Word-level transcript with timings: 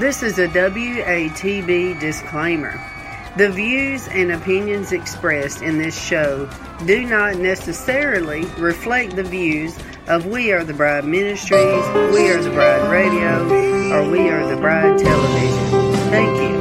This 0.00 0.22
is 0.22 0.38
a 0.38 0.48
WATB 0.48 2.00
disclaimer. 2.00 2.80
The 3.36 3.50
views 3.50 4.08
and 4.08 4.32
opinions 4.32 4.92
expressed 4.92 5.60
in 5.60 5.76
this 5.76 5.94
show 5.94 6.48
do 6.86 7.04
not 7.04 7.36
necessarily 7.36 8.46
reflect 8.56 9.14
the 9.14 9.22
views 9.22 9.78
of 10.08 10.24
We 10.24 10.52
Are 10.52 10.64
the 10.64 10.72
Bride 10.72 11.04
Ministries, 11.04 11.86
We 12.14 12.30
Are 12.30 12.42
the 12.42 12.48
Bride 12.48 12.90
Radio, 12.90 13.44
or 13.92 14.10
We 14.10 14.30
Are 14.30 14.48
the 14.48 14.56
Bride 14.56 14.98
Television. 14.98 15.92
Thank 16.08 16.34
you. 16.40 16.58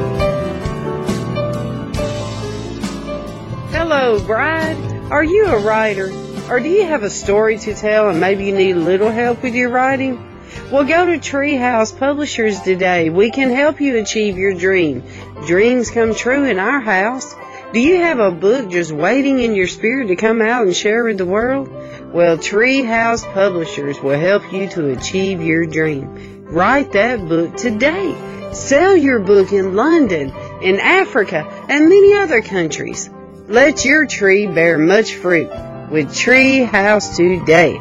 Hello, 3.71 4.19
Bride. 4.19 4.75
Are 5.11 5.23
you 5.23 5.45
a 5.45 5.59
writer? 5.61 6.11
Or 6.49 6.59
do 6.59 6.67
you 6.67 6.83
have 6.83 7.03
a 7.03 7.09
story 7.09 7.58
to 7.59 7.73
tell 7.73 8.09
and 8.09 8.19
maybe 8.19 8.43
you 8.47 8.53
need 8.53 8.75
a 8.75 8.80
little 8.80 9.11
help 9.11 9.43
with 9.43 9.55
your 9.55 9.69
writing? 9.69 10.28
Well, 10.71 10.83
go 10.83 11.05
to 11.05 11.17
Treehouse 11.17 11.98
Publishers 11.98 12.61
today. 12.61 13.10
We 13.10 13.32
can 13.32 13.49
help 13.49 13.82
you 13.82 13.98
achieve 13.98 14.37
your 14.37 14.54
dream. 14.54 15.04
Dreams 15.48 15.89
come 15.89 16.14
true 16.14 16.43
in 16.43 16.60
our 16.60 16.80
house. 16.80 17.36
Do 17.73 17.80
you 17.80 17.98
have 17.98 18.20
a 18.20 18.32
book 18.32 18.70
just 18.70 18.92
waiting 18.92 19.39
in 19.39 19.55
your 19.55 19.67
spirit 19.67 20.08
to 20.08 20.15
come 20.15 20.42
out 20.42 20.67
and 20.67 20.76
share 20.76 21.04
with 21.04 21.17
the 21.17 21.26
world? 21.26 21.70
Well, 22.14 22.38
Treehouse 22.38 23.32
Publishers 23.33 23.99
will 23.99 24.20
help 24.20 24.52
you 24.52 24.67
to 24.70 24.92
achieve 24.92 25.42
your 25.42 25.65
dream. 25.65 26.45
Write 26.45 26.93
that 26.93 27.27
book 27.27 27.55
today. 27.55 28.15
Sell 28.54 28.95
your 28.95 29.20
book 29.20 29.52
in 29.52 29.76
London, 29.76 30.33
in 30.61 30.80
Africa, 30.80 31.48
and 31.70 31.89
many 31.89 32.15
other 32.15 32.42
countries. 32.42 33.09
Let 33.48 33.86
your 33.86 34.08
tree 34.08 34.48
bear 34.48 34.77
much 34.77 35.15
fruit 35.15 35.49
with 35.92 36.09
Treehouse 36.09 37.15
today 37.15 37.80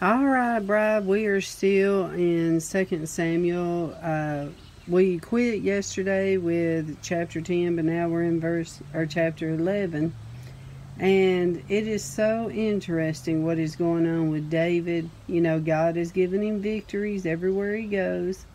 All 0.00 0.24
right, 0.24 0.60
Bride, 0.60 1.06
we 1.06 1.26
are 1.26 1.40
still 1.40 2.10
in 2.10 2.60
Second 2.60 3.08
Samuel. 3.08 3.96
Uh, 4.00 4.46
we 4.86 5.18
quit 5.18 5.62
yesterday 5.62 6.36
with 6.36 7.02
chapter 7.02 7.40
10, 7.40 7.76
but 7.76 7.84
now 7.84 8.08
we're 8.08 8.22
in 8.22 8.40
verse 8.40 8.80
or 8.94 9.06
chapter 9.06 9.50
11. 9.50 10.14
And 10.98 11.62
it 11.68 11.86
is 11.86 12.02
so 12.02 12.50
interesting 12.50 13.44
what 13.44 13.58
is 13.58 13.76
going 13.76 14.06
on 14.06 14.30
with 14.30 14.50
David. 14.50 15.08
You 15.26 15.40
know, 15.40 15.60
God 15.60 15.96
has 15.96 16.10
given 16.10 16.42
him 16.42 16.60
victories 16.60 17.26
everywhere 17.26 17.76
he 17.76 17.86
goes 17.86 18.46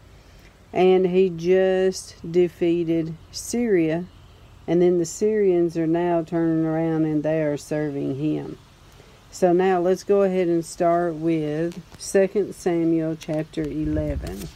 and 0.73 1.07
he 1.07 1.29
just 1.29 2.15
defeated 2.29 3.15
Syria, 3.31 4.05
and 4.67 4.81
then 4.81 4.97
the 4.97 5.05
Syrians 5.05 5.77
are 5.77 5.87
now 5.87 6.23
turning 6.23 6.65
around 6.65 7.05
and 7.05 7.21
they 7.21 7.43
are 7.43 7.57
serving 7.57 8.15
him. 8.15 8.57
So 9.31 9.53
now 9.53 9.79
let's 9.79 10.03
go 10.03 10.23
ahead 10.23 10.47
and 10.47 10.65
start 10.65 11.15
with 11.15 11.81
2 11.99 12.53
Samuel 12.53 13.15
chapter 13.19 13.63
11. 13.63 14.47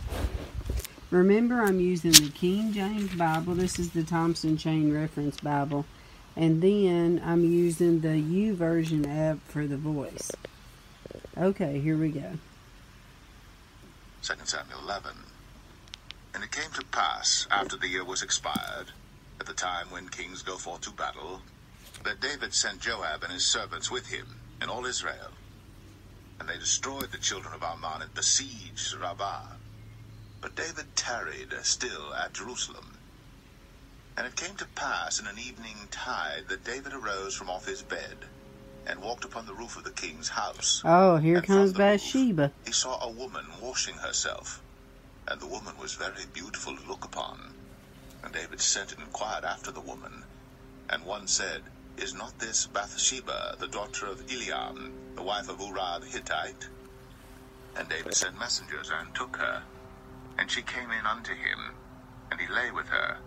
Remember, 1.09 1.61
I'm 1.61 1.79
using 1.79 2.11
the 2.11 2.29
King 2.29 2.73
James 2.73 3.13
Bible. 3.15 3.55
This 3.55 3.79
is 3.79 3.91
the 3.91 4.03
Thompson 4.03 4.57
Chain 4.57 4.93
Reference 4.93 5.39
Bible. 5.39 5.85
And 6.35 6.61
then 6.61 7.21
I'm 7.25 7.43
using 7.43 8.01
the 8.01 8.09
YouVersion 8.09 9.07
app 9.07 9.39
for 9.47 9.65
the 9.65 9.77
voice. 9.77 10.31
Okay, 11.37 11.79
here 11.79 11.97
we 11.97 12.09
go. 12.09 12.33
2 14.21 14.33
Samuel 14.43 14.79
11. 14.83 15.11
And 16.37 16.43
it 16.43 16.51
came 16.51 16.69
to 16.73 16.85
pass, 16.91 17.47
after 17.49 17.77
the 17.77 17.87
year 17.87 18.05
was 18.05 18.21
expired, 18.21 18.91
at 19.39 19.47
the 19.47 19.53
time 19.53 19.89
when 19.89 20.07
kings 20.07 20.43
go 20.43 20.55
forth 20.55 20.81
to 20.81 20.91
battle, 20.91 21.41
that 22.03 22.19
David 22.19 22.53
sent 22.53 22.79
Joab 22.79 23.23
and 23.23 23.33
his 23.33 23.43
servants 23.43 23.89
with 23.89 24.09
him, 24.09 24.35
and 24.61 24.69
all 24.69 24.85
Israel. 24.85 25.31
And 26.39 26.47
they 26.47 26.59
destroyed 26.59 27.11
the 27.11 27.17
children 27.17 27.55
of 27.55 27.63
Ammon 27.63 28.03
and 28.03 28.13
besieged 28.13 28.93
Rabbah. 28.93 29.47
But 30.39 30.55
David 30.55 30.95
tarried 30.95 31.53
still 31.63 32.13
at 32.13 32.35
Jerusalem. 32.35 32.93
And 34.15 34.27
it 34.27 34.35
came 34.35 34.55
to 34.57 34.67
pass 34.75 35.19
in 35.19 35.25
an 35.25 35.39
evening 35.39 35.87
tide 35.89 36.49
that 36.49 36.63
David 36.63 36.93
arose 36.93 37.33
from 37.33 37.49
off 37.49 37.65
his 37.65 37.81
bed, 37.81 38.17
and 38.85 39.01
walked 39.01 39.25
upon 39.25 39.47
the 39.47 39.55
roof 39.55 39.75
of 39.75 39.85
the 39.85 39.89
king's 39.89 40.29
house. 40.29 40.83
Oh, 40.85 41.17
here 41.17 41.37
And 41.37 41.47
comes 41.47 41.73
the 41.73 41.79
roof 41.79 41.99
Bathsheba. 42.03 42.51
He 42.63 42.73
saw 42.73 43.03
a 43.03 43.09
woman 43.09 43.45
washing 43.59 43.95
herself, 43.95 44.61
and 45.27 45.39
the 45.39 45.47
woman 45.47 45.73
was 45.79 45.93
very 45.93 46.25
beautiful 46.33 46.75
to 46.75 46.87
look 46.87 47.03
upon. 47.03 47.53
And 48.23 48.33
David 48.33 48.61
sent 48.61 48.93
and 48.93 49.01
inquired 49.01 49.43
after 49.43 49.71
the 49.71 49.81
woman. 49.81 50.23
And 50.89 51.05
one 51.05 51.27
said, 51.27 51.63
Is 51.97 52.13
not 52.13 52.39
this 52.39 52.67
Bathsheba, 52.67 53.57
the 53.59 53.67
daughter 53.67 54.05
of 54.07 54.25
Eliam, 54.27 54.91
the 55.15 55.23
wife 55.23 55.49
of 55.49 55.59
Uriah 55.59 55.99
the 55.99 56.07
Hittite? 56.07 56.67
And 57.75 57.89
David 57.89 58.15
sent 58.15 58.39
messengers 58.39 58.89
and 58.89 59.13
took 59.13 59.37
her. 59.37 59.63
And 60.37 60.49
she 60.49 60.61
came 60.61 60.91
in 60.91 61.05
unto 61.05 61.33
him, 61.33 61.75
and 62.31 62.39
he 62.39 62.47
lay 62.47 62.71
with 62.71 62.87
her, 62.87 63.17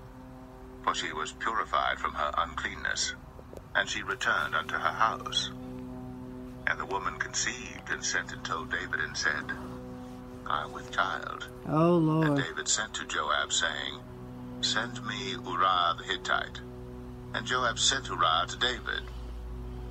for 0.82 0.94
she 0.94 1.12
was 1.12 1.32
purified 1.32 1.99
from 1.99 2.14
her 2.14 2.32
uncleanness. 2.38 3.14
And 3.75 3.88
she 3.88 4.03
returned 4.03 4.55
unto 4.55 4.75
her 4.75 4.93
house. 4.93 5.50
And 6.67 6.79
the 6.79 6.87
woman 6.87 7.19
conceived 7.19 7.91
and 7.91 8.05
sent 8.05 8.32
and 8.32 8.44
told 8.44 8.70
David 8.70 9.00
and 9.00 9.17
said, 9.17 9.53
I 10.50 10.64
am 10.64 10.73
with 10.73 10.91
child. 10.91 11.47
Oh, 11.69 11.97
Lord. 11.97 12.26
And 12.26 12.37
David 12.37 12.69
sent 12.69 12.93
to 12.94 13.06
Joab, 13.06 13.52
saying, 13.52 14.00
Send 14.61 15.05
me 15.06 15.31
Uriah 15.31 15.94
the 15.97 16.05
Hittite. 16.05 16.61
And 17.35 17.47
Joab 17.47 17.79
sent 17.79 18.08
Uriah 18.08 18.47
to 18.49 18.58
David. 18.58 19.02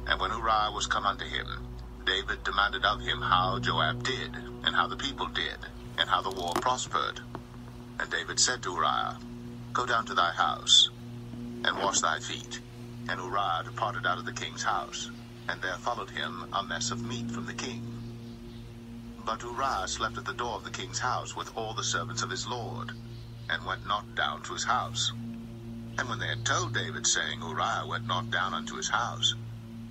And 0.07 0.19
when 0.19 0.31
Uriah 0.31 0.71
was 0.73 0.85
come 0.85 1.06
unto 1.06 1.25
him, 1.25 1.47
David 2.06 2.44
demanded 2.44 2.83
of 2.85 3.01
him 3.01 3.21
how 3.21 3.59
Joab 3.59 4.03
did, 4.03 4.35
and 4.65 4.75
how 4.75 4.88
the 4.88 4.97
people 4.97 5.27
did, 5.27 5.59
and 5.97 6.09
how 6.09 6.21
the 6.21 6.31
war 6.31 6.53
prospered. 6.56 7.21
And 8.00 8.09
David 8.09 8.39
said 8.39 8.62
to 8.63 8.73
Uriah, 8.73 9.17
Go 9.73 9.85
down 9.85 10.05
to 10.07 10.13
thy 10.13 10.31
house. 10.31 10.89
And 10.89 11.00
and 11.69 11.77
wash 11.77 12.01
thy 12.01 12.19
feet. 12.19 12.59
And 13.09 13.19
Uriah 13.19 13.63
departed 13.65 14.05
out 14.05 14.17
of 14.17 14.25
the 14.25 14.33
king's 14.33 14.63
house, 14.63 15.12
and 15.47 15.62
there 15.62 15.77
followed 15.77 16.09
him 16.09 16.45
a 16.53 16.63
mess 16.63 16.91
of 16.91 17.05
meat 17.05 17.29
from 17.31 17.45
the 17.45 17.53
king. 17.53 17.99
But 19.25 19.44
Uriah 19.44 19.88
slept 19.88 20.18
at 20.18 20.25
the 20.25 20.33
door 20.33 20.56
of 20.56 20.63
the 20.63 20.71
king's 20.71 21.00
house 21.00 21.36
with 21.36 21.56
all 21.56 21.74
the 21.74 21.83
servants 21.83 22.24
of 22.24 22.30
his 22.30 22.48
lord, 22.48 22.92
and 23.50 23.66
went 23.66 23.86
not 23.86 24.16
down 24.16 24.42
to 24.44 24.54
his 24.54 24.63
house. 24.63 25.12
And 25.98 26.07
when 26.07 26.19
they 26.19 26.27
had 26.27 26.45
told 26.45 26.74
David, 26.74 27.06
saying, 27.06 27.42
Uriah 27.42 27.86
went 27.86 28.07
not 28.07 28.31
down 28.31 28.54
unto 28.54 28.75
his 28.75 28.89
house, 28.89 29.36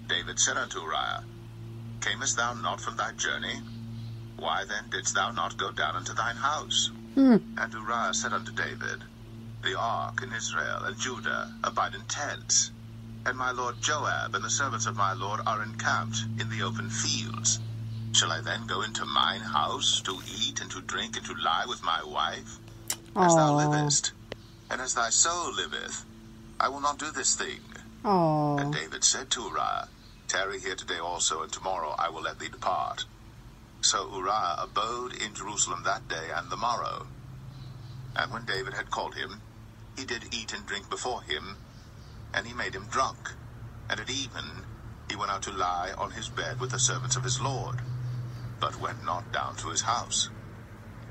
David 0.07 0.41
said 0.41 0.57
unto 0.57 0.81
Uriah, 0.81 1.25
Camest 2.01 2.37
thou 2.37 2.55
not 2.55 2.81
from 2.81 2.97
thy 2.97 3.13
journey? 3.13 3.61
Why 4.37 4.65
then 4.65 4.89
didst 4.89 5.15
thou 5.15 5.33
not 5.33 5.59
go 5.59 5.73
down 5.73 5.97
unto 5.97 6.15
thine 6.15 6.37
house? 6.37 6.91
Hmm. 7.15 7.37
And 7.57 7.73
Uriah 7.73 8.15
said 8.15 8.33
unto 8.33 8.53
David, 8.53 9.05
The 9.63 9.79
ark 9.79 10.23
in 10.23 10.33
Israel 10.33 10.85
and 10.85 10.99
Judah 10.99 11.53
abide 11.65 11.95
in 11.95 12.03
tents, 12.03 12.71
and 13.27 13.37
my 13.37 13.51
lord 13.51 13.83
Joab 13.83 14.35
and 14.35 14.45
the 14.45 14.51
servants 14.51 14.87
of 14.87 14.97
my 14.97 15.13
lord 15.13 15.41
are 15.47 15.63
encamped 15.63 16.25
in 16.39 16.49
the 16.49 16.63
open 16.63 16.89
fields. 16.89 17.61
Shall 18.13 18.33
I 18.33 18.41
then 18.41 18.67
go 18.67 18.83
into 18.83 19.05
mine 19.05 19.41
house 19.41 20.01
to 20.03 20.19
eat 20.41 20.61
and 20.61 20.71
to 20.73 20.81
drink 20.81 21.17
and 21.17 21.27
to 21.27 21.35
lie 21.35 21.65
with 21.69 21.83
my 21.85 22.03
wife? 22.03 22.59
As 23.15 23.35
thou 23.37 23.55
livest, 23.55 24.13
and 24.71 24.81
as 24.81 24.95
thy 24.95 25.11
soul 25.11 25.55
liveth, 25.55 26.05
I 26.61 26.69
will 26.69 26.81
not 26.81 26.99
do 26.99 27.11
this 27.11 27.37
thing. 27.37 27.61
Oh, 28.05 28.57
And 28.59 28.73
David 28.73 29.05
said 29.05 29.31
to 29.31 29.43
Uriah, 29.43 29.89
Tarry 30.27 30.61
here 30.61 30.75
today 30.75 30.99
also, 30.99 31.43
and 31.43 31.53
tomorrow 31.53 31.95
I 31.99 32.09
will 32.11 32.23
let 32.23 32.39
thee 32.39 32.49
depart. 32.49 33.05
So 33.81 34.11
Uriah 34.13 34.57
abode 34.59 35.15
in 35.15 35.35
Jerusalem 35.35 35.83
that 35.85 36.09
day 36.09 36.29
and 36.35 36.51
the 36.51 36.57
morrow. 36.57 37.07
And 38.17 38.33
when 38.33 38.45
David 38.45 38.75
had 38.75 38.91
called 38.91 39.15
him, 39.15 39.41
he 39.97 40.05
did 40.05 40.35
eat 40.35 40.53
and 40.53 40.67
drink 40.67 40.91
before 40.91 41.23
him, 41.23 41.57
and 42.35 42.47
he 42.47 42.53
made 42.53 42.75
him 42.75 42.87
drunk. 42.91 43.33
And 43.89 44.01
at 44.01 44.11
even 44.11 44.45
he 45.09 45.17
went 45.17 45.31
out 45.31 45.43
to 45.43 45.53
lie 45.53 45.93
on 45.97 46.11
his 46.13 46.29
bed 46.29 46.61
with 46.61 46.71
the 46.71 46.79
servants 46.79 47.17
of 47.17 47.25
his 47.25 47.41
lord, 47.41 47.81
but 48.61 48.81
went 48.81 49.05
not 49.05 49.33
down 49.33 49.57
to 49.57 49.69
his 49.69 49.83
house. 49.83 50.31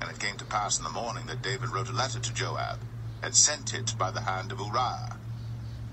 And 0.01 0.09
it 0.11 0.19
came 0.19 0.37
to 0.37 0.45
pass 0.45 0.77
in 0.77 0.83
the 0.83 0.89
morning 0.89 1.25
that 1.27 1.41
David 1.41 1.69
wrote 1.69 1.89
a 1.89 1.93
letter 1.93 2.19
to 2.19 2.33
Joab, 2.33 2.79
and 3.23 3.35
sent 3.35 3.73
it 3.73 3.95
by 3.97 4.11
the 4.11 4.21
hand 4.21 4.51
of 4.51 4.59
Uriah. 4.59 5.17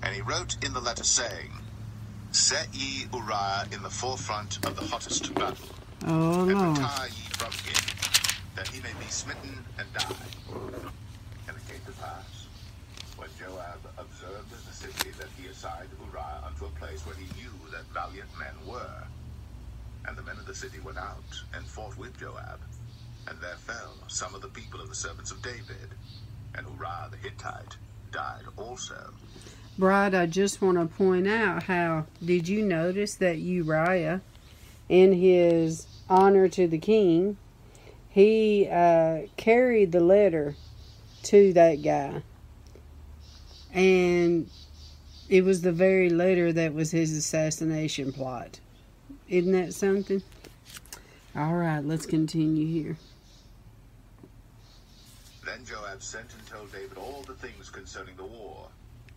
And 0.03 0.13
he 0.13 0.21
wrote 0.21 0.63
in 0.63 0.73
the 0.73 0.79
letter, 0.79 1.03
saying, 1.03 1.51
Set 2.31 2.67
ye 2.73 3.07
Uriah 3.13 3.65
in 3.71 3.81
the 3.81 3.89
forefront 3.89 4.63
of 4.65 4.75
the 4.75 4.83
hottest 4.83 5.33
battle, 5.33 5.69
oh 6.05 6.41
and 6.41 6.53
Lord. 6.53 6.77
retire 6.77 7.07
ye 7.07 7.23
from 7.31 7.51
him, 7.51 7.81
that 8.55 8.67
he 8.67 8.81
may 8.81 8.93
be 8.99 9.05
smitten 9.09 9.63
and 9.79 9.87
die. 9.93 10.05
And 11.47 11.57
it 11.57 11.67
came 11.67 11.81
to 11.85 11.91
pass, 11.99 12.47
when 13.15 13.29
Joab 13.39 13.79
observed 13.97 14.51
in 14.51 14.59
the 14.67 14.73
city, 14.73 15.11
that 15.17 15.29
he 15.39 15.47
assigned 15.47 15.89
Uriah 16.05 16.43
unto 16.45 16.65
a 16.65 16.69
place 16.77 17.05
where 17.05 17.15
he 17.15 17.25
knew 17.41 17.51
that 17.71 17.85
valiant 17.93 18.29
men 18.37 18.53
were. 18.67 19.04
The 20.45 20.53
city 20.53 20.79
went 20.79 20.97
out 20.97 21.41
and 21.53 21.65
fought 21.65 21.97
with 21.97 22.17
Joab, 22.19 22.59
and 23.27 23.37
there 23.41 23.55
fell 23.57 23.95
some 24.07 24.35
of 24.35 24.41
the 24.41 24.47
people 24.47 24.79
of 24.79 24.89
the 24.89 24.95
servants 24.95 25.31
of 25.31 25.41
David, 25.41 25.89
and 26.53 26.67
Uriah 26.67 27.09
the 27.11 27.17
Hittite 27.17 27.77
died 28.11 28.43
also. 28.55 29.11
Bride, 29.77 30.13
I 30.15 30.27
just 30.27 30.61
want 30.61 30.77
to 30.77 30.85
point 30.85 31.27
out 31.27 31.63
how 31.63 32.05
did 32.23 32.47
you 32.47 32.61
notice 32.63 33.15
that 33.15 33.39
Uriah, 33.39 34.21
in 34.87 35.13
his 35.13 35.87
honor 36.09 36.47
to 36.49 36.67
the 36.67 36.77
king, 36.77 37.37
he 38.07 38.69
uh, 38.71 39.23
carried 39.35 39.91
the 39.91 39.99
letter 39.99 40.55
to 41.23 41.51
that 41.53 41.81
guy, 41.81 42.21
and 43.73 44.49
it 45.27 45.43
was 45.43 45.63
the 45.63 45.73
very 45.73 46.09
letter 46.09 46.53
that 46.53 46.73
was 46.73 46.91
his 46.91 47.17
assassination 47.17 48.13
plot. 48.13 48.59
Isn't 49.27 49.51
that 49.53 49.73
something? 49.73 50.21
All 51.37 51.53
right, 51.55 51.83
let's 51.83 52.05
continue 52.05 52.65
here. 52.65 52.97
Then 55.45 55.65
Joab 55.65 56.01
sent 56.01 56.33
and 56.33 56.47
told 56.47 56.71
David 56.71 56.97
all 56.97 57.23
the 57.23 57.33
things 57.33 57.69
concerning 57.69 58.15
the 58.15 58.23
war, 58.23 58.69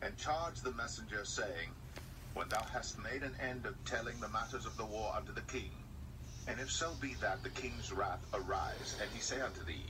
and 0.02 0.16
charged 0.16 0.64
the 0.64 0.72
messenger, 0.72 1.24
saying, 1.24 1.70
When 2.34 2.48
thou 2.48 2.64
hast 2.72 2.98
made 2.98 3.22
an 3.22 3.36
end 3.40 3.66
of 3.66 3.84
telling 3.84 4.18
the 4.18 4.28
matters 4.28 4.66
of 4.66 4.76
the 4.76 4.84
war 4.84 5.14
unto 5.16 5.32
the 5.32 5.42
king, 5.42 5.70
and 6.48 6.58
if 6.58 6.72
so 6.72 6.92
be 7.00 7.14
that 7.20 7.44
the 7.44 7.50
king's 7.50 7.92
wrath 7.92 8.26
arise, 8.34 8.96
and 9.00 9.08
he 9.12 9.20
say 9.20 9.40
unto 9.40 9.64
thee, 9.64 9.86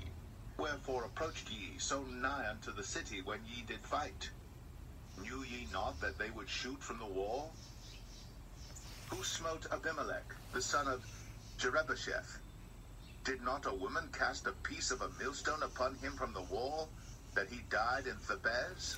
Wherefore 0.58 1.04
approached 1.04 1.50
ye 1.50 1.78
so 1.78 2.02
nigh 2.02 2.46
unto 2.50 2.74
the 2.74 2.84
city 2.84 3.22
when 3.22 3.40
ye 3.46 3.62
did 3.62 3.80
fight? 3.80 4.28
Knew 5.22 5.44
ye 5.44 5.66
not 5.72 5.98
that 6.02 6.18
they 6.18 6.30
would 6.30 6.50
shoot 6.50 6.82
from 6.82 6.98
the 6.98 7.06
wall? 7.06 7.54
Who 9.08 9.24
smote 9.24 9.66
Abimelech, 9.72 10.34
the 10.52 10.60
son 10.60 10.88
of 10.88 11.06
Jerubbesheth? 11.58 12.38
Did 13.24 13.42
not 13.42 13.66
a 13.66 13.74
woman 13.74 14.08
cast 14.12 14.46
a 14.46 14.52
piece 14.52 14.92
of 14.92 15.02
a 15.02 15.10
millstone 15.18 15.62
upon 15.62 15.96
him 15.96 16.12
from 16.16 16.32
the 16.32 16.42
wall, 16.42 16.88
that 17.34 17.48
he 17.48 17.60
died 17.68 18.06
in 18.06 18.16
Thebez? 18.16 18.96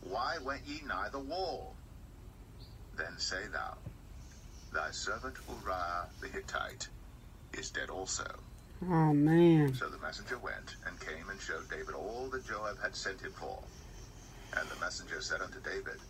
Why 0.00 0.38
went 0.38 0.66
ye 0.66 0.80
nigh 0.86 1.10
the 1.10 1.20
wall? 1.20 1.74
Then 2.96 3.18
say 3.18 3.46
thou, 3.52 3.76
Thy 4.72 4.90
servant 4.90 5.36
Uriah 5.48 6.08
the 6.20 6.28
Hittite 6.28 6.88
is 7.52 7.70
dead 7.70 7.90
also. 7.90 8.24
Oh 8.82 9.12
man. 9.12 9.74
So 9.74 9.88
the 9.88 9.98
messenger 9.98 10.38
went 10.38 10.76
and 10.86 10.98
came 11.00 11.28
and 11.30 11.40
showed 11.40 11.68
David 11.70 11.94
all 11.94 12.28
that 12.30 12.46
Joab 12.46 12.80
had 12.82 12.96
sent 12.96 13.20
him 13.20 13.32
for. 13.32 13.62
And 14.56 14.68
the 14.70 14.80
messenger 14.80 15.20
said 15.20 15.42
unto 15.42 15.60
David, 15.60 16.00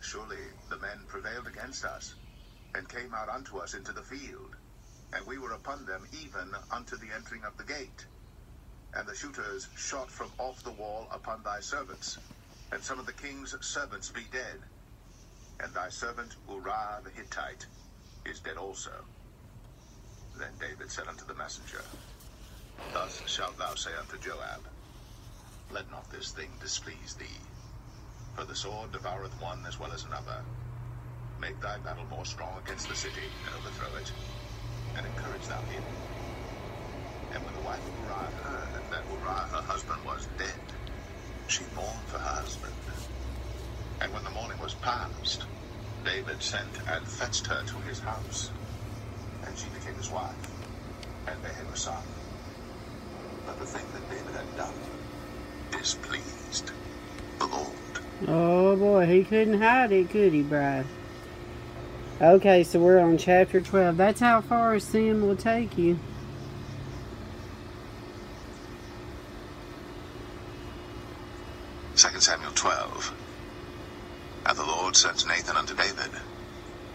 Surely 0.00 0.38
the 0.68 0.78
men 0.78 1.00
prevailed 1.08 1.48
against 1.48 1.84
us, 1.84 2.14
and 2.74 2.88
came 2.88 3.14
out 3.14 3.28
unto 3.28 3.58
us 3.58 3.74
into 3.74 3.92
the 3.92 4.02
field, 4.02 4.56
and 5.12 5.26
we 5.26 5.38
were 5.38 5.52
upon 5.52 5.84
them 5.86 6.06
even 6.22 6.50
unto 6.70 6.96
the 6.96 7.08
entering 7.14 7.44
of 7.44 7.56
the 7.56 7.64
gate. 7.64 8.06
And 8.94 9.06
the 9.06 9.14
shooters 9.14 9.68
shot 9.76 10.10
from 10.10 10.30
off 10.38 10.62
the 10.62 10.72
wall 10.72 11.08
upon 11.12 11.42
thy 11.42 11.60
servants, 11.60 12.18
and 12.72 12.82
some 12.82 12.98
of 12.98 13.06
the 13.06 13.12
king's 13.12 13.54
servants 13.64 14.10
be 14.10 14.22
dead. 14.32 14.60
And 15.62 15.72
thy 15.74 15.88
servant 15.90 16.36
Uriah 16.48 17.00
the 17.04 17.10
Hittite 17.10 17.66
is 18.24 18.40
dead 18.40 18.56
also. 18.56 18.92
Then 20.38 20.52
David 20.60 20.90
said 20.90 21.08
unto 21.08 21.24
the 21.26 21.34
messenger, 21.34 21.82
Thus 22.92 23.22
shalt 23.26 23.58
thou 23.58 23.74
say 23.74 23.90
unto 23.98 24.18
Joab, 24.18 24.62
Let 25.70 25.90
not 25.90 26.10
this 26.10 26.30
thing 26.30 26.50
displease 26.60 27.14
thee, 27.14 27.40
for 28.34 28.44
the 28.44 28.54
sword 28.54 28.92
devoureth 28.92 29.40
one 29.40 29.64
as 29.66 29.78
well 29.78 29.92
as 29.92 30.04
another. 30.04 30.42
Make 31.40 31.60
thy 31.60 31.78
battle 31.78 32.06
more 32.10 32.24
strong 32.24 32.60
against 32.64 32.88
the 32.88 32.96
city, 32.96 33.28
and 33.46 33.54
overthrow 33.54 33.96
it, 33.98 34.12
and 34.96 35.06
encourage 35.06 35.46
thou 35.46 35.60
him. 35.72 35.82
And 37.34 37.44
when 37.44 37.54
the 37.54 37.60
wife 37.66 37.78
of 37.78 37.94
Uriah 38.04 38.34
heard 38.42 38.82
that 38.90 39.04
Uriah 39.10 39.46
her 39.54 39.62
husband 39.62 40.00
was 40.04 40.26
dead, 40.38 40.60
she 41.48 41.62
mourned 41.74 42.06
for 42.06 42.18
her 42.18 42.40
husband. 42.42 42.74
And 44.00 44.12
when 44.12 44.24
the 44.24 44.30
morning 44.30 44.58
was 44.62 44.74
past, 44.74 45.44
David 46.04 46.42
sent 46.42 46.70
and 46.88 47.06
fetched 47.06 47.46
her 47.46 47.62
to 47.66 47.76
his 47.88 48.00
house, 48.00 48.50
and 49.46 49.56
she 49.56 49.66
became 49.78 49.94
his 49.94 50.10
wife, 50.10 50.34
and 51.26 51.42
bare 51.42 51.52
him 51.52 51.66
a 51.72 51.76
son. 51.76 52.02
But 53.46 53.58
the 53.58 53.66
thing 53.66 53.84
that 53.92 54.10
David 54.10 54.34
had 54.34 54.56
done 54.56 54.74
displeased 55.70 56.72
the 57.38 57.46
Lord. 57.46 57.66
Oh 58.26 58.76
boy, 58.76 59.06
he 59.06 59.24
couldn't 59.24 59.60
hide 59.60 59.92
it, 59.92 60.10
could 60.10 60.32
he, 60.32 60.42
Bride? 60.42 60.86
Okay, 62.22 62.64
so 62.64 62.78
we're 62.78 62.98
on 62.98 63.16
chapter 63.16 63.62
12. 63.62 63.96
That's 63.96 64.20
how 64.20 64.42
far 64.42 64.78
sin 64.78 65.26
will 65.26 65.36
take 65.36 65.78
you. 65.78 65.98
Second 71.94 72.20
Samuel 72.20 72.52
12. 72.54 73.14
And 74.44 74.58
the 74.58 74.66
Lord 74.66 74.96
sent 74.96 75.26
Nathan 75.26 75.56
unto 75.56 75.74
David. 75.74 76.10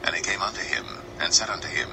And 0.04 0.16
he 0.16 0.22
came 0.22 0.44
unto 0.44 0.62
him, 0.62 0.86
and 1.20 1.34
said 1.34 1.50
unto 1.50 1.68
him, 1.68 1.90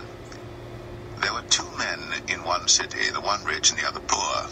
There 1.22 1.32
were 1.32 1.40
two 1.48 1.64
men 1.78 2.00
in 2.28 2.44
one 2.44 2.68
city, 2.68 3.08
the 3.10 3.22
one 3.22 3.42
rich 3.44 3.70
and 3.70 3.80
the 3.80 3.88
other 3.88 4.00
poor. 4.00 4.46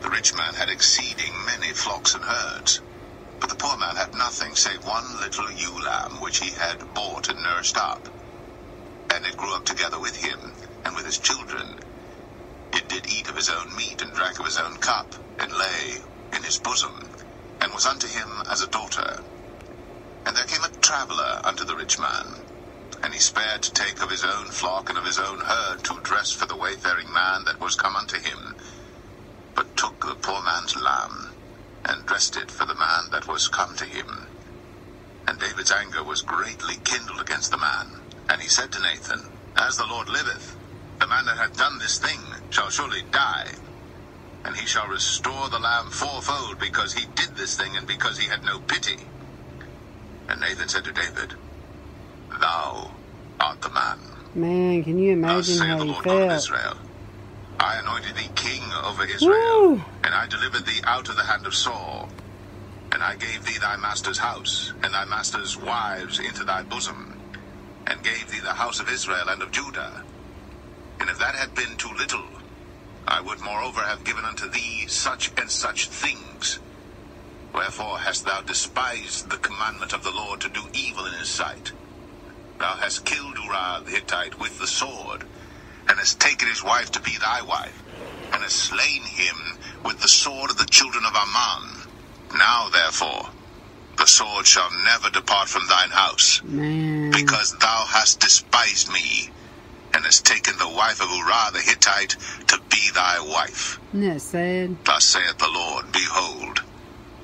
The 0.00 0.10
rich 0.10 0.34
man 0.34 0.54
had 0.54 0.68
exceeding 0.68 1.32
many 1.46 1.72
flocks 1.72 2.16
and 2.16 2.24
herds, 2.24 2.80
but 3.42 3.48
the 3.48 3.56
poor 3.56 3.76
man 3.76 3.96
had 3.96 4.14
nothing 4.14 4.54
save 4.54 4.84
one 4.84 5.20
little 5.20 5.50
ewe 5.50 5.82
lamb 5.82 6.20
which 6.20 6.38
he 6.38 6.50
had 6.52 6.94
bought 6.94 7.28
and 7.28 7.42
nursed 7.42 7.76
up. 7.76 8.06
And 9.12 9.26
it 9.26 9.36
grew 9.36 9.52
up 9.56 9.64
together 9.64 9.98
with 9.98 10.14
him, 10.14 10.54
and 10.84 10.94
with 10.94 11.04
his 11.04 11.18
children. 11.18 11.74
It 12.72 12.86
did 12.88 13.08
eat 13.10 13.26
of 13.26 13.34
his 13.34 13.48
own 13.48 13.74
meat, 13.74 14.00
and 14.00 14.14
drank 14.14 14.38
of 14.38 14.46
his 14.46 14.58
own 14.58 14.76
cup, 14.76 15.16
and 15.40 15.50
lay 15.50 15.98
in 16.32 16.44
his 16.44 16.58
bosom, 16.58 17.10
and 17.60 17.74
was 17.74 17.84
unto 17.84 18.06
him 18.06 18.44
as 18.48 18.62
a 18.62 18.68
daughter. 18.68 19.18
And 20.24 20.36
there 20.36 20.44
came 20.44 20.62
a 20.62 20.70
traveller 20.80 21.40
unto 21.42 21.64
the 21.64 21.74
rich 21.74 21.98
man, 21.98 22.44
and 23.02 23.12
he 23.12 23.18
spared 23.18 23.62
to 23.64 23.72
take 23.72 24.00
of 24.02 24.10
his 24.10 24.22
own 24.22 24.52
flock 24.52 24.88
and 24.88 24.96
of 24.96 25.04
his 25.04 25.18
own 25.18 25.40
herd 25.40 25.82
to 25.82 25.98
dress 26.04 26.30
for 26.30 26.46
the 26.46 26.54
wayfaring 26.56 27.12
man 27.12 27.42
that 27.46 27.60
was 27.60 27.74
come 27.74 27.96
unto 27.96 28.20
him, 28.20 28.54
but 29.56 29.76
took 29.76 29.98
the 30.06 30.14
poor 30.14 30.40
man's 30.42 30.76
lamb, 30.76 31.31
and 31.84 32.06
dressed 32.06 32.36
it 32.36 32.50
for 32.50 32.66
the 32.66 32.74
man 32.74 33.10
that 33.12 33.28
was 33.28 33.48
come 33.48 33.76
to 33.76 33.84
him. 33.84 34.06
And 35.26 35.38
David's 35.38 35.72
anger 35.72 36.02
was 36.04 36.22
greatly 36.22 36.76
kindled 36.84 37.20
against 37.20 37.50
the 37.50 37.58
man. 37.58 37.86
And 38.28 38.40
he 38.40 38.48
said 38.48 38.72
to 38.72 38.82
Nathan, 38.82 39.20
As 39.56 39.76
the 39.76 39.86
Lord 39.86 40.08
liveth, 40.08 40.56
the 41.00 41.06
man 41.06 41.26
that 41.26 41.38
hath 41.38 41.56
done 41.56 41.78
this 41.78 41.98
thing 41.98 42.20
shall 42.50 42.70
surely 42.70 43.02
die. 43.10 43.46
And 44.44 44.56
he 44.56 44.66
shall 44.66 44.88
restore 44.88 45.48
the 45.48 45.58
lamb 45.58 45.90
fourfold 45.90 46.58
because 46.60 46.94
he 46.94 47.06
did 47.14 47.36
this 47.36 47.56
thing 47.56 47.76
and 47.76 47.86
because 47.86 48.18
he 48.18 48.28
had 48.28 48.44
no 48.44 48.58
pity. 48.60 48.98
And 50.28 50.40
Nathan 50.40 50.68
said 50.68 50.84
to 50.84 50.92
David, 50.92 51.34
Thou 52.40 52.90
art 53.40 53.60
the 53.60 53.70
man. 53.70 53.98
Man, 54.34 54.82
can 54.82 54.98
you 54.98 55.12
imagine 55.12 55.58
how 55.58 55.78
he 55.78 55.90
Lord 55.90 56.04
God 56.04 56.30
of 56.32 56.44
felt? 56.44 56.78
I 57.62 57.76
anointed 57.78 58.16
thee 58.16 58.28
king 58.34 58.62
over 58.84 59.04
Israel, 59.04 59.30
Woo! 59.30 59.84
and 60.02 60.12
I 60.12 60.26
delivered 60.26 60.66
thee 60.66 60.80
out 60.82 61.08
of 61.08 61.14
the 61.14 61.22
hand 61.22 61.46
of 61.46 61.54
Saul. 61.54 62.08
And 62.90 63.00
I 63.02 63.14
gave 63.14 63.44
thee 63.44 63.58
thy 63.58 63.76
master's 63.76 64.18
house, 64.18 64.72
and 64.82 64.92
thy 64.92 65.04
master's 65.04 65.56
wives 65.56 66.18
into 66.18 66.42
thy 66.42 66.64
bosom, 66.64 67.20
and 67.86 68.02
gave 68.02 68.30
thee 68.30 68.40
the 68.40 68.54
house 68.54 68.80
of 68.80 68.88
Israel 68.88 69.28
and 69.28 69.42
of 69.42 69.52
Judah. 69.52 70.02
And 70.98 71.08
if 71.08 71.20
that 71.20 71.36
had 71.36 71.54
been 71.54 71.76
too 71.76 71.92
little, 71.96 72.26
I 73.06 73.20
would 73.20 73.40
moreover 73.40 73.82
have 73.82 74.02
given 74.02 74.24
unto 74.24 74.48
thee 74.48 74.86
such 74.88 75.30
and 75.36 75.48
such 75.48 75.86
things. 75.86 76.58
Wherefore 77.54 77.98
hast 77.98 78.24
thou 78.24 78.40
despised 78.40 79.30
the 79.30 79.36
commandment 79.36 79.92
of 79.92 80.02
the 80.02 80.10
Lord 80.10 80.40
to 80.40 80.48
do 80.48 80.62
evil 80.72 81.06
in 81.06 81.12
his 81.12 81.30
sight? 81.30 81.70
Thou 82.58 82.74
hast 82.74 83.04
killed 83.04 83.36
Uriah 83.38 83.82
the 83.84 83.92
Hittite 83.92 84.40
with 84.40 84.58
the 84.58 84.66
sword, 84.66 85.24
and 85.88 85.98
has 85.98 86.14
taken 86.14 86.48
his 86.48 86.62
wife 86.64 86.90
to 86.92 87.00
be 87.00 87.16
thy 87.18 87.42
wife, 87.42 87.82
and 88.32 88.42
has 88.42 88.52
slain 88.52 89.02
him 89.02 89.36
with 89.84 90.00
the 90.00 90.08
sword 90.08 90.50
of 90.50 90.58
the 90.58 90.66
children 90.66 91.04
of 91.04 91.14
Ammon. 91.14 91.82
Now 92.34 92.68
therefore, 92.70 93.28
the 93.98 94.06
sword 94.06 94.46
shall 94.46 94.70
never 94.84 95.10
depart 95.10 95.48
from 95.48 95.66
thine 95.68 95.90
house, 95.90 96.42
Man. 96.44 97.10
because 97.10 97.56
thou 97.60 97.84
hast 97.88 98.20
despised 98.20 98.90
me, 98.90 99.30
and 99.94 100.04
hast 100.04 100.24
taken 100.24 100.56
the 100.58 100.68
wife 100.68 101.00
of 101.00 101.10
Uriah 101.10 101.50
the 101.52 101.60
Hittite 101.60 102.16
to 102.48 102.58
be 102.70 102.90
thy 102.94 103.20
wife. 103.20 103.78
Sad? 104.18 104.76
Thus 104.84 105.04
saith 105.04 105.38
the 105.38 105.48
Lord, 105.48 105.92
Behold, 105.92 106.62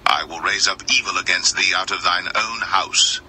I 0.07 0.25
will 0.25 0.41
raise 0.41 0.69
up 0.69 0.83
evil 0.93 1.19
against 1.19 1.57
thee 1.57 1.73
out 1.75 1.91
of 1.91 2.03
thine 2.03 2.29
own 2.35 2.61
house, 2.61 3.21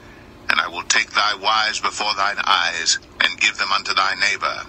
and 0.49 0.59
I 0.59 0.67
will 0.67 0.83
take 0.83 1.11
thy 1.11 1.35
wives 1.35 1.79
before 1.79 2.13
thine 2.15 2.39
eyes, 2.45 2.99
and 3.21 3.39
give 3.39 3.57
them 3.57 3.71
unto 3.71 3.93
thy 3.93 4.15
neighbor. 4.15 4.65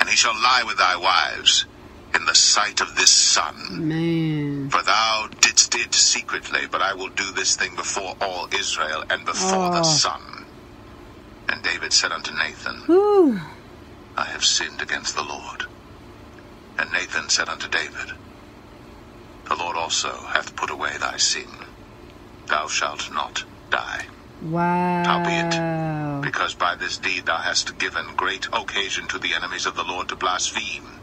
And 0.00 0.08
he 0.10 0.16
shall 0.16 0.34
lie 0.34 0.64
with 0.66 0.78
thy 0.78 0.96
wives 0.96 1.66
in 2.14 2.26
the 2.26 2.34
sight 2.34 2.80
of 2.80 2.96
this 2.96 3.12
sun. 3.12 3.88
Man. 3.88 4.70
For 4.70 4.82
thou 4.82 5.28
didst 5.40 5.74
it 5.76 5.94
secretly, 5.94 6.66
but 6.70 6.82
I 6.82 6.94
will 6.94 7.10
do 7.10 7.32
this 7.32 7.56
thing 7.56 7.76
before 7.76 8.14
all 8.20 8.48
Israel 8.52 9.04
and 9.10 9.24
before 9.26 9.68
Oh. 9.68 9.70
the 9.72 9.84
sun. 9.84 10.46
And 11.48 11.62
David 11.62 11.92
said 11.92 12.12
unto 12.12 12.34
Nathan, 12.34 12.82
Whew. 12.86 13.40
I 14.16 14.26
have 14.26 14.44
sinned 14.44 14.82
against 14.82 15.16
the 15.16 15.24
Lord. 15.24 15.64
And 16.78 16.92
Nathan 16.92 17.28
said 17.30 17.48
unto 17.48 17.68
David, 17.68 18.10
The 19.48 19.56
Lord 19.56 19.76
also 19.76 20.26
hath 20.32 20.56
put 20.56 20.70
away 20.70 20.98
thy 20.98 21.16
sin. 21.18 21.48
Thou 22.48 22.68
shalt 22.68 23.10
not 23.12 23.44
die, 23.70 24.06
Wow. 24.42 26.20
because 26.22 26.54
by 26.54 26.74
this 26.74 26.98
deed 26.98 27.26
thou 27.26 27.36
hast 27.36 27.78
given 27.78 28.14
great 28.16 28.46
occasion 28.52 29.06
to 29.08 29.18
the 29.18 29.34
enemies 29.34 29.66
of 29.66 29.76
the 29.76 29.84
Lord 29.84 30.08
to 30.08 30.16
blaspheme. 30.16 31.00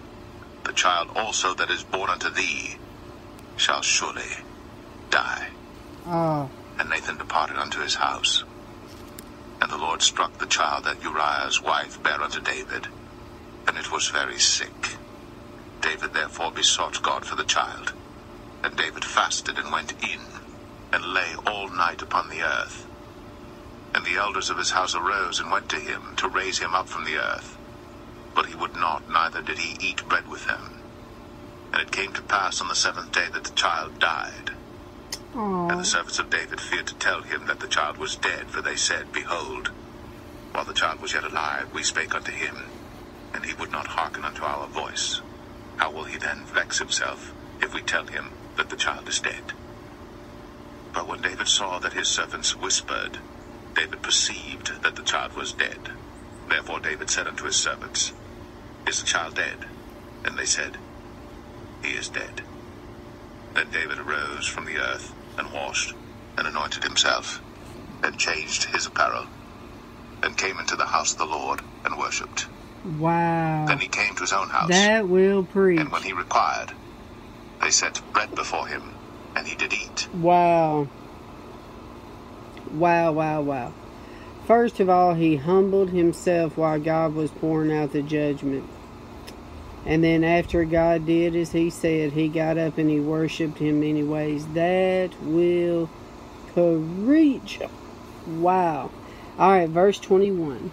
The 0.64 0.74
child 0.74 1.10
also 1.16 1.54
that 1.56 1.70
is 1.70 1.84
born 1.84 2.10
unto 2.10 2.30
thee 2.30 2.78
shall 3.56 3.82
surely 3.82 4.32
die. 5.10 5.50
Oh, 6.06 6.50
And 6.80 6.90
Nathan 6.90 7.18
departed 7.18 7.58
unto 7.58 7.82
his 7.82 7.96
house. 7.96 8.44
And 9.62 9.72
the 9.72 9.78
Lord 9.78 10.02
struck 10.02 10.38
the 10.38 10.46
child 10.46 10.86
that 10.86 11.04
Uriah's 11.04 11.62
wife 11.62 12.02
bare 12.02 12.22
unto 12.22 12.40
David, 12.40 12.88
and 13.68 13.78
it 13.78 13.92
was 13.92 14.08
very 14.08 14.40
sick. 14.40 14.96
David 15.82 16.14
therefore 16.14 16.52
besought 16.52 17.02
God 17.02 17.26
for 17.26 17.36
the 17.36 17.44
child. 17.44 17.94
And 18.64 18.76
David 18.76 19.06
fasted 19.06 19.58
and 19.58 19.72
went 19.72 19.94
in, 20.04 20.22
and 20.92 21.14
lay 21.14 21.36
all 21.46 21.70
night 21.70 22.02
upon 22.02 22.30
the 22.30 22.42
earth. 22.42 22.87
And 23.98 24.06
the 24.06 24.22
elders 24.22 24.52
of 24.52 24.60
his 24.60 24.70
house 24.70 24.94
arose 24.94 25.40
and 25.40 25.50
went 25.50 25.70
to 25.70 25.80
him 25.80 26.16
to 26.18 26.30
raise 26.30 26.60
him 26.60 26.76
up 26.76 26.88
from 26.88 27.04
the 27.04 27.18
earth. 27.18 27.58
But 28.36 28.46
he 28.46 28.54
would 28.54 28.76
not, 28.76 29.10
neither 29.10 29.42
did 29.42 29.58
he 29.58 29.76
eat 29.84 30.08
bread 30.08 30.28
with 30.28 30.46
them. 30.46 30.80
And 31.74 31.82
it 31.82 31.92
came 31.92 32.14
to 32.14 32.22
pass 32.22 32.62
on 32.62 32.68
the 32.68 32.76
seventh 32.76 33.12
day 33.12 33.26
that 33.34 33.44
the 33.44 33.56
child 33.56 33.98
died. 33.98 34.52
And 35.34 35.72
oh. 35.72 35.78
the 35.78 35.84
servants 35.84 36.20
of 36.20 36.30
David 36.30 36.62
feared 36.62 36.86
to 36.86 36.94
tell 36.94 37.24
him 37.24 37.48
that 37.48 37.60
the 37.60 37.68
child 37.68 37.98
was 37.98 38.16
dead, 38.16 38.52
for 38.52 38.62
they 38.62 38.76
said, 38.76 39.12
Behold, 39.12 39.72
while 40.52 40.66
the 40.66 40.76
child 40.76 41.02
was 41.02 41.14
yet 41.14 41.24
alive, 41.24 41.74
we 41.74 41.82
spake 41.82 42.14
unto 42.14 42.32
him, 42.32 42.56
and 43.34 43.46
he 43.46 43.56
would 43.56 43.72
not 43.72 43.88
hearken 43.88 44.24
unto 44.24 44.44
our 44.44 44.68
voice. 44.68 45.22
How 45.78 45.90
will 45.90 46.04
he 46.04 46.20
then 46.20 46.46
vex 46.46 46.78
himself 46.78 47.34
if 47.64 47.74
we 47.74 47.82
tell 47.82 48.06
him 48.06 48.30
that 48.58 48.70
the 48.70 48.78
child 48.78 49.10
is 49.10 49.20
dead? 49.20 49.54
But 50.94 51.08
when 51.08 51.24
David 51.24 51.48
saw 51.48 51.80
that 51.80 51.94
his 51.94 52.08
servants 52.08 52.56
whispered, 52.56 53.18
David 53.78 54.02
perceived 54.02 54.72
that 54.82 54.96
the 54.96 55.04
child 55.04 55.36
was 55.38 55.54
dead. 55.54 55.78
Therefore 56.50 56.80
David 56.80 57.12
said 57.12 57.28
unto 57.28 57.46
his 57.46 57.56
servants, 57.56 58.12
Is 58.88 59.00
the 59.00 59.06
child 59.06 59.36
dead? 59.36 59.68
And 60.26 60.36
they 60.38 60.46
said, 60.46 60.78
He 61.84 61.92
is 61.92 62.10
dead. 62.10 62.42
Then 63.54 63.70
David 63.72 64.00
arose 64.00 64.48
from 64.48 64.66
the 64.66 64.78
earth, 64.78 65.14
and 65.38 65.54
washed, 65.54 65.94
and 66.38 66.48
anointed 66.48 66.84
himself, 66.84 67.40
and 68.04 68.18
changed 68.18 68.66
his 68.74 68.88
apparel, 68.88 69.26
and 70.24 70.36
came 70.38 70.58
into 70.60 70.76
the 70.76 70.86
house 70.88 71.12
of 71.14 71.20
the 71.20 71.26
Lord, 71.26 71.62
and 71.86 71.98
worshipped. 72.00 72.48
Wow. 72.98 73.66
Then 73.68 73.80
he 73.80 73.88
came 73.88 74.16
to 74.16 74.24
his 74.24 74.34
own 74.34 74.50
house, 74.50 74.70
That 74.70 75.08
will 75.08 75.44
preach. 75.46 75.80
and 75.80 75.92
when 75.92 76.02
he 76.02 76.14
required, 76.14 76.74
they 77.62 77.70
set 77.70 78.02
bread 78.14 78.34
before 78.36 78.68
him, 78.68 78.82
and 79.36 79.46
he 79.48 79.56
did 79.56 79.74
eat. 79.74 80.08
Wow. 80.14 80.90
Wow, 82.74 83.12
wow, 83.14 83.42
wow. 83.42 83.74
First 84.46 84.80
of 84.80 84.90
all, 84.90 85.14
he 85.14 85.36
humbled 85.36 85.90
himself 85.90 86.58
while 86.58 86.80
God 86.80 87.14
was 87.14 87.32
pouring 87.32 87.72
out 87.72 87.92
the 87.92 88.02
judgment. 88.02 88.64
And 89.86 90.04
then 90.04 90.24
after 90.24 90.66
God 90.66 91.06
did 91.06 91.36
as 91.36 91.52
he 91.52 91.70
said, 91.70 92.12
he 92.12 92.28
got 92.28 92.58
up 92.58 92.78
and 92.78 92.90
he 92.90 93.00
worshiped 93.00 93.58
him 93.58 93.84
anyways. 93.84 94.46
That 94.48 95.12
will 95.22 95.90
preach. 96.54 97.60
Wow. 98.26 98.92
All 99.38 99.52
right, 99.52 99.70
verse 99.70 100.00
21. 100.00 100.72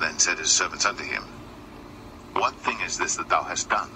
Then 0.00 0.18
said 0.18 0.38
his 0.38 0.50
servants 0.50 0.86
unto 0.86 1.04
him, 1.04 1.24
What 2.34 2.54
thing 2.54 2.78
is 2.80 2.96
this 2.96 3.16
that 3.16 3.28
thou 3.28 3.42
hast 3.42 3.68
done? 3.68 3.90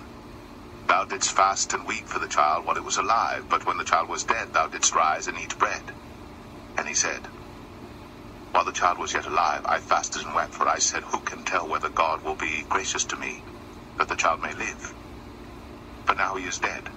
Thou 0.86 1.04
didst 1.04 1.32
fast 1.32 1.72
and 1.74 1.86
weep 1.86 2.06
for 2.06 2.18
the 2.18 2.28
child 2.28 2.66
while 2.66 2.76
it 2.76 2.84
was 2.84 2.96
alive, 2.96 3.44
but 3.48 3.66
when 3.66 3.76
the 3.76 3.84
child 3.84 4.08
was 4.08 4.24
dead, 4.24 4.52
thou 4.52 4.66
didst 4.66 4.94
rise 4.94 5.28
and 5.28 5.38
eat 5.38 5.58
bread. 5.58 5.82
And 6.88 6.96
he 6.96 7.00
said, 7.00 7.28
While 8.52 8.64
the 8.64 8.72
child 8.72 8.98
was 8.98 9.12
yet 9.12 9.26
alive, 9.26 9.60
I 9.66 9.78
fasted 9.78 10.24
and 10.24 10.34
wept, 10.34 10.54
for 10.54 10.66
I 10.66 10.78
said, 10.78 11.02
Who 11.12 11.20
can 11.20 11.44
tell 11.44 11.68
whether 11.68 11.90
God 11.90 12.22
will 12.24 12.34
be 12.36 12.64
gracious 12.70 13.04
to 13.08 13.18
me, 13.18 13.44
that 13.98 14.08
the 14.08 14.16
child 14.16 14.40
may 14.40 14.54
live? 14.54 14.96
But 16.06 16.16
now 16.16 16.36
he 16.36 16.46
is 16.46 16.58
dead. 16.58 16.88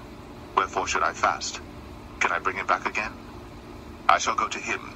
Wherefore 0.55 0.87
should 0.87 1.03
I 1.03 1.11
fast? 1.13 1.61
Can 2.21 2.31
I 2.31 2.39
bring 2.39 2.55
him 2.55 2.67
back 2.67 2.85
again? 2.85 3.19
I 4.07 4.19
shall 4.19 4.35
go 4.35 4.47
to 4.47 4.59
him, 4.61 4.95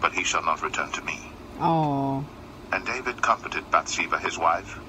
but 0.00 0.14
he 0.14 0.22
shall 0.24 0.44
not 0.44 0.62
return 0.62 0.92
to 0.92 1.02
me. 1.02 1.34
Oh, 1.58 2.30
And 2.72 2.86
David 2.86 3.22
comforted 3.22 3.70
Bathsheba 3.72 4.20
his 4.20 4.38
wife, 4.38 4.82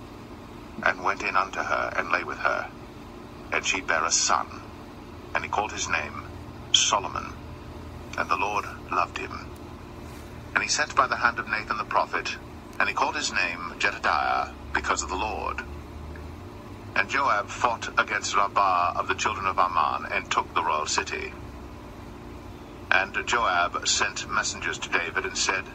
and 0.86 1.04
went 1.04 1.24
in 1.24 1.36
unto 1.36 1.62
her, 1.62 1.92
and 1.98 2.12
lay 2.12 2.24
with 2.24 2.40
her. 2.40 2.68
And 3.52 3.66
she 3.66 3.82
bare 3.82 4.06
a 4.06 4.12
son, 4.12 4.48
and 5.36 5.44
he 5.44 5.50
called 5.50 5.74
his 5.74 5.90
name 5.90 6.28
Solomon. 6.76 7.41
And 8.18 8.30
the 8.30 8.36
Lord 8.38 8.66
loved 8.92 9.18
him. 9.18 9.32
And 10.54 10.64
he 10.64 10.70
sent 10.70 10.96
by 10.96 11.08
the 11.08 11.18
hand 11.18 11.40
of 11.40 11.48
Nathan 11.48 11.78
the 11.78 11.86
prophet, 11.86 12.38
and 12.80 12.90
he 12.90 12.96
called 12.96 13.16
his 13.16 13.32
name 13.32 13.74
Jedidiah, 13.80 14.48
because 14.74 15.02
of 15.02 15.10
the 15.10 15.16
Lord. 15.16 15.62
And 16.96 17.10
Joab 17.10 17.48
fought 17.48 17.90
against 17.98 18.36
Rabbah 18.36 18.94
of 19.00 19.08
the 19.08 19.16
children 19.16 19.48
of 19.48 19.58
Ammon, 19.58 20.06
and 20.12 20.30
took 20.30 20.54
the 20.54 20.64
royal 20.64 20.86
city. 20.86 21.34
And 22.92 23.16
Joab 23.26 23.88
sent 23.88 24.30
messengers 24.30 24.78
to 24.80 24.90
David, 24.90 25.26
and 25.26 25.38
said, 25.38 25.66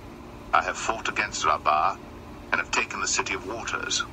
I 0.52 0.62
have 0.64 0.76
fought 0.76 1.08
against 1.08 1.44
Rabbah, 1.44 1.96
and 2.52 2.60
have 2.60 2.70
taken 2.70 3.00
the 3.00 3.08
city 3.08 3.34
of 3.34 3.46
waters. 3.46 4.04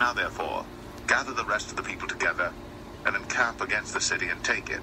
Now 0.00 0.12
therefore, 0.14 0.66
gather 1.08 1.34
the 1.34 1.44
rest 1.44 1.70
of 1.70 1.76
the 1.76 1.82
people 1.82 2.08
together, 2.08 2.54
and 3.04 3.16
encamp 3.16 3.60
against 3.60 3.94
the 3.94 4.00
city, 4.00 4.28
and 4.28 4.42
take 4.42 4.70
it, 4.70 4.82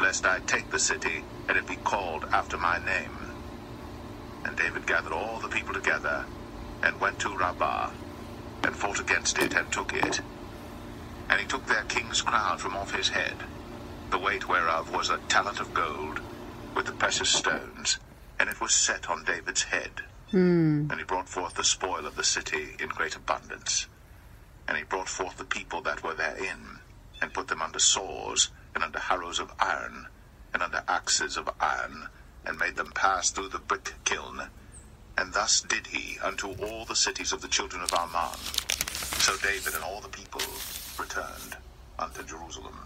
lest 0.00 0.26
I 0.26 0.40
take 0.40 0.70
the 0.70 0.78
city, 0.78 1.24
and 1.48 1.56
it 1.56 1.66
be 1.66 1.76
called 1.76 2.24
after 2.32 2.56
my 2.56 2.78
name. 2.84 3.16
And 4.44 4.56
David 4.56 4.86
gathered 4.86 5.12
all 5.12 5.40
the 5.40 5.48
people 5.48 5.74
together, 5.74 6.24
and 6.82 7.00
went 7.00 7.18
to 7.20 7.36
Rabbah, 7.36 7.90
and 8.64 8.76
fought 8.76 9.00
against 9.00 9.38
it, 9.38 9.54
and 9.54 9.70
took 9.70 9.92
it. 9.92 10.20
And 11.28 11.40
he 11.40 11.46
took 11.46 11.66
their 11.66 11.84
king's 11.84 12.22
crown 12.22 12.58
from 12.58 12.74
off 12.74 12.94
his 12.94 13.08
head, 13.08 13.36
the 14.10 14.18
weight 14.18 14.48
whereof 14.48 14.92
was 14.92 15.08
a 15.08 15.18
talent 15.28 15.60
of 15.60 15.72
gold, 15.72 16.20
with 16.74 16.86
the 16.86 16.92
precious 16.92 17.28
stones, 17.28 17.98
and 18.38 18.48
it 18.48 18.60
was 18.60 18.74
set 18.74 19.08
on 19.08 19.24
David's 19.24 19.62
head. 19.62 20.02
Hmm. 20.30 20.88
And 20.90 20.98
he 20.98 21.04
brought 21.04 21.28
forth 21.28 21.54
the 21.54 21.64
spoil 21.64 22.06
of 22.06 22.16
the 22.16 22.24
city 22.24 22.76
in 22.80 22.88
great 22.88 23.14
abundance. 23.14 23.86
And 24.66 24.76
he 24.76 24.84
brought 24.84 25.08
forth 25.08 25.36
the 25.36 25.44
people 25.44 25.80
that 25.82 26.02
were 26.02 26.14
therein, 26.14 26.80
and 27.22 27.32
put 27.32 27.48
them 27.48 27.62
under 27.62 27.78
saws, 27.78 28.50
and 28.74 28.84
under 28.84 28.98
harrows 28.98 29.38
of 29.38 29.52
iron, 29.58 30.06
and 30.52 30.62
under 30.62 30.82
axes 30.88 31.36
of 31.36 31.48
iron, 31.60 32.08
and 32.44 32.58
made 32.58 32.76
them 32.76 32.92
pass 32.94 33.30
through 33.30 33.48
the 33.48 33.58
brick 33.58 33.94
kiln. 34.04 34.42
And 35.18 35.32
thus 35.32 35.60
did 35.60 35.86
he 35.88 36.18
unto 36.20 36.52
all 36.64 36.84
the 36.84 36.96
cities 36.96 37.32
of 37.32 37.42
the 37.42 37.48
children 37.48 37.82
of 37.82 37.92
Ammon. 37.92 38.36
So 39.20 39.36
David 39.46 39.74
and 39.74 39.84
all 39.84 40.00
the 40.00 40.08
people 40.08 40.40
returned 40.98 41.56
unto 41.98 42.22
Jerusalem. 42.22 42.76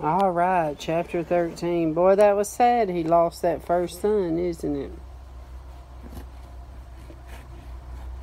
All 0.00 0.30
right, 0.30 0.76
chapter 0.78 1.22
13. 1.22 1.92
Boy, 1.92 2.14
that 2.14 2.36
was 2.36 2.48
sad. 2.48 2.88
He 2.88 3.04
lost 3.04 3.42
that 3.42 3.66
first 3.66 4.00
son, 4.00 4.38
isn't 4.38 4.76
it? 4.76 4.92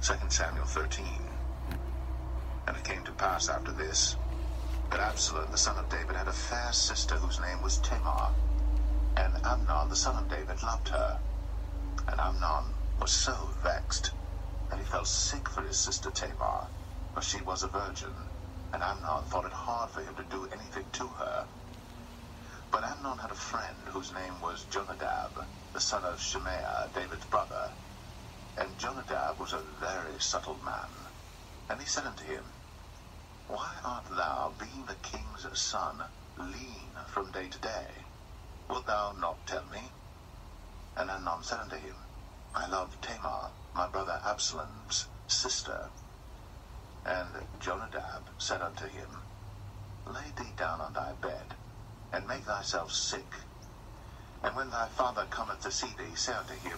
2 0.01 0.13
Samuel 0.29 0.65
13. 0.65 1.05
And 2.67 2.77
it 2.77 2.83
came 2.83 3.03
to 3.03 3.11
pass 3.11 3.49
after 3.49 3.71
this 3.71 4.15
that 4.91 5.00
Absalom, 5.00 5.51
the 5.51 5.58
son 5.58 5.77
of 5.77 5.89
David, 5.89 6.15
had 6.15 6.27
a 6.27 6.34
fair 6.34 6.72
sister 6.74 7.15
whose 7.15 7.39
name 7.39 7.62
was 7.62 7.77
Tamar. 7.79 8.31
And 9.17 9.34
Amnon, 9.46 9.89
the 9.89 9.96
son 9.96 10.24
of 10.24 10.29
David, 10.29 10.63
loved 10.63 10.89
her. 10.89 11.19
And 12.08 12.19
Amnon 12.19 12.74
was 13.00 13.12
so 13.12 13.36
vexed 13.63 14.12
that 14.69 14.79
he 14.79 14.86
felt 14.86 15.08
sick 15.08 15.48
for 15.50 15.62
his 15.62 15.77
sister 15.77 16.10
Tamar, 16.12 16.67
for 17.13 17.22
she 17.22 17.41
was 17.41 17.63
a 17.63 17.67
virgin. 17.67 18.13
And 18.74 18.81
Amnon 18.81 19.25
thought 19.25 19.46
it 19.46 19.53
hard 19.53 19.91
for 19.91 20.01
him 20.01 20.15
to 20.15 20.24
do 20.24 20.48
anything 20.51 20.86
to 20.93 21.08
her. 21.08 21.46
But 22.72 22.84
Amnon 22.84 23.17
had 23.17 23.31
a 23.31 23.36
friend 23.36 23.77
whose 23.88 24.13
name 24.13 24.41
was 24.41 24.65
Jonadab, 24.72 25.46
the 25.74 25.79
son 25.79 26.03
of 26.03 26.19
Shimeah, 26.19 26.93
David's 26.93 27.25
brother. 27.25 27.72
And 28.58 28.77
Jonadab 28.77 29.39
was 29.39 29.53
a 29.53 29.63
very 29.79 30.19
subtle 30.19 30.58
man. 30.63 30.89
And 31.69 31.79
he 31.79 31.88
said 31.88 32.05
unto 32.05 32.24
him, 32.25 32.43
Why 33.50 33.68
art 33.84 34.06
thou, 34.12 34.53
being 34.60 34.86
the 34.86 34.94
king's 35.01 35.60
son, 35.60 36.03
lean 36.38 36.94
from 37.08 37.32
day 37.32 37.50
to 37.50 37.58
day? 37.58 37.88
Wilt 38.70 38.86
thou 38.86 39.12
not 39.13 39.44
tell 39.48 39.65
me? 39.65 39.89
And 40.96 41.10
Amnon 41.10 41.41
said 41.44 41.60
unto 41.60 41.77
him, 41.77 41.96
I 42.53 42.68
love 42.68 43.01
Tamar, 43.01 43.50
my 43.74 43.88
brother 43.88 44.22
Absalom's 44.24 45.08
sister. 45.27 45.89
And 47.03 47.48
Jonadab 47.60 48.29
said 48.38 48.62
unto 48.62 48.86
him, 48.86 49.18
Lay 50.06 50.29
thee 50.38 50.53
down 50.56 50.79
on 50.82 50.94
thy 50.94 51.13
bed, 51.13 51.56
and 52.13 52.27
make 52.27 52.44
thyself 52.46 52.91
sick. 52.91 53.34
And 54.44 54.56
when 54.56 54.70
thy 54.70 54.89
father 54.89 55.25
cometh 55.25 55.62
to 55.62 55.72
see 55.72 55.96
thee, 55.98 56.13
say 56.15 56.34
unto 56.34 56.53
him, 56.53 56.77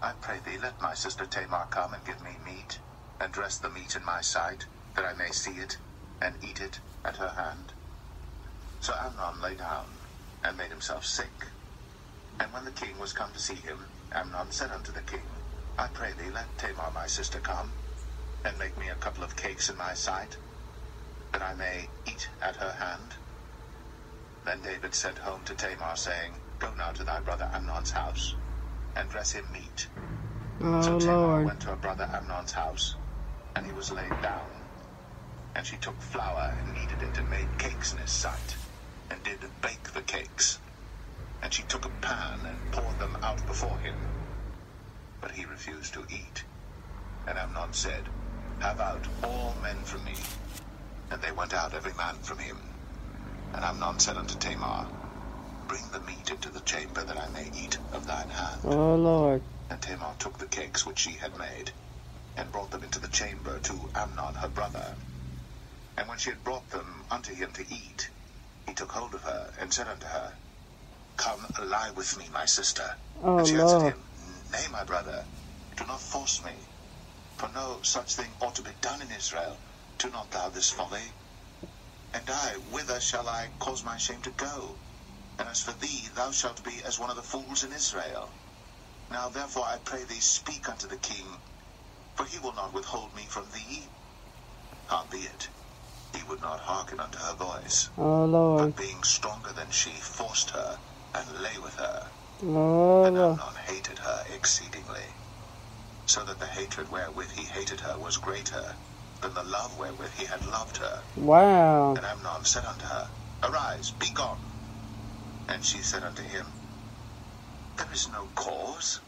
I 0.00 0.12
pray 0.12 0.38
thee, 0.38 0.58
let 0.58 0.80
my 0.80 0.94
sister 0.94 1.26
Tamar 1.26 1.66
come 1.70 1.94
and 1.94 2.04
give 2.04 2.22
me 2.22 2.38
meat, 2.46 2.78
and 3.18 3.32
dress 3.32 3.58
the 3.58 3.70
meat 3.70 3.96
in 3.96 4.04
my 4.04 4.20
sight, 4.20 4.66
that 4.94 5.04
I 5.04 5.14
may 5.14 5.32
see 5.32 5.58
it, 5.58 5.78
and 6.22 6.38
eat 6.42 6.62
it 6.62 6.80
at 7.04 7.18
her 7.18 7.30
hand. 7.36 7.74
So 8.80 8.94
Amnon 9.00 9.40
lay 9.42 9.56
down, 9.56 10.00
and 10.44 10.56
made 10.58 10.70
himself 10.70 11.04
sick. 11.06 11.46
And 12.40 12.52
when 12.52 12.64
the 12.66 12.72
king 12.72 12.98
was 12.98 13.14
come 13.14 13.32
to 13.34 13.40
see 13.40 13.56
him, 13.56 13.88
Amnon 14.12 14.52
said 14.52 14.72
unto 14.72 14.92
the 14.92 15.02
king, 15.02 15.42
I 15.78 15.88
pray 15.88 16.14
thee, 16.14 16.30
let 16.30 16.58
Tamar 16.58 16.92
my 16.92 17.06
sister 17.08 17.40
come, 17.40 17.78
and 18.44 18.58
make 18.58 18.78
me 18.78 18.88
a 18.88 18.96
couple 18.96 19.24
of 19.24 19.36
cakes 19.36 19.70
in 19.70 19.76
my 19.78 19.94
sight, 19.94 20.38
that 21.32 21.42
I 21.42 21.54
may 21.54 21.92
eat 22.06 22.30
at 22.42 22.56
her 22.56 22.74
hand. 22.74 23.16
Then 24.44 24.62
David 24.62 24.94
sent 24.94 25.20
home 25.20 25.44
to 25.46 25.56
Tamar, 25.56 25.96
saying, 25.96 26.42
Go 26.60 26.74
now 26.74 26.92
to 26.92 27.04
thy 27.04 27.20
brother 27.20 27.48
Amnon's 27.52 27.92
house, 27.92 28.36
and 28.96 29.10
dress 29.10 29.32
him 29.32 29.52
meat. 29.52 29.88
Oh, 30.62 30.66
so 30.80 30.96
Tamar 30.96 31.40
Lord. 31.40 31.44
went 31.44 31.60
to 31.62 31.70
her 31.70 31.76
brother 31.76 32.08
Amnon's 32.12 32.52
house, 32.52 32.96
and 33.56 33.66
he 33.66 33.72
was 33.72 33.92
laid 33.92 34.20
down. 34.22 34.61
And 35.54 35.66
she 35.66 35.76
took 35.76 36.00
flour 36.00 36.54
and 36.58 36.74
kneaded 36.74 37.02
it, 37.02 37.18
and 37.18 37.28
made 37.30 37.58
cakes 37.58 37.92
in 37.92 37.98
his 37.98 38.10
sight, 38.10 38.56
and 39.10 39.22
did 39.22 39.40
bake 39.60 39.92
the 39.92 40.00
cakes. 40.02 40.58
And 41.42 41.52
she 41.52 41.62
took 41.64 41.84
a 41.84 41.90
pan 42.00 42.40
and 42.46 42.72
poured 42.72 42.98
them 42.98 43.16
out 43.22 43.46
before 43.46 43.78
him. 43.80 43.94
But 45.20 45.32
he 45.32 45.44
refused 45.44 45.94
to 45.94 46.06
eat. 46.08 46.44
And 47.28 47.36
Amnon 47.38 47.72
said, 47.72 48.08
Have 48.60 48.80
out 48.80 49.06
all 49.24 49.54
men 49.62 49.76
from 49.84 50.04
me. 50.04 50.14
And 51.10 51.20
they 51.20 51.32
went 51.32 51.52
out 51.52 51.74
every 51.74 51.92
man 51.94 52.14
from 52.22 52.38
him. 52.38 52.56
And 53.54 53.64
Amnon 53.64 53.98
said 53.98 54.16
unto 54.16 54.34
Tamar, 54.38 54.86
Bring 55.68 55.84
the 55.92 56.00
meat 56.00 56.30
into 56.30 56.48
the 56.48 56.60
chamber 56.60 57.04
that 57.04 57.18
I 57.18 57.28
may 57.28 57.50
eat 57.54 57.78
of 57.92 58.06
thine 58.06 58.30
hand. 58.30 58.62
Oh, 58.64 58.96
Lord. 58.96 59.42
And 59.68 59.80
Tamar 59.82 60.14
took 60.18 60.38
the 60.38 60.46
cakes 60.46 60.86
which 60.86 61.00
she 61.00 61.12
had 61.12 61.36
made, 61.38 61.72
and 62.36 62.50
brought 62.50 62.70
them 62.70 62.82
into 62.82 62.98
the 62.98 63.08
chamber 63.08 63.58
to 63.58 63.90
Amnon 63.94 64.34
her 64.40 64.48
brother. 64.48 64.94
And 65.96 66.08
when 66.08 66.18
she 66.18 66.30
had 66.30 66.44
brought 66.44 66.70
them 66.70 67.06
unto 67.10 67.34
him 67.34 67.52
to 67.54 67.74
eat, 67.74 68.12
he 68.66 68.74
took 68.74 68.92
hold 68.92 69.14
of 69.14 69.24
her, 69.24 69.52
and 69.58 69.72
said 69.74 69.88
unto 69.88 70.06
her, 70.06 70.38
Come, 71.16 71.46
lie 71.60 71.92
with 71.92 72.18
me, 72.18 72.28
my 72.30 72.46
sister. 72.46 72.98
Oh, 73.16 73.38
and 73.38 73.46
she 73.46 73.56
answered 73.58 73.82
him, 73.82 74.08
Nay, 74.52 74.66
my 74.70 74.84
brother, 74.84 75.28
do 75.76 75.86
not 75.86 76.02
force 76.02 76.42
me. 76.44 76.68
For 77.38 77.48
no 77.50 77.82
such 77.82 78.14
thing 78.16 78.36
ought 78.40 78.56
to 78.56 78.62
be 78.62 78.74
done 78.80 79.02
in 79.02 79.10
Israel. 79.12 79.62
Do 79.98 80.10
not 80.10 80.30
thou 80.32 80.50
this 80.50 80.70
folly. 80.70 81.14
And 82.14 82.28
I, 82.30 82.56
whither 82.58 83.00
shall 83.00 83.28
I 83.28 83.50
cause 83.60 83.84
my 83.84 83.98
shame 83.98 84.22
to 84.22 84.32
go? 84.32 84.82
And 85.38 85.48
as 85.48 85.62
for 85.62 85.72
thee, 85.72 86.08
thou 86.14 86.32
shalt 86.32 86.64
be 86.64 86.82
as 86.84 86.98
one 86.98 87.10
of 87.10 87.16
the 87.16 87.22
fools 87.24 87.64
in 87.64 87.72
Israel. 87.72 88.36
Now 89.10 89.30
therefore 89.30 89.66
I 89.66 89.78
pray 89.78 90.04
thee, 90.04 90.20
speak 90.20 90.68
unto 90.68 90.88
the 90.88 90.98
king, 90.98 91.42
for 92.16 92.26
he 92.26 92.38
will 92.38 92.54
not 92.54 92.74
withhold 92.74 93.14
me 93.14 93.26
from 93.26 93.50
thee. 93.50 93.92
Howbeit, 94.86 95.50
he 96.14 96.22
would 96.28 96.40
not 96.42 96.60
hearken 96.60 97.00
unto 97.00 97.18
her 97.18 97.34
voice, 97.34 97.88
Oh, 97.98 98.24
Lord. 98.24 98.74
but 98.74 98.82
being 98.82 99.02
stronger 99.02 99.52
than 99.52 99.70
she, 99.70 99.90
forced 99.90 100.50
her, 100.50 100.78
and 101.14 101.42
lay 101.42 101.58
with 101.62 101.74
her. 101.76 102.06
Oh, 102.44 103.04
And 103.04 103.16
Amnon 103.16 103.54
hated 103.66 103.98
her 103.98 104.24
exceedingly, 104.34 105.06
so 106.06 106.24
that 106.24 106.38
the 106.38 106.46
hatred 106.46 106.90
wherewith 106.90 107.30
he 107.32 107.44
hated 107.44 107.80
her 107.80 107.96
was 107.98 108.16
greater 108.16 108.74
than 109.20 109.34
the 109.34 109.44
love 109.44 109.78
wherewith 109.78 110.12
he 110.18 110.26
had 110.26 110.44
loved 110.46 110.76
her. 110.78 111.00
Wow. 111.16 111.94
And 111.94 112.04
Amnon 112.04 112.44
said 112.44 112.64
unto 112.64 112.84
her, 112.84 113.08
Arise, 113.44 113.92
be 113.92 114.10
gone. 114.10 114.38
And 115.48 115.64
she 115.64 115.78
said 115.78 116.02
unto 116.02 116.22
him, 116.22 116.46
There 117.76 117.86
is 117.92 118.08
no 118.12 118.26
cause. 118.34 119.00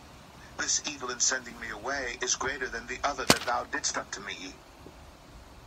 This 0.58 0.82
evil 0.88 1.10
in 1.10 1.18
sending 1.20 1.58
me 1.60 1.68
away 1.70 2.16
is 2.22 2.36
greater 2.36 2.68
than 2.68 2.86
the 2.86 2.98
other 3.02 3.24
that 3.24 3.40
thou 3.40 3.64
didst 3.72 3.98
unto 3.98 4.20
me. 4.20 4.52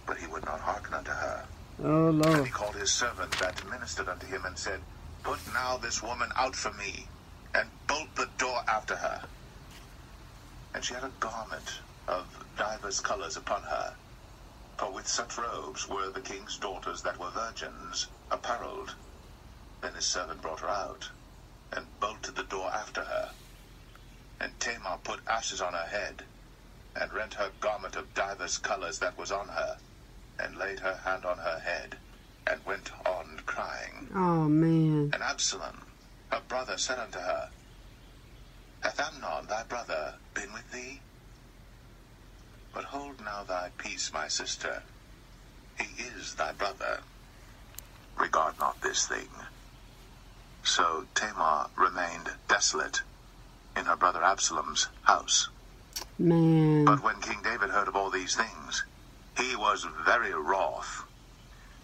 But 0.07 0.19
he 0.19 0.27
would 0.27 0.45
not 0.45 0.61
hearken 0.61 0.95
unto 0.95 1.11
her. 1.11 1.49
Oh, 1.79 2.09
And 2.09 2.19
Lord. 2.19 2.47
he 2.47 2.51
called 2.51 2.75
his 2.75 2.93
servant 2.95 3.39
that 3.39 3.63
ministered 3.63 4.09
unto 4.09 4.27
him 4.27 4.45
and 4.45 4.57
said, 4.59 4.85
Put 5.23 5.47
now 5.47 5.77
this 5.77 6.01
woman 6.03 6.31
out 6.37 6.55
from 6.55 6.77
me, 6.77 7.11
and 7.53 7.85
bolt 7.87 8.15
the 8.15 8.31
door 8.37 8.61
after 8.69 8.97
her. 8.97 9.23
And 10.73 10.85
she 10.85 10.95
had 10.95 11.03
a 11.05 11.09
garment 11.09 11.81
of 12.07 12.47
divers 12.55 13.01
colors 13.01 13.37
upon 13.37 13.63
her. 13.65 13.97
For 14.79 14.93
with 14.93 15.07
such 15.07 15.37
robes 15.37 15.87
were 15.87 16.11
the 16.11 16.21
king's 16.21 16.57
daughters 16.59 17.03
that 17.03 17.19
were 17.19 17.31
virgins 17.31 18.11
apparelled. 18.31 18.97
Then 19.81 19.95
his 19.95 20.07
servant 20.07 20.41
brought 20.41 20.61
her 20.61 20.69
out, 20.69 21.11
and 21.71 21.99
bolted 21.99 22.35
the 22.35 22.43
door 22.45 22.71
after 22.73 23.05
her. 23.05 23.33
And 24.39 24.59
Tamar 24.59 24.99
put 25.03 25.21
ashes 25.27 25.61
on 25.61 25.73
her 25.73 25.87
head, 25.87 26.27
and 26.95 27.13
rent 27.13 27.35
her 27.35 27.51
garment 27.59 27.95
of 27.97 28.13
divers 28.13 28.57
colors 28.59 28.99
that 28.99 29.17
was 29.17 29.31
on 29.31 29.49
her, 29.49 29.77
and 30.39 30.57
laid 30.57 30.79
her 30.79 30.95
hand 31.03 31.25
on 31.25 31.37
her 31.37 31.59
head, 31.59 31.97
and 32.45 32.65
went 32.65 32.91
on 33.05 33.41
crying. 33.45 34.07
Oh, 34.15 34.47
man. 34.47 35.11
And 35.13 35.23
Absalom, 35.23 35.81
her 36.31 36.41
brother, 36.47 36.77
said 36.77 36.99
unto 36.99 37.19
her, 37.19 37.49
Hath 38.81 38.99
Amnon 38.99 39.47
thy 39.47 39.63
brother 39.63 40.15
been 40.33 40.53
with 40.53 40.71
thee? 40.71 41.01
But 42.73 42.85
hold 42.85 43.19
now 43.21 43.43
thy 43.43 43.69
peace, 43.77 44.11
my 44.13 44.27
sister. 44.27 44.83
He 45.79 46.03
is 46.03 46.35
thy 46.35 46.51
brother. 46.53 46.99
Regard 48.17 48.59
not 48.59 48.81
this 48.81 49.07
thing. 49.07 49.29
So 50.63 51.05
Tamar 51.15 51.67
remained 51.75 52.29
desolate 52.47 53.01
in 53.75 53.85
her 53.85 53.95
brother 53.95 54.23
Absalom's 54.23 54.89
house. 55.03 55.49
Man. 56.19 56.85
But 56.85 57.03
when 57.03 57.21
King 57.21 57.39
David 57.43 57.69
heard 57.69 57.87
of 57.87 57.95
all 57.95 58.09
these 58.09 58.35
things, 58.35 58.83
he 59.37 59.55
was 59.55 59.85
very 60.05 60.33
wroth. 60.33 61.05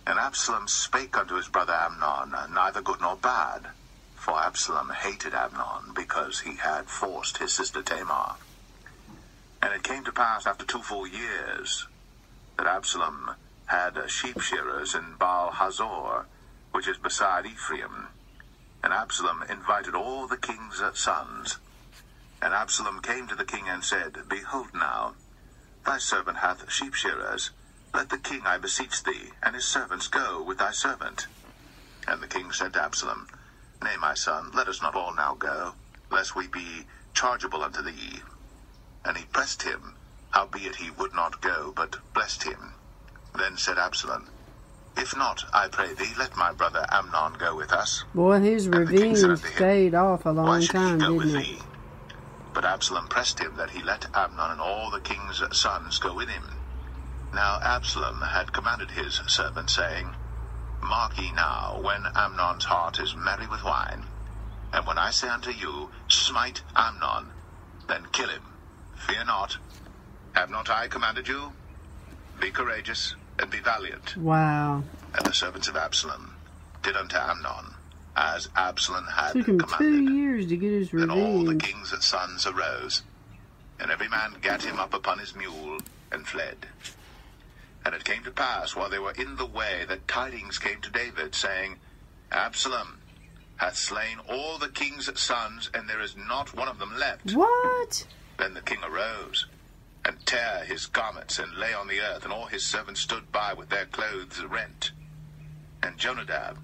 And 0.08 0.20
Absalom 0.20 0.68
spake 0.68 1.18
unto 1.18 1.36
his 1.36 1.50
brother 1.50 1.74
Amnon, 1.74 2.34
neither 2.54 2.82
good 2.82 3.02
nor 3.02 3.16
bad. 3.18 3.68
For 4.16 4.40
Absalom 4.40 4.92
hated 4.92 5.34
Amnon, 5.34 5.94
because 5.96 6.42
he 6.42 6.58
had 6.58 6.90
forced 6.90 7.38
his 7.40 7.54
sister 7.54 7.84
Tamar. 7.84 8.36
And 9.62 9.74
it 9.74 9.84
came 9.84 10.04
to 10.06 10.12
pass 10.12 10.48
after 10.48 10.66
two 10.66 10.82
full 10.82 11.08
years 11.08 11.88
that 12.58 12.68
Absalom 12.68 13.32
had 13.68 13.98
sheep 14.10 14.40
shearers 14.42 14.96
in 14.96 15.16
Baal 15.20 15.52
Hazor, 15.52 16.28
which 16.72 16.88
is 16.88 16.98
beside 16.98 17.46
Ephraim. 17.46 18.10
And 18.84 18.94
Absalom 18.94 19.44
invited 19.50 19.96
all 19.96 20.28
the 20.28 20.38
king's 20.38 20.82
sons, 20.96 21.60
And 22.42 22.54
Absalom 22.54 23.02
came 23.02 23.28
to 23.28 23.36
the 23.36 23.46
king 23.46 23.70
and 23.70 23.84
said, 23.84 24.18
Behold 24.30 24.68
now, 24.74 25.16
thy 25.86 25.98
servant 25.98 26.38
hath 26.38 26.72
sheep 26.72 26.94
shearers. 26.94 27.52
Let 27.94 28.10
the 28.10 28.18
king, 28.18 28.42
I 28.46 28.58
beseech 28.58 29.04
thee, 29.04 29.30
and 29.44 29.56
his 29.56 29.66
servants 29.66 30.08
go 30.08 30.42
with 30.42 30.58
thy 30.58 30.72
servant. 30.72 31.28
And 32.08 32.22
the 32.22 32.28
king 32.28 32.52
said 32.52 32.74
to 32.74 32.82
Absalom, 32.84 33.28
Nay, 33.84 33.96
my 34.00 34.14
son, 34.14 34.52
let 34.54 34.68
us 34.68 34.82
not 34.82 34.96
all 34.96 35.14
now 35.14 35.36
go, 35.36 35.74
lest 36.12 36.36
we 36.36 36.48
be 36.48 36.86
chargeable 37.14 37.64
unto 37.64 37.82
thee. 37.82 38.22
And 39.06 39.18
he 39.18 39.26
pressed 39.26 39.64
him, 39.64 39.96
howbeit 40.32 40.78
he 40.78 40.90
would 40.92 41.14
not 41.14 41.42
go, 41.42 41.74
but 41.76 41.98
blessed 42.14 42.44
him. 42.44 42.74
Then 43.38 43.58
said 43.58 43.78
Absalom, 43.78 44.30
If 44.98 45.16
not, 45.16 45.44
I 45.54 45.68
pray 45.68 45.94
thee, 45.94 46.14
let 46.18 46.36
my 46.38 46.52
brother 46.54 46.86
Amnon 46.90 47.34
go 47.34 47.56
with 47.56 47.72
us. 47.72 48.04
Boy, 48.14 48.40
his 48.40 48.68
And 48.68 48.76
revenge 48.76 49.18
said 49.18 49.30
unto 49.30 49.48
him, 49.48 49.56
stayed 49.56 49.96
off 49.96 50.26
a 50.26 50.30
long 50.32 50.62
time, 50.66 51.00
didn't 51.00 51.36
it? 51.36 51.44
thee? 51.44 51.60
But 52.54 52.66
Absalom 52.66 53.08
pressed 53.08 53.40
him 53.40 53.56
that 53.58 53.72
he 53.72 53.82
let 53.82 54.16
Amnon 54.16 54.52
and 54.52 54.62
all 54.62 54.92
the 54.92 55.00
king's 55.00 55.42
sons 55.58 55.98
go 55.98 56.14
with 56.14 56.30
him. 56.30 56.44
Now 57.34 57.60
Absalom 57.62 58.22
had 58.22 58.54
commanded 58.54 58.92
his 58.92 59.22
servant, 59.28 59.72
saying, 59.72 60.10
Mark 60.82 61.18
ye 61.20 61.32
now, 61.32 61.80
when 61.82 62.06
Amnon's 62.16 62.66
heart 62.66 63.00
is 63.00 63.16
merry 63.16 63.48
with 63.48 63.64
wine, 63.64 64.04
and 64.72 64.86
when 64.86 65.00
I 65.00 65.10
say 65.10 65.30
unto 65.30 65.50
you, 65.50 65.90
Smite 66.08 66.62
Amnon, 66.76 67.32
then 67.88 68.06
kill 68.12 68.30
him. 68.30 68.44
Fear 68.96 69.26
not. 69.26 69.58
Have 70.34 70.50
not 70.50 70.70
I 70.70 70.88
commanded 70.88 71.28
you? 71.28 71.54
Be 72.40 72.52
courageous 72.52 73.16
and 73.40 73.50
be 73.50 73.60
valiant. 73.60 74.16
Wow. 74.18 74.84
And 75.16 75.26
the 75.26 75.34
servants 75.34 75.68
of 75.68 75.76
Absalom 75.76 76.36
did 76.84 76.96
unto 76.96 77.18
Amnon 77.18 77.73
as 78.16 78.50
Absalom 78.56 79.06
had 79.06 79.34
Took 79.34 79.48
him 79.48 79.60
two 79.60 79.66
commanded. 79.66 80.14
years 80.14 80.48
to 80.48 80.58
get 80.58 80.72
his 80.72 80.92
Then 80.92 81.10
all 81.10 81.40
the 81.44 81.54
revenge. 81.54 81.64
king's 81.64 82.06
sons 82.06 82.46
arose, 82.46 83.02
and 83.80 83.90
every 83.92 84.08
man 84.08 84.36
gat 84.42 84.64
him 84.64 84.80
up 84.80 84.94
upon 84.94 85.20
his 85.20 85.36
mule, 85.36 85.80
and 86.12 86.28
fled. 86.28 86.68
And 87.86 87.94
it 87.96 88.06
came 88.06 88.24
to 88.24 88.32
pass, 88.32 88.76
while 88.76 88.90
they 88.90 89.00
were 89.00 89.12
in 89.14 89.36
the 89.36 89.46
way, 89.46 89.84
that 89.90 90.08
tidings 90.08 90.58
came 90.60 90.80
to 90.82 90.90
David, 90.92 91.34
saying, 91.36 91.78
Absalom 92.32 93.00
hath 93.58 93.76
slain 93.78 94.18
all 94.30 94.58
the 94.58 94.70
king's 94.70 95.10
sons, 95.20 95.70
and 95.74 95.90
there 95.90 96.02
is 96.02 96.16
not 96.16 96.56
one 96.56 96.68
of 96.68 96.80
them 96.80 96.96
left. 96.98 97.34
What? 97.34 98.06
Then 98.38 98.54
the 98.54 98.62
king 98.62 98.80
arose, 98.84 99.48
and 100.06 100.24
tare 100.26 100.64
his 100.66 100.86
garments, 100.86 101.40
and 101.40 101.54
lay 101.56 101.74
on 101.74 101.88
the 101.88 102.00
earth, 102.00 102.24
and 102.24 102.34
all 102.34 102.46
his 102.46 102.64
servants 102.64 103.02
stood 103.02 103.32
by 103.32 103.54
with 103.54 103.70
their 103.70 103.86
clothes 103.86 104.42
rent. 104.44 104.92
And 105.82 105.98
Jonadab, 105.98 106.58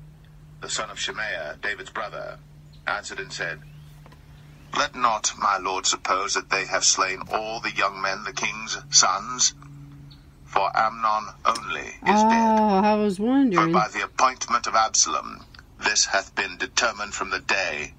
the 0.61 0.69
son 0.69 0.89
of 0.89 0.97
Shimeah, 0.97 1.61
David's 1.61 1.89
brother, 1.91 2.39
answered 2.87 3.19
and 3.19 3.31
said, 3.31 3.59
Let 4.77 4.95
not 4.95 5.33
my 5.37 5.57
lord 5.57 5.85
suppose 5.85 6.33
that 6.33 6.49
they 6.49 6.65
have 6.65 6.83
slain 6.83 7.21
all 7.31 7.59
the 7.61 7.71
young 7.75 8.01
men, 8.01 8.23
the 8.23 8.33
king's 8.33 8.77
sons, 8.89 9.53
for 10.45 10.71
Amnon 10.75 11.33
only 11.45 11.95
is 12.05 12.23
dead. 12.23 12.55
Oh, 12.57 12.81
I 12.83 12.95
was 12.95 13.19
wondering. 13.19 13.67
For 13.67 13.73
by 13.79 13.87
the 13.89 14.03
appointment 14.03 14.67
of 14.67 14.75
Absalom, 14.75 15.45
this 15.79 16.07
hath 16.07 16.35
been 16.35 16.57
determined 16.57 17.13
from 17.13 17.29
the 17.29 17.39
day 17.39 17.93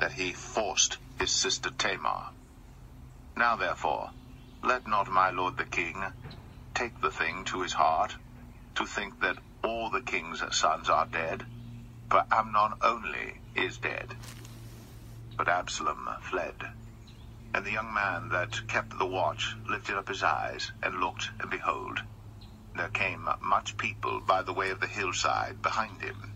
that 0.00 0.12
he 0.12 0.32
forced 0.32 0.98
his 1.18 1.32
sister 1.32 1.70
Tamar. 1.70 2.28
Now 3.36 3.56
therefore, 3.56 4.10
let 4.62 4.86
not 4.86 5.10
my 5.10 5.30
lord 5.30 5.56
the 5.58 5.64
king 5.66 6.04
take 6.74 7.00
the 7.00 7.10
thing 7.10 7.44
to 7.46 7.62
his 7.62 7.74
heart, 7.74 8.16
to 8.76 8.86
think 8.86 9.20
that 9.20 9.38
all 9.64 9.90
the 9.90 10.02
king's 10.02 10.42
sons 10.56 10.88
are 10.88 11.06
dead, 11.06 11.44
for 12.10 12.24
Amnon 12.32 12.72
only 12.82 13.40
is 13.54 13.78
dead. 13.78 14.14
But 15.36 15.48
Absalom 15.48 16.08
fled. 16.22 16.56
And 17.54 17.64
the 17.64 17.72
young 17.72 17.94
man 17.94 18.28
that 18.30 18.66
kept 18.68 18.98
the 18.98 19.06
watch 19.06 19.56
lifted 19.68 19.96
up 19.96 20.08
his 20.08 20.22
eyes, 20.22 20.72
and 20.82 21.00
looked, 21.00 21.30
and 21.40 21.50
behold, 21.50 22.00
there 22.76 22.88
came 22.88 23.28
much 23.40 23.76
people 23.76 24.20
by 24.20 24.42
the 24.42 24.52
way 24.52 24.70
of 24.70 24.80
the 24.80 24.86
hillside 24.86 25.62
behind 25.62 26.02
him. 26.02 26.32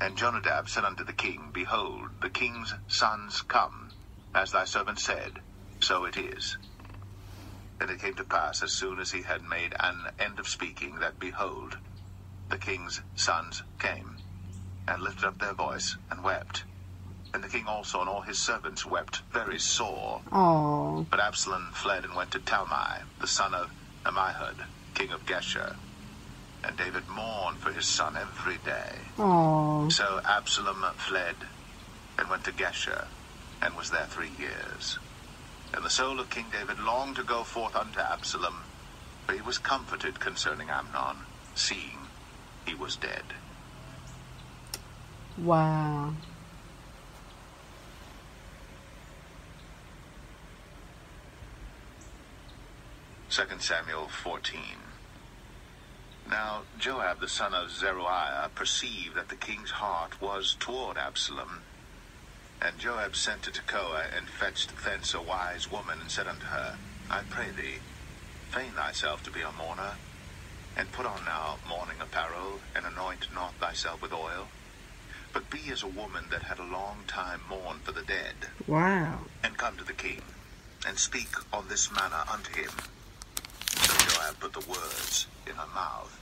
And 0.00 0.16
Jonadab 0.16 0.68
said 0.68 0.84
unto 0.84 1.04
the 1.04 1.12
king, 1.12 1.50
Behold, 1.52 2.10
the 2.20 2.30
king's 2.30 2.74
sons 2.88 3.42
come, 3.42 3.90
as 4.34 4.52
thy 4.52 4.64
servant 4.64 4.98
said, 4.98 5.40
so 5.80 6.04
it 6.04 6.16
is. 6.16 6.56
And 7.80 7.90
it 7.90 8.00
came 8.00 8.14
to 8.14 8.24
pass, 8.24 8.62
as 8.62 8.72
soon 8.72 8.98
as 8.98 9.12
he 9.12 9.22
had 9.22 9.42
made 9.42 9.74
an 9.78 10.08
end 10.18 10.38
of 10.38 10.48
speaking, 10.48 10.96
that 10.96 11.18
behold, 11.18 11.78
the 12.48 12.58
king's 12.58 13.00
sons 13.14 13.62
came, 13.78 14.18
and 14.86 15.02
lifted 15.02 15.26
up 15.26 15.38
their 15.38 15.54
voice, 15.54 15.96
and 16.10 16.22
wept. 16.22 16.64
And 17.32 17.42
the 17.42 17.48
king 17.48 17.66
also 17.66 18.00
and 18.00 18.08
all 18.08 18.22
his 18.22 18.38
servants 18.38 18.86
wept 18.86 19.22
very 19.32 19.58
sore. 19.58 20.20
But 21.10 21.20
Absalom 21.20 21.70
fled 21.72 22.04
and 22.04 22.14
went 22.14 22.30
to 22.32 22.38
Talmai, 22.38 23.02
the 23.20 23.26
son 23.26 23.54
of 23.54 23.70
Ammihud, 24.04 24.64
king 24.94 25.10
of 25.10 25.24
Geshur. 25.26 25.76
And 26.64 26.76
David 26.76 27.08
mourned 27.08 27.58
for 27.58 27.72
his 27.72 27.86
son 27.86 28.16
every 28.16 28.56
day. 28.58 28.98
oh. 29.18 29.88
So 29.90 30.20
Absalom 30.24 30.84
fled 30.96 31.36
and 32.18 32.30
went 32.30 32.44
to 32.44 32.52
Geshur, 32.52 33.06
and 33.62 33.76
was 33.76 33.90
there 33.90 34.06
three 34.06 34.30
years. 34.38 34.98
And 35.74 35.84
the 35.84 35.90
soul 35.90 36.20
of 36.20 36.30
King 36.30 36.46
David 36.52 36.78
longed 36.78 37.16
to 37.16 37.24
go 37.24 37.42
forth 37.42 37.74
unto 37.74 37.98
Absalom, 37.98 38.62
but 39.26 39.34
he 39.34 39.42
was 39.42 39.58
comforted 39.58 40.20
concerning 40.20 40.70
Amnon, 40.70 41.24
seeing 41.54 41.98
he 42.66 42.74
was 42.74 42.96
dead. 42.96 43.24
Wow. 45.36 46.14
Second 53.28 53.62
Samuel 53.62 54.06
14. 54.06 54.60
Now 56.30 56.62
Joab 56.78 57.20
the 57.20 57.28
son 57.28 57.52
of 57.52 57.70
Zeruiah 57.70 58.50
perceived 58.54 59.16
that 59.16 59.28
the 59.28 59.34
king's 59.34 59.72
heart 59.72 60.22
was 60.22 60.56
toward 60.60 60.96
Absalom. 60.96 61.62
And 62.62 62.78
Joab 62.78 63.16
sent 63.16 63.42
to 63.42 63.50
Tekoa 63.50 64.04
and 64.16 64.28
fetched 64.28 64.70
thence 64.84 65.14
a 65.14 65.20
wise 65.20 65.70
woman, 65.70 66.00
and 66.00 66.10
said 66.10 66.28
unto 66.28 66.46
her, 66.46 66.76
I 67.10 67.22
pray 67.28 67.50
thee, 67.56 67.80
feign 68.50 68.72
thyself 68.76 69.24
to 69.24 69.32
be 69.32 69.40
a 69.40 69.50
mourner, 69.52 69.96
and 70.76 70.92
put 70.92 71.06
on 71.06 71.24
now 71.24 71.58
mourning 71.68 72.00
apparel, 72.00 72.60
and 72.76 72.86
anoint 72.86 73.26
not 73.34 73.54
thyself 73.60 74.00
with 74.00 74.12
oil, 74.12 74.46
but 75.34 75.50
be 75.50 75.68
as 75.70 75.82
a 75.82 75.86
woman 75.88 76.24
that 76.30 76.42
had 76.42 76.58
a 76.58 76.64
long 76.64 76.96
time 77.06 77.40
mourned 77.50 77.82
for 77.82 77.92
the 77.92 78.02
dead 78.02 78.34
Wow. 78.66 79.18
and 79.42 79.58
come 79.58 79.76
to 79.76 79.84
the 79.84 79.92
king, 79.92 80.22
and 80.86 80.96
speak 80.98 81.28
on 81.52 81.68
this 81.68 81.90
manner 81.92 82.22
unto 82.32 82.52
him. 82.54 82.70
So 83.76 83.92
Joab 84.14 84.38
put 84.40 84.52
the 84.52 84.70
words 84.70 85.26
in 85.46 85.54
her 85.56 85.66
mouth. 85.74 86.18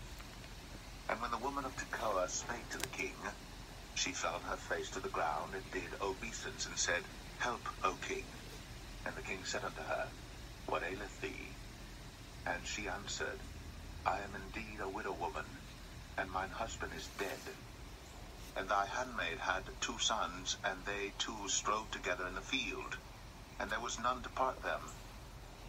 And 1.11 1.21
when 1.21 1.31
the 1.31 1.39
woman 1.39 1.65
of 1.67 1.77
Tekoa 1.77 2.29
spake 2.29 2.69
to 2.71 2.79
the 2.79 2.89
king, 2.89 3.15
she 3.95 4.13
fell 4.13 4.35
on 4.35 4.41
her 4.51 4.57
face 4.57 4.89
to 4.91 5.01
the 5.01 5.11
ground, 5.11 5.53
and 5.55 5.71
did 5.71 5.91
obeisance, 6.01 6.67
and 6.67 6.77
said, 6.79 7.03
Help, 7.39 7.61
O 7.85 7.95
king. 8.09 8.25
And 9.05 9.15
the 9.15 9.21
king 9.23 9.41
said 9.45 9.63
unto 9.65 9.83
her, 9.83 10.07
What 10.67 10.83
aileth 10.83 11.21
thee? 11.21 11.49
And 12.47 12.65
she 12.65 12.89
answered, 12.89 13.39
I 14.07 14.17
am 14.17 14.31
indeed 14.47 14.81
a 14.81 14.89
widow 14.89 15.13
woman, 15.21 15.45
and 16.17 16.31
mine 16.31 16.49
husband 16.51 16.93
is 16.97 17.09
dead. 17.19 17.29
And 18.57 18.69
thy 18.69 18.87
handmaid 18.87 19.39
had 19.39 19.63
two 19.81 19.99
sons, 19.99 20.57
and 20.65 20.79
they 20.85 21.13
two 21.19 21.49
strove 21.49 21.91
together 21.91 22.27
in 22.27 22.35
the 22.35 22.41
field. 22.41 22.97
And 23.59 23.71
there 23.71 23.81
was 23.81 23.99
none 23.99 24.23
to 24.23 24.29
part 24.31 24.63
them. 24.63 24.81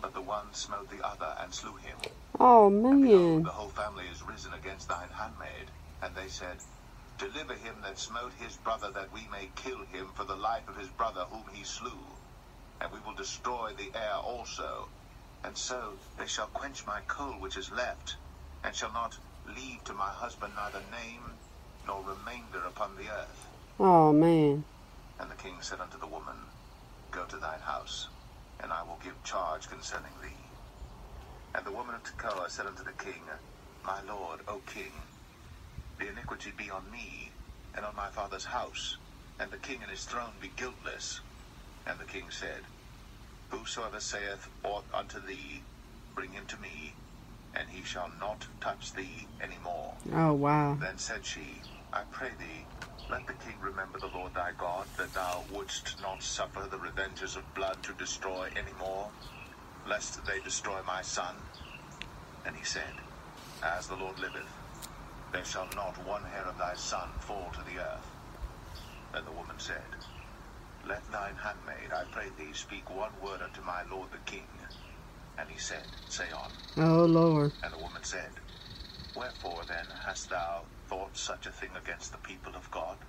But 0.01 0.13
the 0.13 0.21
one 0.21 0.53
smote 0.53 0.89
the 0.89 1.05
other, 1.05 1.33
and 1.39 1.53
slew 1.53 1.75
him. 1.75 1.97
Oh, 2.39 2.67
And 2.67 2.81
behold, 2.83 3.01
man. 3.03 3.43
the 3.43 3.49
whole 3.51 3.69
family 3.69 4.05
is 4.11 4.21
risen 4.23 4.53
against 4.53 4.89
thine 4.89 5.09
handmaid. 5.13 5.71
And 6.01 6.13
they 6.15 6.27
said, 6.27 6.57
Deliver 7.17 7.53
him 7.53 7.75
that 7.83 7.99
smote 7.99 8.33
his 8.39 8.57
brother, 8.57 8.91
that 8.91 9.13
we 9.13 9.27
may 9.31 9.49
kill 9.55 9.85
him 9.85 10.07
for 10.15 10.25
the 10.25 10.35
life 10.35 10.67
of 10.67 10.75
his 10.77 10.89
brother 10.89 11.25
whom 11.29 11.45
he 11.53 11.63
slew. 11.63 11.99
And 12.81 12.91
we 12.91 12.99
will 13.05 13.13
destroy 13.15 13.71
the 13.77 13.97
heir 13.97 14.15
also. 14.15 14.89
And 15.45 15.55
so 15.57 15.93
they 16.17 16.27
shall 16.27 16.47
quench 16.47 16.85
my 16.85 16.99
coal 17.07 17.39
which 17.39 17.55
is 17.55 17.71
left, 17.71 18.15
and 18.63 18.75
shall 18.75 18.91
not 18.91 19.17
leave 19.55 19.83
to 19.85 19.93
my 19.93 20.09
husband 20.09 20.53
neither 20.55 20.81
name 20.91 21.21
nor 21.87 22.01
remainder 22.01 22.65
upon 22.67 22.95
the 22.95 23.09
earth. 23.09 23.47
Oh, 23.79 24.13
man. 24.13 24.63
And 25.19 25.29
the 25.29 25.35
king 25.35 25.55
said 25.61 25.79
unto 25.79 25.99
the 25.99 26.07
woman, 26.07 26.35
Go 27.11 27.25
to 27.25 27.37
thine 27.37 27.59
house, 27.61 28.07
and 28.61 28.71
I 28.71 28.83
will 28.83 28.99
give 29.03 29.23
charge 29.23 29.69
concerning 29.69 30.11
thee. 30.21 30.29
And 31.55 31.65
the 31.65 31.71
woman 31.71 31.95
of 31.95 32.03
Tekoa 32.03 32.49
said 32.49 32.65
unto 32.65 32.83
the 32.83 33.03
king, 33.03 33.21
My 33.85 34.01
lord, 34.07 34.39
O 34.47 34.59
king, 34.65 34.91
the 35.99 36.09
iniquity 36.09 36.51
be 36.57 36.69
on 36.69 36.89
me, 36.91 37.29
and 37.75 37.85
on 37.85 37.95
my 37.95 38.07
father's 38.07 38.45
house, 38.45 38.97
and 39.39 39.51
the 39.51 39.57
king 39.57 39.79
and 39.81 39.91
his 39.91 40.05
throne 40.05 40.33
be 40.41 40.49
guiltless. 40.55 41.21
And 41.85 41.99
the 41.99 42.05
king 42.05 42.25
said, 42.29 42.61
Whosoever 43.49 43.99
saith 43.99 44.47
aught 44.63 44.85
unto 44.93 45.19
thee, 45.19 45.61
bring 46.15 46.31
him 46.31 46.45
to 46.47 46.57
me, 46.57 46.93
and 47.55 47.69
he 47.69 47.83
shall 47.83 48.09
not 48.19 48.47
touch 48.59 48.93
thee 48.93 49.27
any 49.41 49.57
more. 49.63 49.93
Oh, 50.13 50.33
wow. 50.33 50.75
Then 50.79 50.97
said 50.97 51.25
she, 51.25 51.61
I 51.93 52.01
pray 52.11 52.29
thee, 52.39 52.65
let 53.11 53.27
the 53.27 53.33
king 53.33 53.53
remember 53.61 53.99
the 53.99 54.09
Lord 54.17 54.33
thy 54.33 54.51
God, 54.57 54.87
that 54.97 55.13
thou 55.13 55.43
wouldst 55.53 56.01
not 56.01 56.23
suffer 56.23 56.65
the 56.69 56.77
revengers 56.77 57.37
of 57.37 57.53
blood 57.53 57.83
to 57.83 57.93
destroy 57.93 58.49
any 58.57 58.73
more, 58.79 59.09
lest 59.87 60.25
they 60.25 60.39
destroy 60.41 60.81
my 60.87 61.03
son. 61.03 61.35
And 62.47 62.55
he 62.55 62.63
said, 62.65 62.93
As 63.61 63.87
the 63.87 63.95
Lord 63.95 64.17
liveth, 64.19 64.49
there 65.31 65.45
shall 65.45 65.67
not 65.75 65.93
one 66.07 66.23
hair 66.23 66.45
of 66.45 66.57
thy 66.57 66.73
son 66.73 67.09
fall 67.19 67.51
to 67.53 67.61
the 67.61 67.79
earth. 67.79 68.09
Then 69.13 69.25
the 69.25 69.31
woman 69.31 69.59
said, 69.59 69.85
Let 70.87 71.05
thine 71.11 71.35
handmaid, 71.35 71.93
I 71.93 72.05
pray 72.11 72.29
thee, 72.39 72.53
speak 72.53 72.89
one 72.89 73.13
word 73.23 73.41
unto 73.43 73.61
my 73.61 73.83
lord 73.91 74.09
the 74.11 74.31
king. 74.31 74.47
And 75.37 75.47
he 75.47 75.59
said, 75.59 75.85
Say 76.07 76.25
on. 76.31 76.51
Oh, 76.77 77.05
Lord. 77.05 77.51
And 77.63 77.71
the 77.71 77.77
woman 77.77 78.03
said, 78.03 78.31
Wherefore 79.15 79.63
then 79.67 79.85
hast 80.05 80.29
thou 80.31 80.63
thought 80.93 81.17
such 81.17 81.47
a 81.47 81.51
thing 81.51 81.71
against 81.75 82.11
the 82.11 82.19
people 82.19 82.53
of 82.55 82.69
God? 82.69 82.99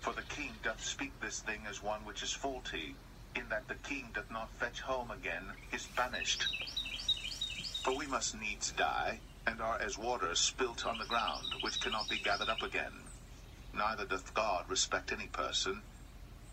For 0.00 0.12
the 0.14 0.22
king 0.22 0.50
doth 0.64 0.82
speak 0.82 1.12
this 1.20 1.38
thing 1.38 1.60
as 1.70 1.80
one 1.80 2.04
which 2.04 2.24
is 2.24 2.32
faulty, 2.32 2.96
in 3.36 3.48
that 3.50 3.68
the 3.68 3.76
king 3.76 4.10
doth 4.12 4.28
not 4.32 4.50
fetch 4.58 4.80
home 4.80 5.12
again 5.12 5.44
his 5.70 5.86
banished. 5.96 6.48
For 7.84 7.92
we 7.96 8.08
must 8.08 8.34
needs 8.34 8.72
die, 8.72 9.20
and 9.46 9.60
are 9.62 9.78
as 9.80 9.96
water 9.96 10.34
spilt 10.34 10.84
on 10.84 10.98
the 10.98 11.04
ground, 11.04 11.52
which 11.60 11.78
cannot 11.78 12.08
be 12.08 12.18
gathered 12.18 12.48
up 12.48 12.64
again. 12.64 13.06
Neither 13.72 14.04
doth 14.04 14.34
God 14.34 14.68
respect 14.68 15.12
any 15.12 15.28
person, 15.28 15.84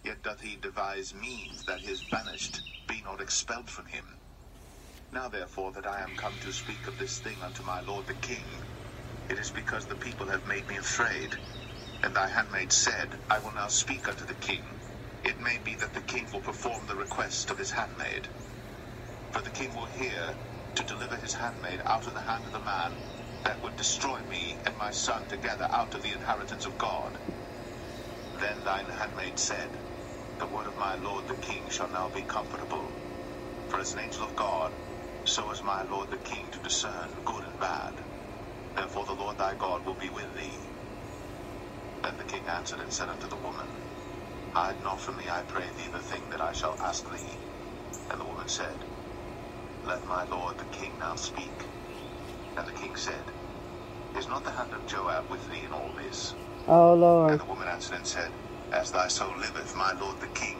yet 0.05 0.21
doth 0.21 0.41
he 0.41 0.57
devise 0.57 1.11
means 1.15 1.63
that 1.63 1.81
his 1.81 2.03
banished 2.03 2.61
be 2.87 3.01
not 3.01 3.19
expelled 3.19 3.71
from 3.71 3.87
him. 3.87 4.05
Now 5.11 5.27
therefore 5.27 5.71
that 5.71 5.87
I 5.87 6.01
am 6.03 6.15
come 6.15 6.37
to 6.41 6.53
speak 6.53 6.85
of 6.87 6.99
this 6.99 7.17
thing 7.17 7.41
unto 7.41 7.63
my 7.63 7.81
lord 7.81 8.05
the 8.05 8.13
king, 8.13 8.45
it 9.29 9.39
is 9.39 9.51
because 9.51 9.87
the 9.87 9.97
people 9.97 10.29
have 10.29 10.45
made 10.47 10.67
me 10.69 10.77
afraid. 10.77 11.37
And 12.03 12.15
thy 12.15 12.29
handmaid 12.29 12.71
said, 12.73 13.19
I 13.29 13.39
will 13.39 13.53
now 13.53 13.67
speak 13.69 14.07
unto 14.09 14.25
the 14.25 14.35
king. 14.35 14.79
It 15.23 15.39
may 15.39 15.59
be 15.59 15.75
that 15.77 15.93
the 15.93 16.01
king 16.03 16.29
will 16.33 16.41
perform 16.41 16.87
the 16.87 16.95
request 16.97 17.51
of 17.51 17.59
his 17.59 17.71
handmaid. 17.71 18.29
For 19.31 19.41
the 19.43 19.51
king 19.51 19.75
will 19.75 19.87
hear 19.87 20.37
to 20.75 20.85
deliver 20.85 21.17
his 21.17 21.35
handmaid 21.35 21.81
out 21.87 22.07
of 22.07 22.15
the 22.15 22.21
hand 22.21 22.47
of 22.47 22.53
the 22.53 22.61
man 22.61 23.01
that 23.43 23.61
would 23.63 23.75
destroy 23.77 24.23
me 24.23 24.59
and 24.65 24.77
my 24.77 24.91
son 24.91 25.27
together 25.27 25.67
out 25.73 25.95
of 25.95 26.03
the 26.03 26.13
inheritance 26.13 26.65
of 26.65 26.77
God. 26.77 27.19
Then 28.39 28.63
thine 28.63 28.89
handmaid 28.89 29.39
said, 29.39 29.81
The 30.39 30.47
word 30.47 30.67
of 30.67 30.77
my 30.77 30.95
lord 30.95 31.27
the 31.27 31.37
king 31.37 31.69
shall 31.69 31.89
now 31.89 32.09
be 32.09 32.23
comfortable. 32.23 32.95
For 33.69 33.79
as 33.79 33.93
an 33.93 33.99
angel 33.99 34.25
of 34.25 34.35
God, 34.35 34.75
so 35.25 35.51
is 35.51 35.63
my 35.63 35.83
lord 35.83 36.11
the 36.11 36.19
king 36.19 36.51
to 36.51 36.59
discern 36.61 37.15
good 37.25 37.45
and 37.45 37.59
bad. 37.59 38.01
Therefore 38.79 39.05
the 39.05 39.13
Lord 39.15 39.37
thy 39.37 39.55
God 39.55 39.85
will 39.85 39.97
be 39.97 40.09
with 40.09 40.35
thee. 40.37 40.61
Then 42.03 42.17
the 42.17 42.25
king 42.25 42.47
answered 42.47 42.79
and 42.79 42.93
said 42.93 43.09
unto 43.09 43.27
the 43.27 43.37
woman, 43.37 43.67
Hide 44.51 44.81
not 44.81 45.01
from 45.01 45.17
me, 45.17 45.29
I 45.29 45.43
pray 45.47 45.71
thee, 45.71 45.89
the 45.91 46.01
thing 46.01 46.29
that 46.31 46.41
I 46.41 46.53
shall 46.53 46.77
ask 46.83 47.09
thee. 47.11 47.41
And 48.11 48.21
the 48.21 48.27
woman 48.27 48.47
said, 48.47 48.85
Let 49.83 50.05
my 50.07 50.25
lord 50.25 50.59
the 50.59 50.65
king 50.67 50.97
now 50.99 51.15
speak. 51.15 51.71
And 52.57 52.67
the 52.67 52.73
king 52.73 52.95
said, 52.95 53.33
Is 54.15 54.29
not 54.29 54.45
the 54.45 54.51
hand 54.53 54.73
of 54.73 54.87
Joab 54.87 55.25
with 55.29 55.49
thee 55.49 55.65
in 55.65 55.73
all 55.73 55.93
this? 55.93 56.35
Oh, 56.67 56.95
Lord. 56.95 57.31
And 57.33 57.41
the 57.41 57.45
woman 57.45 57.67
answered 57.67 57.95
and 57.97 58.07
said, 58.07 58.31
As 58.71 58.91
thy 58.91 59.09
soul 59.09 59.37
liveth, 59.37 59.75
my 59.75 59.93
lord 59.99 60.19
the 60.21 60.29
king, 60.29 60.59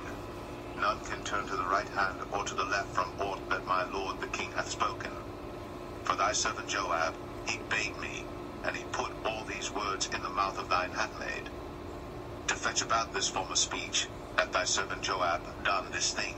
none 0.78 1.04
can 1.04 1.24
turn 1.24 1.48
to 1.48 1.58
the 1.58 1.68
right 1.68 1.90
hand 1.90 2.22
or 2.34 2.46
to 2.46 2.56
the 2.56 2.66
left 2.66 2.92
from 2.94 3.14
aught 3.20 3.42
that 3.50 3.68
my 3.68 3.86
lord 3.94 4.18
the 4.22 4.30
king 4.30 4.52
hath 4.56 4.70
spoken. 4.70 5.12
For 6.04 6.16
thy 6.18 6.34
servant 6.34 6.70
Joab, 6.70 7.18
he 7.50 7.58
bade 7.70 7.98
me, 8.00 8.24
and 8.66 8.76
he 8.76 8.84
put 8.92 9.12
all 9.26 9.44
these 9.46 9.74
words 9.74 10.10
in 10.14 10.22
the 10.22 10.30
mouth 10.30 10.58
of 10.60 10.70
thine 10.70 10.92
handmaid, 10.92 11.50
to 12.48 12.56
fetch 12.56 12.82
about 12.82 13.14
this 13.14 13.28
form 13.28 13.50
of 13.52 13.58
speech, 13.58 14.08
that 14.38 14.54
thy 14.54 14.64
servant 14.64 15.02
Joab 15.02 15.42
done 15.66 15.86
this 15.92 16.12
thing. 16.14 16.36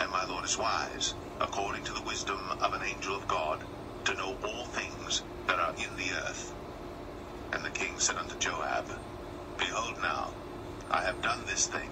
And 0.00 0.10
my 0.10 0.24
lord 0.28 0.44
is 0.44 0.58
wise, 0.58 1.14
according 1.40 1.84
to 1.84 1.92
the 1.92 2.02
wisdom 2.02 2.40
of 2.62 2.72
an 2.72 2.82
angel 2.88 3.14
of 3.16 3.28
God, 3.28 3.60
to 4.04 4.14
know 4.14 4.36
all 4.46 4.64
things 4.66 5.22
that 5.46 5.60
are 5.60 5.74
in 5.76 5.92
the 5.96 6.12
earth. 6.26 6.54
And 7.52 7.64
the 7.64 7.70
king 7.70 7.92
said 7.98 8.16
unto 8.16 8.36
Joab, 8.38 8.86
Behold 9.58 9.96
now, 10.02 10.32
I 10.90 11.02
have 11.02 11.22
done 11.22 11.40
this 11.46 11.66
thing. 11.66 11.90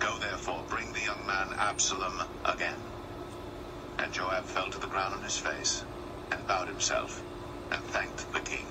Go 0.00 0.18
therefore, 0.18 0.64
bring 0.68 0.92
the 0.92 1.04
young 1.04 1.26
man 1.26 1.48
Absalom 1.58 2.22
again. 2.44 2.80
And 3.98 4.12
Joab 4.12 4.44
fell 4.44 4.70
to 4.70 4.78
the 4.78 4.88
ground 4.88 5.14
on 5.14 5.22
his 5.22 5.38
face, 5.38 5.84
and 6.32 6.46
bowed 6.48 6.68
himself, 6.68 7.22
and 7.72 7.84
thanked 7.86 8.32
the 8.32 8.40
king. 8.42 8.66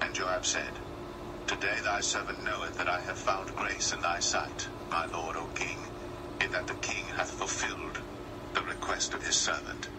And 0.00 0.14
Joab 0.14 0.46
said, 0.46 0.80
Today 1.46 1.78
thy 1.84 2.00
servant 2.00 2.40
knoweth 2.44 2.76
that 2.78 2.88
I 2.88 3.00
have 3.06 3.18
found 3.18 3.54
grace 3.56 3.92
in 3.92 4.00
thy 4.02 4.20
sight, 4.20 4.68
my 4.90 5.06
lord, 5.12 5.36
O 5.36 5.48
king, 5.48 5.88
in 6.40 6.52
that 6.52 6.68
the 6.68 6.76
king 6.76 7.06
hath 7.16 7.30
fulfilled 7.30 7.98
the 8.54 8.64
request 8.64 9.14
of 9.14 9.24
his 9.24 9.36
servant. 9.38 9.90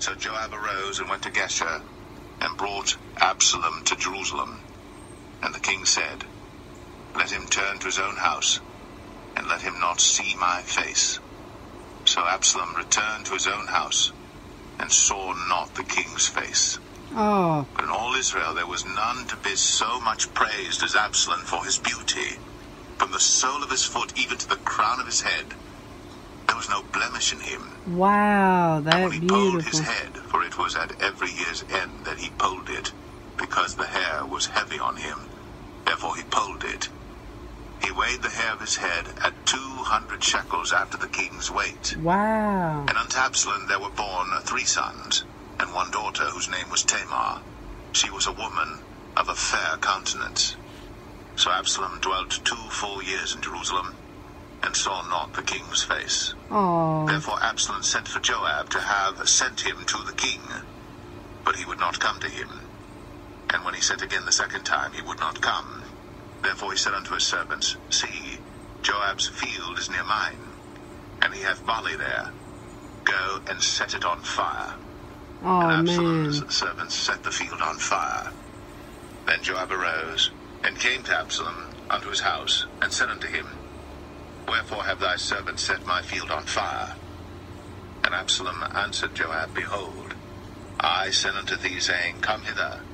So 0.00 0.14
Joab 0.16 0.52
arose 0.54 1.00
and 1.00 1.08
went 1.10 1.22
to 1.24 1.30
Geshur, 1.32 1.80
and 2.40 2.58
brought 2.58 2.98
Absalom 3.20 3.82
to 3.86 3.96
Jerusalem. 3.96 4.62
And 5.42 5.54
the 5.54 5.60
king 5.60 5.84
said, 5.86 6.24
Let 7.16 7.32
him 7.32 7.48
turn 7.48 7.80
to 7.80 7.86
his 7.88 7.98
own 7.98 8.16
house, 8.18 8.60
and 9.36 9.48
let 9.48 9.62
him 9.62 9.80
not 9.80 10.00
see 10.00 10.34
my 10.36 10.62
face. 10.64 11.20
So 12.06 12.26
Absalom 12.26 12.76
returned 12.76 13.26
to 13.26 13.34
his 13.34 13.46
own 13.46 13.68
house, 13.68 14.12
and 14.80 14.92
saw 14.92 15.34
not 15.48 15.74
the 15.74 15.84
king's 15.84 16.26
face. 16.26 16.80
Oh, 17.14 17.68
in 17.82 17.90
all 17.90 18.14
Israel 18.16 18.54
there 18.54 18.66
was 18.68 18.84
none 18.86 19.26
to 19.28 19.38
be 19.38 19.56
so 19.56 20.00
much 20.00 20.34
praised 20.34 20.82
as 20.84 20.96
Absalom 20.96 21.44
for 21.46 21.64
his 21.64 21.78
beauty. 21.80 22.40
From 22.98 23.12
the 23.12 23.20
sole 23.20 23.62
of 23.64 23.70
his 23.70 23.84
foot 23.84 24.12
even 24.16 24.38
to 24.38 24.48
the 24.48 24.58
crown 24.64 25.00
of 25.00 25.06
his 25.06 25.22
head, 25.22 25.54
there 26.48 26.56
was 26.56 26.70
no 26.70 26.84
blemish 26.84 27.32
in 27.32 27.40
him. 27.40 27.74
wow. 27.86 28.78
And 28.78 28.86
That 28.86 29.02
when 29.02 29.12
he 29.12 29.20
pulled 29.22 29.62
his 29.64 29.80
head, 29.80 30.18
for 30.30 30.42
it 30.42 30.58
was 30.58 30.76
at 30.76 30.92
every 31.00 31.30
year's 31.32 31.64
end 31.70 32.06
that 32.06 32.18
he 32.20 32.30
pulled 32.38 32.70
it, 32.70 32.94
because 33.38 33.76
the 33.76 33.86
hair 33.88 34.26
was 34.26 34.48
heavy 34.48 34.78
on 34.80 34.98
him, 34.98 35.30
therefore 35.86 36.16
he 36.16 36.24
pulled 36.24 36.64
it. 36.64 36.90
He 37.82 37.92
weighed 37.92 38.22
the 38.22 38.30
hair 38.30 38.54
of 38.54 38.60
his 38.60 38.76
head 38.78 39.08
at 39.24 39.44
two 39.46 39.84
hundred 39.86 40.24
shekels 40.24 40.72
after 40.72 40.98
the 40.98 41.08
king's 41.10 41.50
weight. 41.50 41.96
Wow. 41.96 42.86
And 42.88 42.98
unto 42.98 43.18
Absalom 43.18 43.66
there 43.68 43.80
were 43.80 43.92
born 43.92 44.28
three 44.46 44.64
sons, 44.66 45.26
and 45.60 45.72
one 45.74 45.90
daughter 45.90 46.24
whose 46.24 46.50
name 46.50 46.70
was 46.70 46.82
Tamar. 46.82 47.40
She 47.92 48.10
was 48.10 48.26
a 48.26 48.32
woman 48.32 48.80
of 49.16 49.28
a 49.28 49.34
fair 49.34 49.76
countenance. 49.80 50.56
So 51.36 51.50
Absalom 51.50 51.98
dwelt 52.00 52.40
two 52.44 52.68
full 52.70 53.02
years 53.02 53.34
in 53.34 53.42
Jerusalem, 53.42 53.94
and 54.62 54.74
saw 54.76 55.02
not 55.08 55.34
the 55.34 55.42
king's 55.42 55.82
face. 55.82 56.34
Oh, 56.50 57.06
Therefore 57.06 57.38
Absalom 57.42 57.82
sent 57.82 58.08
for 58.08 58.20
Joab 58.20 58.70
to 58.70 58.80
have 58.80 59.28
sent 59.28 59.60
him 59.60 59.84
to 59.86 59.98
the 60.06 60.12
king, 60.14 60.40
but 61.44 61.56
he 61.56 61.64
would 61.64 61.80
not 61.80 62.00
come 62.00 62.18
to 62.20 62.28
him. 62.28 62.48
And 63.52 63.64
when 63.64 63.74
he 63.74 63.80
sent 63.80 64.02
again 64.02 64.24
the 64.24 64.32
second 64.32 64.64
time, 64.64 64.92
he 64.92 65.02
would 65.02 65.20
not 65.20 65.40
come. 65.40 65.84
Therefore 66.42 66.72
he 66.72 66.78
said 66.78 66.94
unto 66.94 67.14
his 67.14 67.24
servants, 67.24 67.76
See, 67.90 68.38
Joab's 68.82 69.28
field 69.28 69.78
is 69.78 69.90
near 69.90 70.04
mine, 70.04 70.40
and 71.22 71.34
he 71.34 71.42
hath 71.42 71.64
barley 71.66 71.96
there. 71.96 72.30
Go 73.04 73.40
and 73.48 73.60
set 73.62 73.94
it 73.94 74.04
on 74.04 74.18
fire. 74.20 74.74
Oh 75.44 75.70
and 75.70 75.86
man. 75.86 76.26
Absalom's 76.26 76.54
servants 76.54 76.96
set 76.96 77.22
the 77.24 77.32
field 77.32 77.60
on 77.62 77.78
fire. 77.78 78.32
Then 79.26 79.42
Joab 79.42 79.72
arose, 79.72 80.32
and 80.64 80.78
came 80.78 81.04
to 81.04 81.16
Absalom 81.18 81.70
unto 81.90 82.10
his 82.10 82.20
house, 82.20 82.66
and 82.82 82.92
said 82.92 83.10
unto 83.10 83.28
him, 83.28 83.60
Wherefore 84.48 84.84
have 84.84 85.00
thy 85.00 85.16
servants 85.16 85.64
set 85.64 85.86
my 85.86 86.02
field 86.02 86.30
on 86.30 86.44
fire? 86.46 86.96
And 88.04 88.14
Absalom 88.14 88.64
answered 88.74 89.14
Joab, 89.14 89.54
Behold, 89.54 90.16
I 90.80 91.10
sent 91.10 91.36
unto 91.36 91.56
thee, 91.56 91.80
saying, 91.80 92.20
Come 92.20 92.42
hither, 92.44 92.84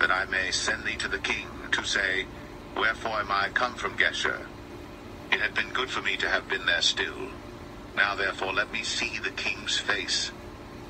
that 0.00 0.12
I 0.12 0.26
may 0.26 0.50
send 0.52 0.84
thee 0.84 0.96
to 0.98 1.08
the 1.08 1.20
king, 1.20 1.48
to 1.72 1.84
say, 1.84 2.28
Wherefore 2.76 3.20
am 3.20 3.32
I 3.32 3.50
come 3.54 3.76
from 3.76 3.96
Geshur? 3.96 4.48
It 5.32 5.40
had 5.40 5.54
been 5.54 5.70
good 5.72 5.90
for 5.90 6.02
me 6.02 6.16
to 6.18 6.28
have 6.28 6.48
been 6.48 6.66
there 6.66 6.82
still. 6.82 7.32
Now 7.96 8.14
therefore 8.16 8.54
let 8.54 8.72
me 8.72 8.82
see 8.84 9.18
the 9.18 9.32
king's 9.32 9.78
face, 9.78 10.32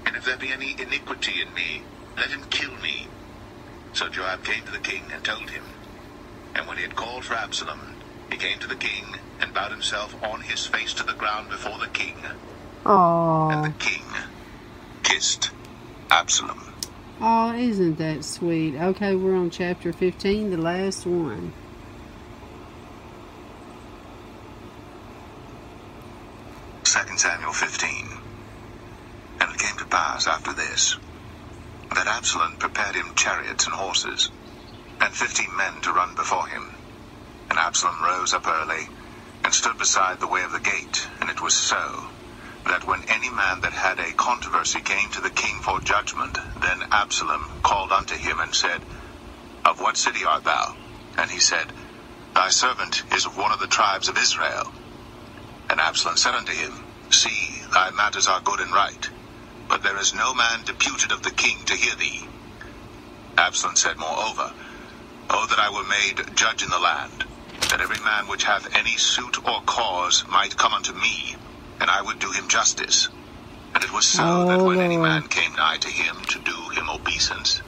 and 0.07 0.17
if 0.17 0.25
there 0.25 0.37
be 0.37 0.51
any 0.53 0.73
iniquity 0.81 1.41
in 1.41 1.53
me, 1.55 1.83
let 2.17 2.31
him 2.31 2.43
kill 2.51 2.75
me. 2.83 3.09
So 3.93 4.09
Joab 4.09 4.45
came 4.45 4.65
to 4.65 4.73
the 4.73 4.79
king 4.79 5.03
and 5.13 5.23
told 5.25 5.51
him. 5.51 5.65
And 6.55 6.67
when 6.67 6.77
he 6.77 6.83
had 6.83 6.97
called 6.97 7.25
for 7.25 7.35
Absalom, 7.35 7.81
he 8.31 8.37
came 8.37 8.59
to 8.61 8.67
the 8.69 8.77
king 8.77 9.05
and 9.41 9.53
bowed 9.55 9.71
himself 9.71 10.15
on 10.23 10.41
his 10.43 10.67
face 10.67 10.93
to 10.95 11.03
the 11.05 11.13
ground 11.15 11.49
before 11.49 11.79
the 11.79 11.89
king. 11.89 12.17
And 13.51 13.65
the 13.65 13.79
king 13.79 14.03
kissed 15.03 15.51
Absalom. 16.11 16.61
oh, 17.21 17.55
isn't 17.55 17.99
that 17.99 18.25
sweet? 18.25 18.75
Okay, 18.77 19.15
we're 19.15 19.35
on 19.37 19.51
chapter 19.51 19.93
15, 19.93 20.51
the 20.51 20.57
last 20.57 21.07
one. 21.07 21.53
Second 26.85 27.19
Samuel 27.19 27.53
15. 27.53 27.94
After 29.95 30.53
this 30.53 30.97
that 31.95 32.09
Absalom 32.09 32.57
prepared 32.59 32.97
him 32.97 33.15
chariots 33.15 33.67
and 33.67 33.77
horses, 33.77 34.29
and 35.01 35.15
fifty 35.15 35.47
men 35.47 35.81
to 35.83 35.93
run 35.93 36.17
before 36.17 36.49
him. 36.49 36.73
And 37.49 37.61
Absalom 37.61 38.03
rose 38.03 38.35
up 38.35 38.49
early, 38.49 38.89
and 39.45 39.55
stood 39.55 39.79
beside 39.79 40.19
the 40.19 40.27
way 40.27 40.43
of 40.43 40.51
the 40.51 40.59
gate. 40.59 41.07
And 41.21 41.31
it 41.31 41.41
was 41.41 41.55
so, 41.55 42.09
that 42.67 42.89
when 42.89 43.05
any 43.09 43.31
man 43.31 43.61
that 43.61 43.73
had 43.73 44.01
a 44.01 44.13
controversy 44.15 44.81
came 44.81 45.11
to 45.11 45.21
the 45.21 45.31
king 45.31 45.61
for 45.63 45.79
judgment, 45.81 46.37
then 46.61 46.83
Absalom 46.91 47.45
called 47.63 47.93
unto 47.93 48.17
him 48.17 48.41
and 48.41 48.53
said, 48.53 48.83
Of 49.65 49.81
what 49.81 49.97
city 49.97 50.25
art 50.25 50.43
thou? 50.43 50.75
And 51.19 51.31
he 51.31 51.39
said, 51.39 51.69
Thy 52.35 52.49
servant 52.49 53.05
is 53.15 53.27
of 53.27 53.39
one 53.39 53.53
of 53.53 53.61
the 53.61 53.69
tribes 53.69 54.09
of 54.09 54.19
Israel. 54.19 54.73
And 55.71 55.79
Absalom 55.79 56.17
said 56.17 56.35
unto 56.35 56.53
him, 56.53 56.83
See, 57.11 57.63
thy 57.73 57.93
matters 57.93 58.27
are 58.27 58.41
good 58.41 58.59
and 58.59 58.73
right, 58.73 59.11
but 59.75 59.83
there 59.83 59.99
is 59.99 60.15
no 60.15 60.33
man 60.33 60.63
deputed 60.65 61.11
of 61.11 61.25
the 61.25 61.33
king 61.33 61.59
to 61.67 61.75
hear 61.75 61.97
thee. 61.97 62.23
Absalom 63.37 63.75
said 63.75 63.99
moreover, 63.99 64.53
Oh, 65.29 65.47
that 65.51 65.59
I 65.59 65.69
were 65.69 65.83
made 65.83 66.37
judge 66.37 66.63
in 66.63 66.71
the 66.71 66.79
land, 66.79 67.25
that 67.71 67.81
every 67.81 67.99
man 67.99 68.29
which 68.29 68.45
hath 68.45 68.71
any 68.77 68.95
suit 68.97 69.37
or 69.45 69.63
cause 69.67 70.25
might 70.31 70.57
come 70.57 70.73
unto 70.73 70.93
me, 70.95 71.35
and 71.81 71.91
I 71.91 72.03
would 72.03 72.21
do 72.21 72.31
him 72.31 72.47
justice. 72.47 73.09
And 73.75 73.83
it 73.83 73.93
was 73.93 74.07
so 74.07 74.23
Oh, 74.23 74.47
that 74.47 74.65
when 74.65 74.79
any 74.79 74.97
man 74.97 75.27
came 75.27 75.51
nigh 75.57 75.79
to 75.79 75.91
him 75.91 76.23
to 76.29 76.39
do 76.39 76.55
him 76.79 76.89
obeisance, 76.89 77.61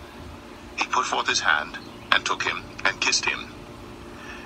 he 0.78 0.86
put 0.86 1.06
forth 1.06 1.26
his 1.26 1.40
hand, 1.40 1.76
and 2.12 2.24
took 2.24 2.44
him, 2.44 2.62
and 2.84 3.00
kissed 3.00 3.24
him. 3.24 3.50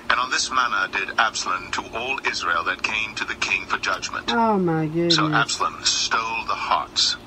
And 0.09 0.19
on 0.19 0.31
this 0.31 0.49
manner 0.49 0.87
did 0.91 1.13
Absalom 1.19 1.69
to 1.73 1.83
all 1.93 2.17
Israel 2.25 2.63
that 2.63 2.81
came 2.81 3.13
to 3.17 3.23
the 3.23 3.35
king 3.35 3.67
for 3.67 3.77
judgment. 3.77 4.25
Oh 4.29 4.57
my 4.57 4.87
goodness. 4.87 5.15
So 5.15 5.29
Absalom 5.31 5.77
stole 5.83 6.45
the 6.47 6.57
hearts 6.57 7.17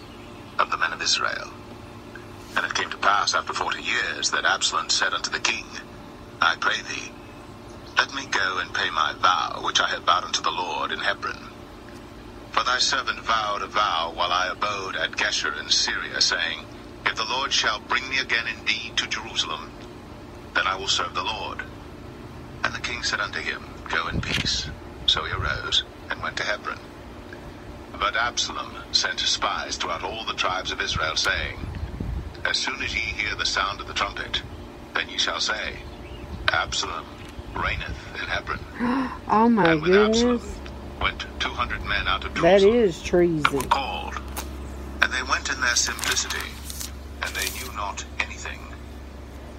of 0.59 0.71
the 0.71 0.79
men 0.79 0.93
of 0.93 1.03
Israel. 1.03 1.53
And 2.57 2.65
it 2.65 2.75
came 2.75 2.91
to 2.91 2.99
pass 2.99 3.35
after 3.35 3.53
forty 3.53 3.83
years 3.83 4.31
that 4.31 4.45
Absalom 4.45 4.89
said 4.89 5.13
unto 5.13 5.31
the 5.31 5.41
king, 5.41 5.65
I 6.41 6.57
pray 6.61 6.81
thee, 6.89 7.11
let 7.97 8.13
me 8.15 8.27
go 8.31 8.59
and 8.59 8.75
pay 8.75 8.91
my 8.91 9.15
vow 9.21 9.63
which 9.65 9.81
I 9.81 9.89
have 9.91 10.05
vowed 10.05 10.25
unto 10.25 10.43
the 10.43 10.51
Lord 10.51 10.93
in 10.93 10.99
Hebron. 10.99 11.51
For 12.51 12.63
thy 12.65 12.79
servant 12.79 13.21
vowed 13.21 13.63
a 13.63 13.67
vow 13.67 14.13
while 14.15 14.31
I 14.31 14.51
abode 14.53 14.97
at 14.97 15.17
Geshur 15.17 15.59
in 15.59 15.71
Syria, 15.71 16.21
saying, 16.21 16.65
If 17.07 17.17
the 17.17 17.25
Lord 17.25 17.53
shall 17.53 17.81
bring 17.89 18.09
me 18.09 18.19
again 18.19 18.47
indeed 18.47 18.97
to 18.97 19.09
Jerusalem, 19.09 19.71
then 20.55 20.67
I 20.67 20.77
will 20.77 20.89
serve 20.89 21.15
the 21.15 21.25
Lord. 21.25 21.63
And 22.65 22.75
the 22.75 22.81
king 22.81 23.03
said 23.03 23.21
unto 23.21 23.41
him, 23.41 23.63
Go 23.91 24.09
in 24.09 24.21
peace. 24.21 24.71
So 25.07 25.25
he 25.25 25.33
arose 25.33 25.85
and 26.11 26.23
went 26.23 26.37
to 26.37 26.45
Hebron. 26.45 26.94
But 28.01 28.17
Absalom 28.17 28.73
sent 28.93 29.21
spies 29.21 29.77
throughout 29.77 30.03
all 30.05 30.25
the 30.25 30.35
tribes 30.35 30.73
of 30.73 30.81
Israel, 30.81 31.17
saying, 31.17 31.59
As 32.45 32.57
soon 32.59 32.83
as 32.83 32.95
ye 32.95 33.01
hear 33.01 33.35
the 33.37 33.47
sound 33.47 33.81
of 33.81 33.87
the 33.87 33.95
trumpet, 33.95 34.43
then 34.95 35.09
ye 35.09 35.19
shall 35.19 35.41
say, 35.41 35.79
Absalom 36.53 37.07
reigneth 37.55 37.99
in 38.15 38.27
Hebron. 38.29 38.61
oh 39.29 39.49
my 39.49 39.73
and 39.73 39.83
with 39.83 39.93
Absalom 39.95 40.39
goodness. 40.39 40.61
went 41.01 41.27
two 41.41 41.51
hundred 41.51 41.83
men 41.85 42.07
out 42.09 42.25
of 42.25 42.35
Jerusalem 42.35 42.75
is 42.77 43.03
treason. 43.03 43.53
were 43.53 43.63
called. 43.65 44.21
And 45.03 45.13
they 45.13 45.23
went 45.23 45.51
in 45.51 45.61
their 45.61 45.77
simplicity, 45.77 46.49
and 47.23 47.35
they 47.35 47.51
knew 47.59 47.73
not 47.75 48.05
anything. 48.21 48.61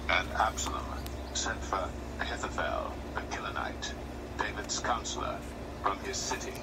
And 0.08 0.28
Absalom 0.32 0.84
sent 1.34 1.62
for 1.64 1.88
Ahithophel, 2.20 2.92
the 3.14 3.20
Gilonite, 3.34 3.92
David's 4.38 4.78
counselor, 4.80 5.38
from 5.82 5.98
his 6.00 6.16
city, 6.16 6.54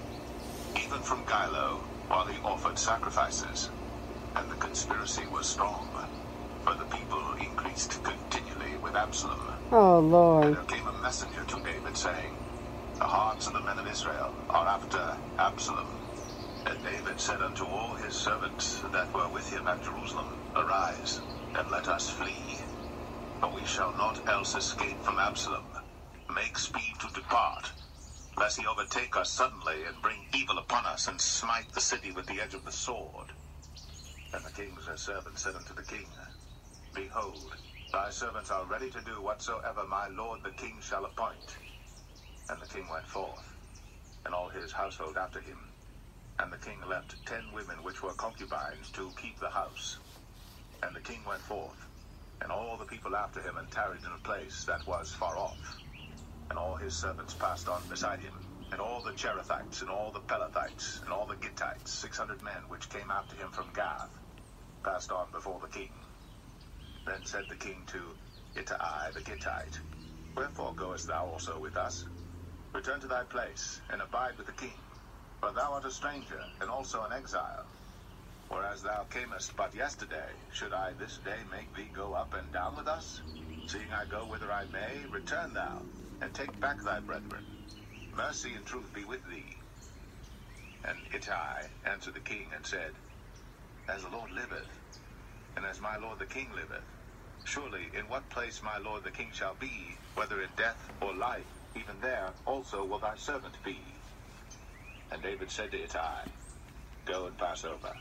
even 0.77 1.03
from 1.03 1.25
Gilo, 1.25 1.83
while 2.07 2.27
he 2.27 2.39
offered 2.43 2.79
sacrifices. 2.79 3.71
And 4.35 4.49
the 4.51 4.57
conspiracy 4.57 5.27
was 5.27 5.47
strong, 5.47 5.89
for 6.61 6.75
the 6.75 6.85
people 6.87 7.35
increased 7.41 8.03
continually 8.03 8.77
with 8.77 8.95
Absalom. 8.95 9.51
Oh 9.71 9.99
Lord. 9.99 10.45
And 10.45 10.55
there 10.55 10.65
came 10.65 10.87
a 10.87 10.93
messenger 11.03 11.45
to 11.45 11.61
David, 11.61 11.97
saying, 11.97 12.39
The 12.99 13.05
hearts 13.07 13.47
of 13.47 13.53
the 13.53 13.63
men 13.63 13.79
of 13.79 13.87
Israel 13.87 14.35
are 14.49 14.67
after 14.67 15.19
Absalom. 15.39 16.01
And 16.65 16.83
David 16.83 17.19
said 17.19 17.41
unto 17.41 17.65
all 17.65 17.95
his 17.95 18.15
servants 18.15 18.81
that 18.93 19.13
were 19.13 19.29
with 19.29 19.49
him 19.51 19.67
at 19.67 19.83
Jerusalem, 19.83 20.39
Arise, 20.55 21.21
and 21.55 21.69
let 21.71 21.87
us 21.89 22.09
flee. 22.09 22.59
For 23.41 23.53
we 23.53 23.65
shall 23.65 23.93
not 23.93 24.19
else 24.27 24.55
escape 24.55 25.01
from 25.03 25.19
Absalom. 25.19 25.73
Make 26.33 26.57
speed 26.57 26.95
to 27.01 27.09
depart, 27.13 27.73
lest 28.37 28.59
he 28.59 28.67
overtake 28.67 29.15
us 29.17 29.31
suddenly, 29.31 29.85
and 29.85 30.01
bring 30.01 30.27
evil 30.35 30.57
upon 30.59 30.85
us, 30.85 31.07
and 31.07 31.21
smite 31.21 31.71
the 31.73 31.81
city 31.81 32.11
with 32.11 32.27
the 32.27 32.41
edge 32.41 32.53
of 32.55 32.65
the 32.65 32.71
sword. 32.71 33.33
And 34.33 34.45
the 34.45 34.51
king's 34.51 34.89
servant 35.01 35.39
said 35.39 35.55
unto 35.55 35.73
the 35.75 35.83
king, 35.85 36.09
Behold, 36.93 37.57
thy 37.93 38.09
servants 38.11 38.51
are 38.51 38.65
ready 38.65 38.91
to 38.91 39.01
do 39.01 39.21
whatsoever 39.21 39.85
my 39.87 40.07
lord 40.07 40.43
the 40.43 40.51
king 40.53 40.81
shall 40.81 41.05
appoint. 41.05 41.59
And 42.49 42.61
the 42.61 42.67
king 42.67 42.89
went 42.89 43.07
forth, 43.07 43.57
and 44.25 44.35
all 44.35 44.49
his 44.49 44.73
household 44.73 45.17
after 45.17 45.41
him. 45.41 45.73
And 46.39 46.53
the 46.53 46.59
king 46.59 46.81
left 46.81 47.25
ten 47.25 47.51
women 47.53 47.83
which 47.83 48.03
were 48.03 48.15
concubines 48.15 48.91
to 48.91 49.13
keep 49.17 49.39
the 49.39 49.51
house. 49.51 49.99
And 50.83 50.95
the 50.95 51.01
king 51.01 51.25
went 51.25 51.43
forth, 51.43 51.89
and 52.41 52.51
all 52.51 52.77
the 52.77 52.85
people 52.85 53.15
after 53.15 53.41
him, 53.41 53.57
and 53.57 53.71
tarried 53.71 54.03
in 54.05 54.11
a 54.13 54.19
place 54.19 54.65
that 54.65 54.87
was 54.87 55.13
far 55.13 55.37
off. 55.37 55.82
And 56.53 56.59
all 56.59 56.75
his 56.75 56.93
servants 56.93 57.33
passed 57.33 57.67
on 57.67 57.81
beside 57.89 58.19
him, 58.19 58.35
and 58.71 58.79
all 58.79 59.01
the 59.01 59.09
Cherethites, 59.13 59.81
and 59.81 59.89
all 59.89 60.11
the 60.11 60.19
Pelethites, 60.19 61.01
and 61.01 61.11
all 61.11 61.25
the 61.25 61.33
Gittites, 61.37 61.87
six 61.89 62.15
hundred 62.15 62.43
men 62.43 62.61
which 62.67 62.89
came 62.89 63.09
after 63.09 63.35
him 63.35 63.49
from 63.49 63.73
Gath, 63.73 64.13
passed 64.83 65.11
on 65.11 65.31
before 65.31 65.59
the 65.59 65.67
king. 65.67 65.89
Then 67.07 67.25
said 67.25 67.49
the 67.49 67.55
king 67.55 67.81
to 67.87 68.13
Ittai 68.55 69.09
the 69.15 69.21
Gittite, 69.21 69.79
Wherefore 70.37 70.75
goest 70.75 71.07
thou 71.07 71.25
also 71.25 71.57
with 71.57 71.75
us? 71.75 72.05
Return 72.71 73.01
to 73.01 73.07
thy 73.07 73.23
place, 73.23 73.81
and 73.89 73.99
abide 73.99 74.37
with 74.37 74.45
the 74.45 74.53
king. 74.53 74.77
For 75.39 75.51
thou 75.53 75.73
art 75.73 75.85
a 75.85 75.91
stranger, 75.91 76.45
and 76.61 76.69
also 76.69 77.01
an 77.01 77.13
exile. 77.13 77.65
Whereas 78.49 78.83
thou 78.83 79.05
camest 79.09 79.57
but 79.57 79.73
yesterday, 79.73 80.29
should 80.53 80.71
I 80.71 80.93
this 80.99 81.17
day 81.25 81.39
make 81.49 81.73
thee 81.75 81.89
go 81.95 82.13
up 82.13 82.35
and 82.35 82.53
down 82.53 82.77
with 82.77 82.87
us? 82.87 83.23
Seeing 83.65 83.91
I 83.91 84.05
go 84.05 84.27
whither 84.27 84.51
I 84.51 84.65
may, 84.71 85.03
return 85.11 85.55
thou, 85.55 85.81
and 86.23 86.33
take 86.35 86.59
back 86.61 86.83
thy 86.83 87.01
brethren. 87.01 87.45
Mercy 88.13 88.55
and 88.55 88.65
truth 88.67 88.93
be 88.93 89.05
with 89.05 89.23
thee. 89.29 89.59
And 90.83 91.07
Ittai 91.13 91.69
answered 91.85 92.15
the 92.15 92.21
king 92.21 92.51
and 92.53 92.65
said, 92.65 92.95
As 93.87 94.03
the 94.03 94.09
Lord 94.09 94.31
liveth, 94.31 94.81
and 95.55 95.65
as 95.65 95.81
my 95.81 95.97
lord 95.97 96.19
the 96.19 96.27
king 96.27 96.51
liveth, 96.51 96.87
surely 97.45 97.91
in 97.95 98.09
what 98.09 98.29
place 98.29 98.63
my 98.63 98.79
lord 98.79 99.03
the 99.03 99.11
king 99.11 99.31
shall 99.33 99.55
be, 99.55 100.01
whether 100.15 100.41
in 100.41 100.55
death 100.55 100.91
or 101.01 101.15
life, 101.15 101.61
even 101.75 102.01
there 102.01 102.37
also 102.45 102.85
will 102.85 102.99
thy 102.99 103.15
servant 103.15 103.61
be. 103.63 104.05
And 105.11 105.23
David 105.23 105.51
said 105.51 105.71
to 105.71 105.83
Ittai, 105.83 106.27
Go 107.05 107.27
and 107.27 107.37
pass 107.37 107.65
over. 107.65 107.97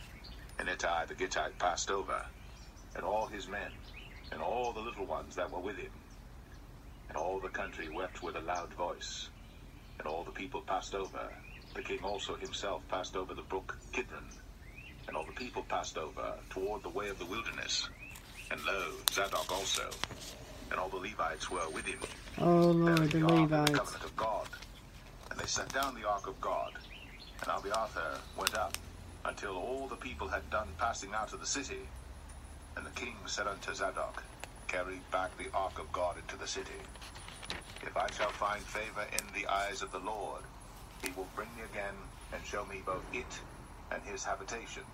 And 0.58 0.68
Ittai 0.68 1.06
the 1.06 1.16
Gittite 1.16 1.58
passed 1.58 1.90
over, 1.90 2.28
and 2.94 3.04
all 3.04 3.28
his 3.28 3.48
men, 3.48 3.84
and 4.32 4.42
all 4.42 4.74
the 4.74 4.80
little 4.82 5.06
ones 5.06 5.36
that 5.36 5.50
were 5.52 5.60
with 5.62 5.78
him. 5.78 6.01
And 7.12 7.18
all 7.18 7.38
the 7.40 7.50
country 7.50 7.90
wept 7.90 8.22
with 8.22 8.36
a 8.36 8.40
loud 8.40 8.72
voice. 8.72 9.28
And 9.98 10.08
all 10.08 10.24
the 10.24 10.30
people 10.30 10.62
passed 10.62 10.94
over. 10.94 11.28
The 11.74 11.82
king 11.82 11.98
also 12.02 12.36
himself 12.36 12.80
passed 12.88 13.16
over 13.16 13.34
the 13.34 13.42
brook 13.42 13.76
Kidron. 13.92 14.24
And 15.06 15.14
all 15.14 15.26
the 15.26 15.32
people 15.32 15.62
passed 15.68 15.98
over 15.98 16.32
toward 16.48 16.82
the 16.82 16.88
way 16.88 17.10
of 17.10 17.18
the 17.18 17.26
wilderness. 17.26 17.86
And 18.50 18.58
lo, 18.64 18.92
Zadok 19.10 19.52
also, 19.52 19.90
and 20.70 20.80
all 20.80 20.88
the 20.88 20.96
Levites 20.96 21.50
were 21.50 21.68
with 21.74 21.84
him. 21.84 21.98
Oh 22.38 22.70
Lord, 22.70 23.10
the 23.10 23.18
the 23.18 23.26
Levites. 23.26 23.78
covenant 23.78 24.04
of 24.04 24.16
God. 24.16 24.48
And 25.30 25.38
they 25.38 25.44
set 25.44 25.70
down 25.74 25.94
the 25.94 26.08
ark 26.08 26.26
of 26.26 26.40
God. 26.40 26.72
And 27.42 27.50
Abiathar 27.50 28.20
went 28.38 28.54
up 28.56 28.74
until 29.26 29.54
all 29.54 29.86
the 29.86 29.96
people 29.96 30.28
had 30.28 30.48
done 30.48 30.68
passing 30.78 31.12
out 31.12 31.34
of 31.34 31.40
the 31.40 31.46
city. 31.46 31.80
And 32.74 32.86
the 32.86 32.90
king 32.90 33.16
said 33.26 33.46
unto 33.46 33.74
Zadok, 33.74 34.22
Carry 34.72 35.00
back 35.12 35.36
the 35.36 35.50
ark 35.52 35.78
of 35.78 35.92
God 35.92 36.16
into 36.16 36.34
the 36.38 36.46
city. 36.46 36.80
If 37.82 37.94
I 37.94 38.08
shall 38.08 38.32
find 38.32 38.62
favor 38.62 39.04
in 39.12 39.26
the 39.34 39.46
eyes 39.46 39.82
of 39.82 39.92
the 39.92 39.98
Lord, 39.98 40.44
he 41.04 41.10
will 41.12 41.28
bring 41.36 41.54
me 41.54 41.60
again 41.62 41.92
and 42.32 42.40
show 42.46 42.64
me 42.64 42.80
both 42.86 43.04
it 43.12 43.36
and 43.90 44.02
his 44.02 44.24
habitation. 44.24 44.84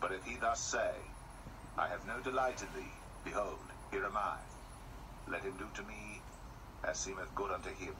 But 0.00 0.10
if 0.10 0.24
he 0.24 0.34
thus 0.34 0.58
say, 0.58 0.90
I 1.78 1.86
have 1.86 2.08
no 2.08 2.18
delight 2.20 2.60
in 2.60 2.68
thee, 2.74 2.90
behold, 3.24 3.62
here 3.92 4.04
am 4.04 4.16
I. 4.16 4.34
Let 5.30 5.44
him 5.44 5.56
do 5.58 5.70
to 5.76 5.82
me 5.86 6.18
as 6.82 6.98
seemeth 6.98 7.36
good 7.36 7.52
unto 7.52 7.70
him. 7.70 7.94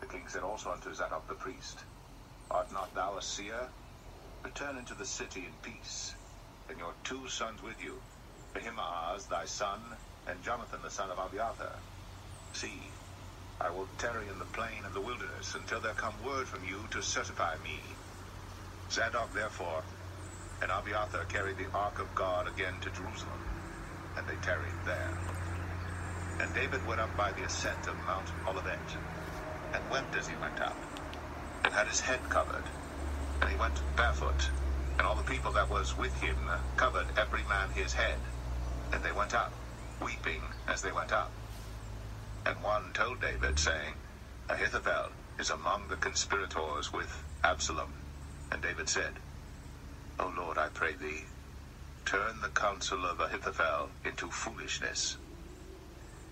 The 0.00 0.06
king 0.06 0.24
said 0.26 0.42
also 0.42 0.72
unto 0.72 0.94
Zadok 0.94 1.28
the 1.28 1.34
priest, 1.34 1.84
Art 2.50 2.72
not 2.72 2.94
thou 2.94 3.18
a 3.18 3.22
seer? 3.22 3.68
Return 4.42 4.78
into 4.78 4.94
the 4.94 5.04
city 5.04 5.40
in 5.44 5.52
peace, 5.62 6.14
and 6.70 6.78
your 6.78 6.94
two 7.04 7.28
sons 7.28 7.62
with 7.62 7.76
you, 7.84 8.00
Ahimaaz 8.56 9.26
thy 9.26 9.44
son, 9.44 9.80
and 10.26 10.42
Jonathan 10.42 10.80
the 10.82 10.90
son 10.90 11.10
of 11.10 11.18
Abiathar. 11.18 11.76
See, 12.52 12.82
I 13.60 13.70
will 13.70 13.88
tarry 13.98 14.28
in 14.28 14.38
the 14.38 14.44
plain 14.56 14.84
of 14.84 14.94
the 14.94 15.00
wilderness 15.00 15.54
until 15.54 15.80
there 15.80 15.94
come 15.94 16.14
word 16.24 16.46
from 16.46 16.64
you 16.64 16.86
to 16.90 17.02
certify 17.02 17.56
me. 17.64 17.80
Zadok 18.90 19.32
therefore 19.34 19.82
and 20.62 20.70
Abiathar 20.70 21.24
carried 21.24 21.56
the 21.56 21.72
ark 21.74 22.00
of 22.00 22.14
God 22.14 22.46
again 22.46 22.74
to 22.82 22.90
Jerusalem, 22.90 23.40
and 24.16 24.26
they 24.26 24.36
tarried 24.44 24.76
there. 24.84 25.12
And 26.40 26.52
David 26.54 26.86
went 26.86 27.00
up 27.00 27.16
by 27.16 27.32
the 27.32 27.44
ascent 27.44 27.86
of 27.86 27.96
Mount 28.06 28.28
Olivet, 28.46 28.96
and 29.74 29.90
wept 29.90 30.16
as 30.16 30.28
he 30.28 30.36
went 30.36 30.60
up, 30.60 30.76
and 31.64 31.72
had 31.72 31.88
his 31.88 32.00
head 32.00 32.20
covered. 32.28 32.64
And 33.40 33.50
he 33.50 33.56
went 33.56 33.80
barefoot, 33.96 34.50
and 34.98 35.06
all 35.06 35.16
the 35.16 35.22
people 35.32 35.52
that 35.52 35.70
was 35.70 35.96
with 35.96 36.14
him 36.20 36.36
covered 36.76 37.06
every 37.16 37.42
man 37.48 37.68
his 37.74 37.94
head. 37.94 38.29
And 38.92 39.04
they 39.04 39.12
went 39.12 39.34
up, 39.34 39.52
weeping 40.02 40.42
as 40.68 40.82
they 40.82 40.92
went 40.92 41.12
up. 41.12 41.30
And 42.46 42.62
one 42.62 42.92
told 42.92 43.20
David, 43.20 43.58
saying, 43.58 43.94
Ahithophel 44.48 45.10
is 45.38 45.50
among 45.50 45.88
the 45.88 45.96
conspirators 45.96 46.92
with 46.92 47.22
Absalom. 47.44 47.92
And 48.52 48.62
David 48.62 48.88
said, 48.88 49.12
O 50.18 50.32
Lord, 50.36 50.58
I 50.58 50.68
pray 50.68 50.94
thee, 50.94 51.24
turn 52.04 52.40
the 52.42 52.48
counsel 52.48 53.06
of 53.06 53.20
Ahithophel 53.20 53.90
into 54.04 54.28
foolishness. 54.28 55.16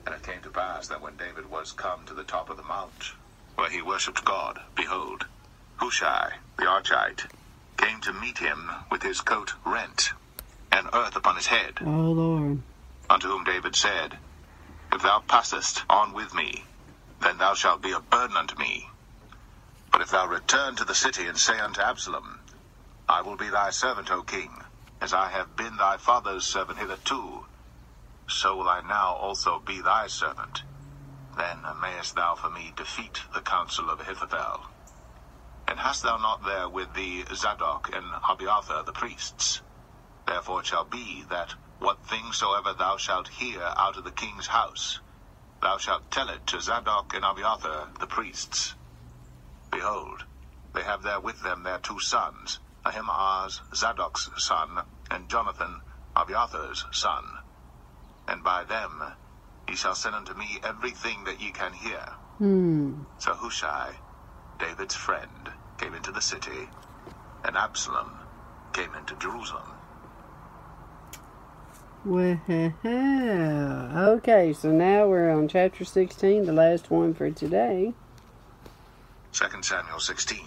And 0.05 0.15
it 0.15 0.23
came 0.23 0.41
to 0.43 0.51
pass 0.51 0.89
that 0.89 1.01
when 1.01 1.17
David 1.17 1.51
was 1.51 1.73
come 1.73 2.05
to 2.07 2.15
the 2.15 2.25
top 2.25 2.51
of 2.51 2.57
the 2.57 2.63
mount, 2.63 3.13
where 3.57 3.71
he 3.71 3.83
worshipped 3.83 4.25
God, 4.25 4.59
behold, 4.75 5.27
Hushai 5.77 6.33
the 6.59 6.65
Archite 6.65 7.27
came 7.77 8.01
to 8.01 8.13
meet 8.13 8.39
him 8.39 8.71
with 8.91 9.03
his 9.03 9.21
coat 9.21 9.53
rent, 9.65 10.11
and 10.79 10.89
earth 10.95 11.17
upon 11.17 11.37
his 11.37 11.47
head. 11.47 11.75
Oh, 11.81 12.13
Lord. 12.13 12.63
Unto 13.11 13.29
whom 13.29 13.45
David 13.45 13.75
said, 13.75 14.19
If 14.93 15.03
thou 15.03 15.21
passest 15.21 15.85
on 15.91 16.13
with 16.13 16.33
me, 16.35 16.65
then 17.21 17.39
thou 17.39 17.55
shalt 17.55 17.83
be 17.83 17.93
a 17.93 18.01
burden 18.01 18.37
unto 18.37 18.57
me. 18.57 18.87
But 19.91 20.03
if 20.03 20.11
thou 20.11 20.27
return 20.27 20.77
to 20.77 20.85
the 20.85 20.95
city 20.95 21.27
and 21.27 21.39
say 21.39 21.59
unto 21.59 21.81
Absalom, 21.81 22.41
I 23.09 23.23
will 23.23 23.37
be 23.37 23.49
thy 23.49 23.71
servant, 23.71 24.11
O 24.11 24.23
king, 24.23 24.51
as 25.01 25.13
I 25.13 25.31
have 25.31 25.57
been 25.57 25.77
thy 25.77 25.97
father's 25.97 26.47
servant 26.47 26.79
hitherto, 26.79 27.47
so 28.29 28.57
will 28.57 28.69
I 28.69 28.83
now 28.83 29.15
also 29.15 29.59
be 29.59 29.81
thy 29.81 30.07
servant. 30.07 30.63
Then 31.37 31.65
mayest 31.81 32.15
thou 32.15 32.35
for 32.35 32.51
me 32.51 32.73
defeat 32.77 33.21
the 33.35 33.41
counsel 33.41 33.91
of 33.91 34.01
Ahithophel. 34.01 34.67
And 35.67 35.79
hast 35.79 36.03
thou 36.03 36.17
not 36.19 36.45
there 36.45 36.69
with 36.69 36.95
thee 36.95 37.25
Zadok 37.35 37.91
and 37.93 38.05
Abiathar 38.29 38.85
the 38.85 38.93
priests? 38.93 39.63
Therefore 40.29 40.61
it 40.61 40.67
shall 40.67 40.85
be 40.85 41.23
that 41.31 41.55
what 41.79 42.05
thing 42.05 42.33
soever 42.33 42.75
thou 42.75 42.99
shalt 42.99 43.29
hear 43.29 43.63
out 43.79 43.97
of 43.97 44.05
the 44.05 44.13
king's 44.13 44.49
house, 44.49 45.01
thou 45.63 45.79
shalt 45.79 46.11
tell 46.11 46.29
it 46.29 46.47
to 46.49 46.61
Zadok 46.61 47.15
and 47.15 47.25
Abiathar 47.25 47.95
the 47.99 48.07
priests. 48.07 48.75
Behold, 49.71 50.27
they 50.75 50.83
have 50.83 51.03
there 51.03 51.19
with 51.19 51.41
them 51.41 51.63
their 51.63 51.79
two 51.79 51.99
sons, 51.99 52.61
Ahimaaz 52.85 53.63
Zadok's 53.75 54.29
son, 54.37 54.83
and 55.11 55.31
Jonathan 55.31 55.81
Abiathar's 56.15 56.85
son. 56.93 57.25
And 58.27 58.45
by 58.45 58.65
them 58.65 59.15
ye 59.67 59.77
shall 59.77 59.95
send 59.95 60.15
unto 60.15 60.35
me 60.35 60.61
everything 60.63 61.25
that 61.25 61.41
ye 61.41 61.53
can 61.53 61.73
hear. 61.73 62.05
Hmm. 62.37 63.05
So 63.17 63.33
Hushai, 63.33 64.01
David's 64.59 64.95
friend, 64.95 65.49
came 65.79 65.95
into 65.95 66.13
the 66.13 66.21
city, 66.21 66.69
and 67.43 67.57
Absalom 67.57 68.27
came 68.75 68.95
into 68.95 69.17
Jerusalem. 69.17 69.78
Well, 72.05 72.41
okay, 74.15 74.53
so 74.53 74.71
now 74.71 75.09
we're 75.09 75.31
on 75.31 75.49
chapter 75.49 75.85
16, 75.85 76.47
the 76.47 76.53
last 76.53 76.93
one 76.93 77.13
for 77.13 77.29
today. 77.33 77.93
2 79.33 79.63
Samuel 79.63 79.99
16. 79.99 80.39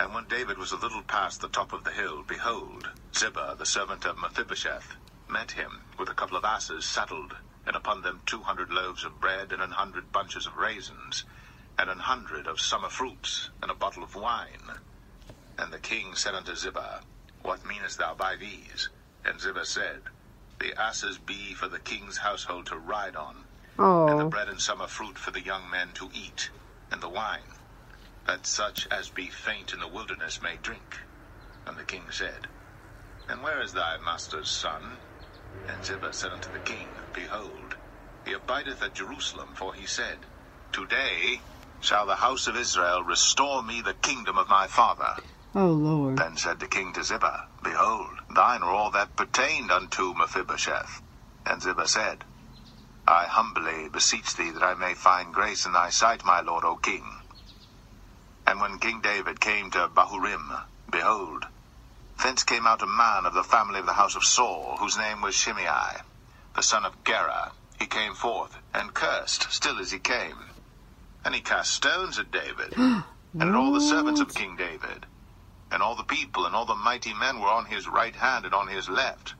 And 0.00 0.12
when 0.12 0.26
David 0.26 0.58
was 0.58 0.72
a 0.72 0.76
little 0.76 1.02
past 1.02 1.40
the 1.40 1.48
top 1.48 1.72
of 1.72 1.84
the 1.84 1.92
hill, 1.92 2.24
behold, 2.26 2.90
Ziba, 3.14 3.54
the 3.56 3.64
servant 3.64 4.04
of 4.04 4.18
Mephibosheth, 4.18 4.96
met 5.30 5.52
him 5.52 5.82
with 5.96 6.08
a 6.08 6.14
couple 6.14 6.36
of 6.36 6.44
asses 6.44 6.84
saddled, 6.84 7.36
and 7.64 7.76
upon 7.76 8.02
them 8.02 8.22
two 8.26 8.42
hundred 8.42 8.72
loaves 8.72 9.04
of 9.04 9.20
bread, 9.20 9.52
and 9.52 9.62
an 9.62 9.70
hundred 9.70 10.10
bunches 10.10 10.46
of 10.46 10.56
raisins, 10.56 11.22
and 11.78 11.88
an 11.88 12.00
hundred 12.00 12.48
of 12.48 12.60
summer 12.60 12.88
fruits, 12.88 13.50
and 13.62 13.70
a 13.70 13.74
bottle 13.74 14.02
of 14.02 14.16
wine. 14.16 14.80
And 15.56 15.72
the 15.72 15.78
king 15.78 16.16
said 16.16 16.34
unto 16.34 16.56
Ziba, 16.56 17.02
What 17.42 17.64
meanest 17.64 17.98
thou 17.98 18.14
by 18.14 18.34
these? 18.34 18.88
And 19.24 19.40
Ziba 19.40 19.64
said, 19.66 20.04
The 20.60 20.74
asses 20.80 21.18
be 21.18 21.54
for 21.54 21.68
the 21.68 21.80
king's 21.80 22.18
household 22.18 22.66
to 22.66 22.78
ride 22.78 23.16
on, 23.16 23.46
and 24.06 24.18
the 24.18 24.24
Oh, 24.24 24.28
bread 24.30 24.48
and 24.48 24.60
summer 24.60 24.88
fruit 24.88 25.18
for 25.18 25.30
the 25.32 25.44
young 25.44 25.70
men 25.70 25.92
to 25.94 26.10
eat, 26.14 26.50
and 26.90 27.02
the 27.02 27.10
wine, 27.10 27.54
that 28.26 28.46
such 28.46 28.86
as 28.90 29.10
be 29.10 29.28
faint 29.30 29.72
in 29.74 29.80
the 29.80 29.88
wilderness 29.88 30.42
may 30.42 30.56
drink. 30.58 30.96
And 31.66 31.78
the 31.78 31.84
king 31.84 32.10
said, 32.10 32.48
And 33.28 33.42
where 33.42 33.62
is 33.62 33.72
thy 33.74 33.98
master's 33.98 34.50
son? 34.50 35.00
And 35.68 35.84
Ziba 35.84 36.12
said 36.12 36.32
unto 36.32 36.50
the 36.50 36.60
king, 36.60 36.98
Behold, 37.14 37.76
he 38.24 38.32
abideth 38.34 38.82
at 38.82 38.94
Jerusalem, 38.94 39.54
for 39.56 39.74
he 39.74 39.86
said, 39.86 40.26
Today 40.72 41.42
shall 41.80 42.06
the 42.06 42.16
house 42.16 42.46
of 42.48 42.56
Israel 42.56 43.02
restore 43.04 43.62
me 43.62 43.82
the 43.82 43.94
kingdom 43.94 44.38
of 44.38 44.48
my 44.48 44.66
father. 44.68 45.14
oh 45.54 45.72
Lord. 45.72 46.18
Then 46.18 46.36
said 46.36 46.60
the 46.60 46.68
king 46.68 46.92
to 46.94 47.04
Ziba, 47.04 47.48
Behold, 47.62 48.20
thine 48.34 48.62
are 48.62 48.70
all 48.70 48.90
that 48.92 49.16
pertained 49.16 49.70
unto 49.70 50.14
Mephibosheth. 50.14 51.02
And 51.46 51.62
Ziba 51.62 51.86
said, 51.88 52.24
I 53.06 53.26
humbly 53.26 53.88
beseech 53.88 54.34
thee 54.36 54.50
that 54.50 54.62
I 54.62 54.74
may 54.74 54.94
find 54.94 55.34
grace 55.34 55.66
in 55.66 55.72
thy 55.72 55.90
sight, 55.90 56.24
my 56.24 56.40
lord, 56.40 56.64
O 56.64 56.76
king. 56.76 57.04
And 58.46 58.60
when 58.60 58.78
King 58.78 59.00
David 59.00 59.40
came 59.40 59.70
to 59.72 59.88
Bahurim, 59.88 60.64
behold, 60.90 61.46
thence 62.22 62.44
came 62.44 62.66
out 62.66 62.82
a 62.82 62.86
man 62.86 63.26
of 63.26 63.34
the 63.34 63.44
family 63.44 63.80
of 63.80 63.86
the 63.86 63.94
house 63.94 64.16
of 64.16 64.24
Saul, 64.24 64.76
whose 64.78 64.96
name 64.98 65.22
was 65.22 65.34
Shimei, 65.34 66.02
the 66.54 66.62
son 66.62 66.84
of 66.84 67.04
Gera. 67.04 67.52
He 67.78 67.86
came 67.86 68.14
forth, 68.14 68.58
and 68.74 68.94
cursed, 68.94 69.50
still 69.52 69.78
as 69.80 69.90
he 69.92 69.98
came. 69.98 70.38
And 71.24 71.34
he 71.34 71.40
cast 71.40 71.72
stones 71.72 72.18
at 72.18 72.30
David, 72.30 72.74
and 72.76 73.04
at 73.42 73.54
all 73.54 73.72
the 73.72 73.80
servants 73.80 74.20
of 74.20 74.34
King 74.34 74.56
David. 74.56 75.06
And 75.72 75.82
all 75.82 75.96
the 75.96 76.04
people 76.04 76.46
and 76.46 76.54
all 76.54 76.66
the 76.66 76.76
mighty 76.76 77.14
men 77.14 77.40
were 77.40 77.48
on 77.48 77.66
his 77.66 77.88
right 77.88 78.16
hand 78.16 78.44
and 78.46 78.54
on 78.54 78.68
his 78.68 78.90
left. 78.90 79.34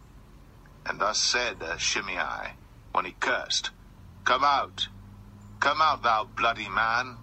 And 0.86 1.00
thus 1.00 1.20
said 1.20 1.62
uh, 1.62 1.78
Shimei, 1.78 2.54
when 2.92 3.04
he 3.04 3.12
cursed, 3.12 3.70
Come 4.24 4.44
out, 4.44 4.88
come 5.60 5.82
out, 5.82 6.02
thou 6.02 6.24
bloody 6.24 6.68
man, 6.68 7.18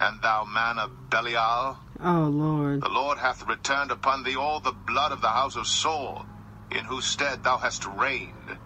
and 0.00 0.22
thou 0.22 0.44
man 0.44 0.78
of 0.78 1.10
Belial. 1.10 1.78
Oh 2.02 2.28
Lord. 2.32 2.82
The 2.82 2.88
Lord 2.90 3.18
hath 3.18 3.46
returned 3.48 3.92
upon 3.92 4.24
thee 4.24 4.36
all 4.36 4.60
the 4.60 4.72
blood 4.72 5.12
of 5.12 5.22
the 5.22 5.28
house 5.30 5.56
of 5.56 5.68
Saul, 5.68 6.26
in 6.70 6.84
whose 6.86 7.06
stead 7.06 7.44
thou 7.44 7.58
hast 7.58 7.86
reigned. 7.86 8.58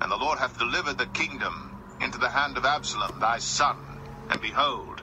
And 0.00 0.12
the 0.12 0.16
Lord 0.18 0.38
hath 0.38 0.58
delivered 0.58 0.98
the 0.98 1.06
kingdom 1.06 1.76
into 2.00 2.18
the 2.18 2.30
hand 2.30 2.58
of 2.58 2.66
Absalom 2.66 3.20
thy 3.20 3.38
son. 3.38 3.76
And 4.30 4.40
behold, 4.42 4.95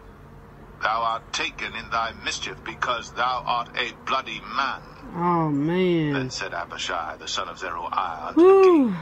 thou 0.84 1.02
art 1.02 1.24
taken 1.32 1.76
in 1.76 1.90
thy 1.90 2.12
mischief, 2.24 2.64
because 2.64 3.12
thou 3.14 3.44
art 3.46 3.70
a 3.76 3.94
bloody 4.06 4.42
man. 4.56 4.82
Oh 5.16 5.50
man. 5.50 6.14
Then 6.14 6.30
said 6.30 6.54
Abishai 6.54 7.18
the 7.18 7.28
son 7.28 7.48
of 7.48 7.58
Zeruiah 7.58 8.28
unto 8.28 8.42
the 8.42 8.62
king. 8.64 8.96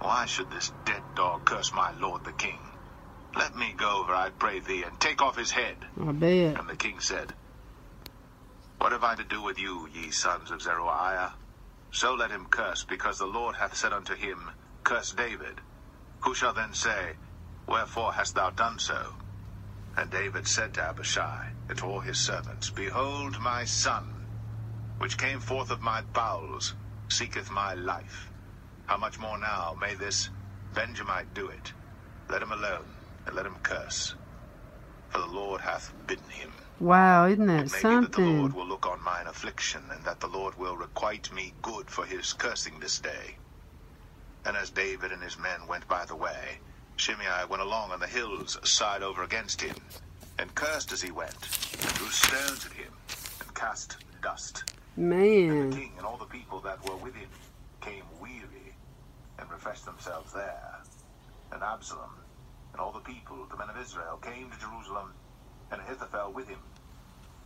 Why 0.00 0.26
should 0.26 0.50
this 0.50 0.70
dead 0.86 1.02
dog 1.16 1.44
curse 1.44 1.72
my 1.74 1.92
lord 2.00 2.24
the 2.24 2.32
king? 2.32 2.60
Let 3.36 3.56
me 3.56 3.74
go 3.76 4.02
over, 4.02 4.14
I 4.14 4.30
pray 4.30 4.60
thee, 4.60 4.84
and 4.84 4.98
take 5.00 5.20
off 5.20 5.36
his 5.36 5.50
head. 5.50 5.76
I 6.00 6.12
bet. 6.12 6.58
And 6.58 6.68
the 6.68 6.76
king 6.76 7.00
said, 7.00 7.34
What 8.78 8.92
have 8.92 9.04
I 9.04 9.16
to 9.16 9.24
do 9.24 9.42
with 9.42 9.58
you, 9.58 9.88
ye 9.92 10.10
sons 10.10 10.50
of 10.50 10.62
Zeruiah? 10.62 11.34
So 11.90 12.14
let 12.14 12.30
him 12.30 12.46
curse, 12.50 12.84
because 12.88 13.18
the 13.18 13.26
Lord 13.26 13.56
hath 13.56 13.76
said 13.76 13.92
unto 13.92 14.14
him, 14.14 14.50
Curse 14.84 15.12
David. 15.12 15.60
Who 16.22 16.34
shall 16.34 16.54
then 16.54 16.72
say, 16.72 17.16
Wherefore 17.66 18.12
hast 18.12 18.34
thou 18.34 18.50
done 18.50 18.78
so? 18.78 19.14
And 19.98 20.12
David 20.12 20.46
said 20.46 20.74
to 20.74 20.82
Abishai 20.84 21.48
and 21.68 21.76
to 21.78 21.84
all 21.84 21.98
his 21.98 22.20
servants, 22.20 22.70
Behold, 22.70 23.40
my 23.40 23.64
son, 23.64 24.04
which 24.98 25.18
came 25.18 25.40
forth 25.40 25.72
of 25.72 25.82
my 25.82 26.02
bowels, 26.02 26.74
seeketh 27.08 27.50
my 27.50 27.74
life. 27.74 28.30
How 28.86 28.96
much 28.96 29.18
more 29.18 29.36
now 29.38 29.76
may 29.80 29.96
this 29.96 30.30
Benjamite 30.72 31.34
do 31.34 31.48
it? 31.48 31.72
Let 32.28 32.42
him 32.42 32.52
alone, 32.52 32.86
and 33.26 33.34
let 33.34 33.44
him 33.44 33.56
curse. 33.64 34.14
For 35.08 35.18
the 35.18 35.26
Lord 35.26 35.62
hath 35.62 35.92
bidden 36.06 36.30
him. 36.30 36.52
Wow, 36.78 37.26
isn't 37.26 37.46
that 37.48 37.66
It 37.66 37.72
may 37.72 37.96
be 37.96 38.00
that 38.02 38.12
the 38.12 38.20
Lord 38.20 38.52
will 38.52 38.68
look 38.68 38.86
on 38.86 39.02
mine 39.02 39.26
affliction, 39.26 39.82
and 39.90 40.04
that 40.04 40.20
the 40.20 40.28
Lord 40.28 40.54
will 40.54 40.76
requite 40.76 41.32
me 41.32 41.54
good 41.60 41.90
for 41.90 42.06
his 42.06 42.32
cursing 42.34 42.78
this 42.78 43.00
day. 43.00 43.38
And 44.44 44.56
as 44.56 44.70
David 44.70 45.10
and 45.10 45.24
his 45.24 45.36
men 45.36 45.66
went 45.66 45.88
by 45.88 46.04
the 46.04 46.14
way, 46.14 46.60
Shimei 46.98 47.44
went 47.48 47.62
along 47.62 47.92
on 47.92 48.00
the 48.00 48.06
hills 48.08 48.58
side 48.64 49.02
over 49.02 49.22
against 49.22 49.60
him, 49.62 49.76
and 50.38 50.52
cursed 50.54 50.92
as 50.92 51.00
he 51.00 51.12
went, 51.12 51.32
and 51.32 51.90
threw 51.92 52.08
stones 52.08 52.66
at 52.66 52.72
him, 52.72 52.92
and 53.40 53.54
cast 53.54 53.96
dust. 54.20 54.64
Man. 54.96 55.50
And 55.50 55.72
the 55.72 55.76
king 55.76 55.92
and 55.96 56.04
all 56.04 56.16
the 56.16 56.24
people 56.24 56.60
that 56.60 56.84
were 56.84 56.96
with 56.96 57.14
him 57.14 57.28
came 57.80 58.02
weary, 58.20 58.74
and 59.38 59.48
refreshed 59.50 59.84
themselves 59.84 60.32
there. 60.32 60.80
And 61.52 61.62
Absalom 61.62 62.10
and 62.72 62.80
all 62.80 62.92
the 62.92 63.00
people, 63.00 63.46
the 63.50 63.56
men 63.56 63.70
of 63.70 63.80
Israel, 63.80 64.18
came 64.18 64.50
to 64.50 64.58
Jerusalem, 64.58 65.12
and 65.70 65.80
Ahithophel 65.80 66.32
with 66.32 66.48
him. 66.48 66.58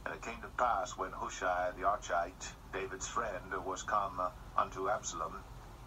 And 0.07 0.15
it 0.15 0.23
came 0.23 0.41
to 0.41 0.49
pass 0.57 0.97
when 0.97 1.11
Hushai 1.13 1.71
the 1.77 1.85
Archite, 1.85 2.49
David's 2.73 3.07
friend, 3.07 3.53
was 3.65 3.83
come 3.83 4.21
unto 4.57 4.89
Absalom, 4.89 5.35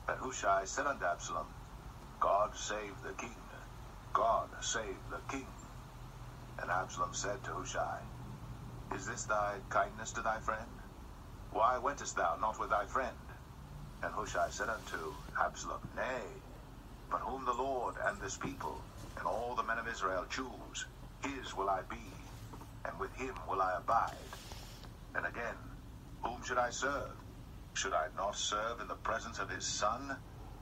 that 0.07 0.17
Hushai 0.17 0.65
said 0.65 0.85
unto 0.85 1.03
Absalom, 1.03 1.47
God 2.19 2.55
save 2.55 2.93
the 3.03 3.13
king. 3.13 3.35
God 4.15 4.63
save 4.63 5.09
the 5.11 5.21
king. 5.29 5.47
And 6.61 6.71
Absalom 6.71 7.13
said 7.13 7.43
to 7.43 7.51
Hushai, 7.51 7.99
Is 8.95 9.05
this 9.05 9.25
thy 9.25 9.59
kindness 9.69 10.13
to 10.13 10.21
thy 10.21 10.39
friend? 10.39 10.79
Why 11.51 11.79
wentest 11.79 12.15
thou 12.15 12.37
not 12.37 12.59
with 12.59 12.69
thy 12.71 12.87
friend? 12.87 13.19
And 14.03 14.13
Hushai 14.15 14.49
said 14.51 14.69
unto 14.69 15.15
Absalom, 15.39 15.81
Nay, 15.97 16.43
but 17.11 17.21
whom 17.21 17.45
the 17.45 17.53
Lord 17.53 17.97
and 18.05 18.21
this 18.21 18.37
people 18.37 18.85
and 19.17 19.27
all 19.27 19.55
the 19.55 19.63
men 19.63 19.79
of 19.79 19.87
Israel 19.87 20.25
choose, 20.29 20.87
his 21.23 21.53
will 21.55 21.69
I 21.69 21.83
be, 21.83 22.31
and 22.85 22.99
with 22.99 23.15
him 23.15 23.35
will 23.49 23.61
I 23.61 23.77
abide. 23.79 24.39
And 25.15 25.25
again, 25.27 25.57
whom 26.23 26.43
should 26.43 26.59
I 26.59 26.71
serve? 26.71 27.17
Should 27.75 27.93
I 27.93 28.09
not 28.15 28.35
serve 28.37 28.79
in 28.81 28.87
the 28.87 28.95
presence 28.95 29.39
of 29.39 29.49
his 29.51 29.67
son, 29.67 30.19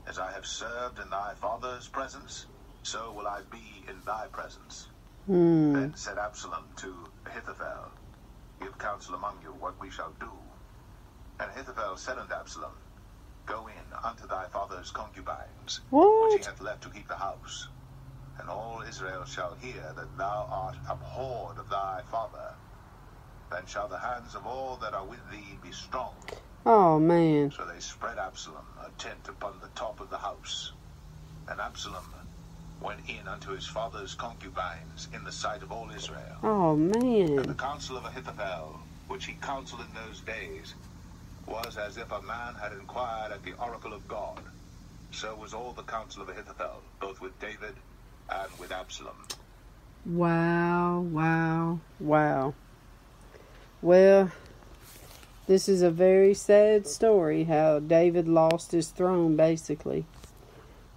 as 0.07 0.19
I 0.19 0.31
have 0.33 0.45
served 0.47 0.99
in 0.99 1.11
thy 1.11 1.35
father's 1.35 1.89
presence? 1.89 2.47
So 2.83 3.13
will 3.13 3.27
I 3.27 3.41
be 3.49 3.85
in 3.89 4.01
thy 4.05 4.27
presence. 4.27 4.89
Hmm. 5.25 5.73
Then 5.73 5.95
said 5.95 6.17
Absalom 6.17 6.65
to 6.77 7.11
Ahithophel, 7.25 7.91
Give 8.61 8.77
counsel 8.77 9.15
among 9.15 9.41
you 9.41 9.53
what 9.53 9.79
we 9.81 9.89
shall 9.89 10.13
do. 10.19 10.31
And 11.39 11.49
Ahithophel 11.51 11.97
said 11.97 12.17
unto 12.17 12.33
Absalom, 12.33 12.75
Go 13.45 13.67
in 13.67 13.93
unto 14.03 14.27
thy 14.27 14.45
father's 14.47 14.91
concubines, 14.91 15.81
What? 15.89 16.31
which 16.31 16.39
he 16.39 16.45
hath 16.45 16.61
left 16.61 16.83
to 16.83 16.89
keep 16.89 17.07
the 17.07 17.15
house. 17.15 17.69
And 18.39 18.49
all 18.49 18.81
Israel 18.87 19.25
shall 19.25 19.55
hear 19.55 19.93
that 19.95 20.17
thou 20.17 20.47
art 20.51 20.75
abhorred 20.89 21.57
of 21.59 21.69
thy 21.69 22.01
father. 22.11 22.55
Then 23.51 23.65
shall 23.65 23.87
the 23.87 23.99
hands 23.99 24.35
of 24.35 24.45
all 24.45 24.77
that 24.77 24.93
are 24.93 25.05
with 25.05 25.29
thee 25.31 25.57
be 25.61 25.71
strong. 25.71 26.15
Oh 26.65 26.99
man. 26.99 27.51
So 27.51 27.65
they 27.65 27.79
spread 27.79 28.17
Absalom 28.17 28.65
a 28.85 28.89
tent 28.91 29.27
upon 29.29 29.59
the 29.61 29.69
top 29.69 29.99
of 30.01 30.09
the 30.09 30.17
house. 30.17 30.73
And 31.47 31.61
Absalom 31.61 32.15
went 32.81 32.99
in 33.07 33.27
unto 33.27 33.51
his 33.51 33.65
father's 33.65 34.15
concubines 34.15 35.07
in 35.13 35.23
the 35.23 35.31
sight 35.31 35.63
of 35.63 35.71
all 35.71 35.89
Israel. 35.95 36.37
Oh 36.43 36.75
man. 36.75 37.39
And 37.39 37.45
the 37.45 37.53
counsel 37.53 37.97
of 37.97 38.05
Ahithophel, 38.05 38.79
which 39.07 39.25
he 39.25 39.33
counseled 39.41 39.81
in 39.81 39.87
those 40.07 40.21
days, 40.21 40.75
was 41.47 41.77
as 41.77 41.97
if 41.97 42.11
a 42.11 42.21
man 42.21 42.55
had 42.55 42.73
inquired 42.73 43.31
at 43.31 43.43
the 43.43 43.53
oracle 43.53 43.93
of 43.93 44.07
God. 44.07 44.41
So 45.11 45.35
was 45.35 45.53
all 45.53 45.73
the 45.73 45.83
counsel 45.83 46.23
of 46.23 46.29
Ahithophel, 46.29 46.81
both 46.99 47.21
with 47.21 47.39
David 47.39 47.75
and 48.29 48.51
with 48.59 48.71
Absalom. 48.71 49.15
Wow, 50.05 50.99
wow, 50.99 51.79
wow. 51.99 52.53
Well, 53.81 54.31
this 55.45 55.69
is 55.69 55.81
a 55.81 55.91
very 55.91 56.33
sad 56.33 56.87
story 56.87 57.43
how 57.43 57.79
David 57.79 58.27
lost 58.27 58.71
his 58.71 58.89
throne, 58.89 59.35
basically. 59.35 60.05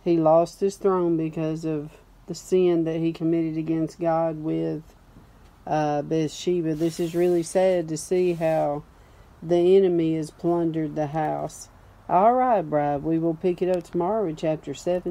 He 0.07 0.17
lost 0.17 0.61
his 0.61 0.77
throne 0.77 1.17
because 1.17 1.65
of 1.65 1.91
the 2.29 2.35
sin 2.37 2.85
that 2.85 3.01
he 3.01 3.13
committed 3.13 3.59
against 3.59 3.99
God 3.99 4.37
with 4.37 4.85
uh, 5.67 6.03
Bathsheba. 6.03 6.77
This 6.77 7.01
is 7.01 7.17
really 7.17 7.43
sad 7.43 7.89
to 7.89 7.97
see 7.97 8.35
how 8.35 8.85
the 9.43 9.77
enemy 9.77 10.15
has 10.15 10.31
plundered 10.31 10.95
the 10.95 11.09
house. 11.09 11.71
All 12.09 12.35
right, 12.35 12.63
Bride, 12.63 13.03
we 13.03 13.19
will 13.19 13.35
pick 13.35 13.61
it 13.61 13.77
up 13.77 13.83
tomorrow 13.83 14.29
in 14.29 14.37
chapter 14.37 14.75
7. 14.75 15.11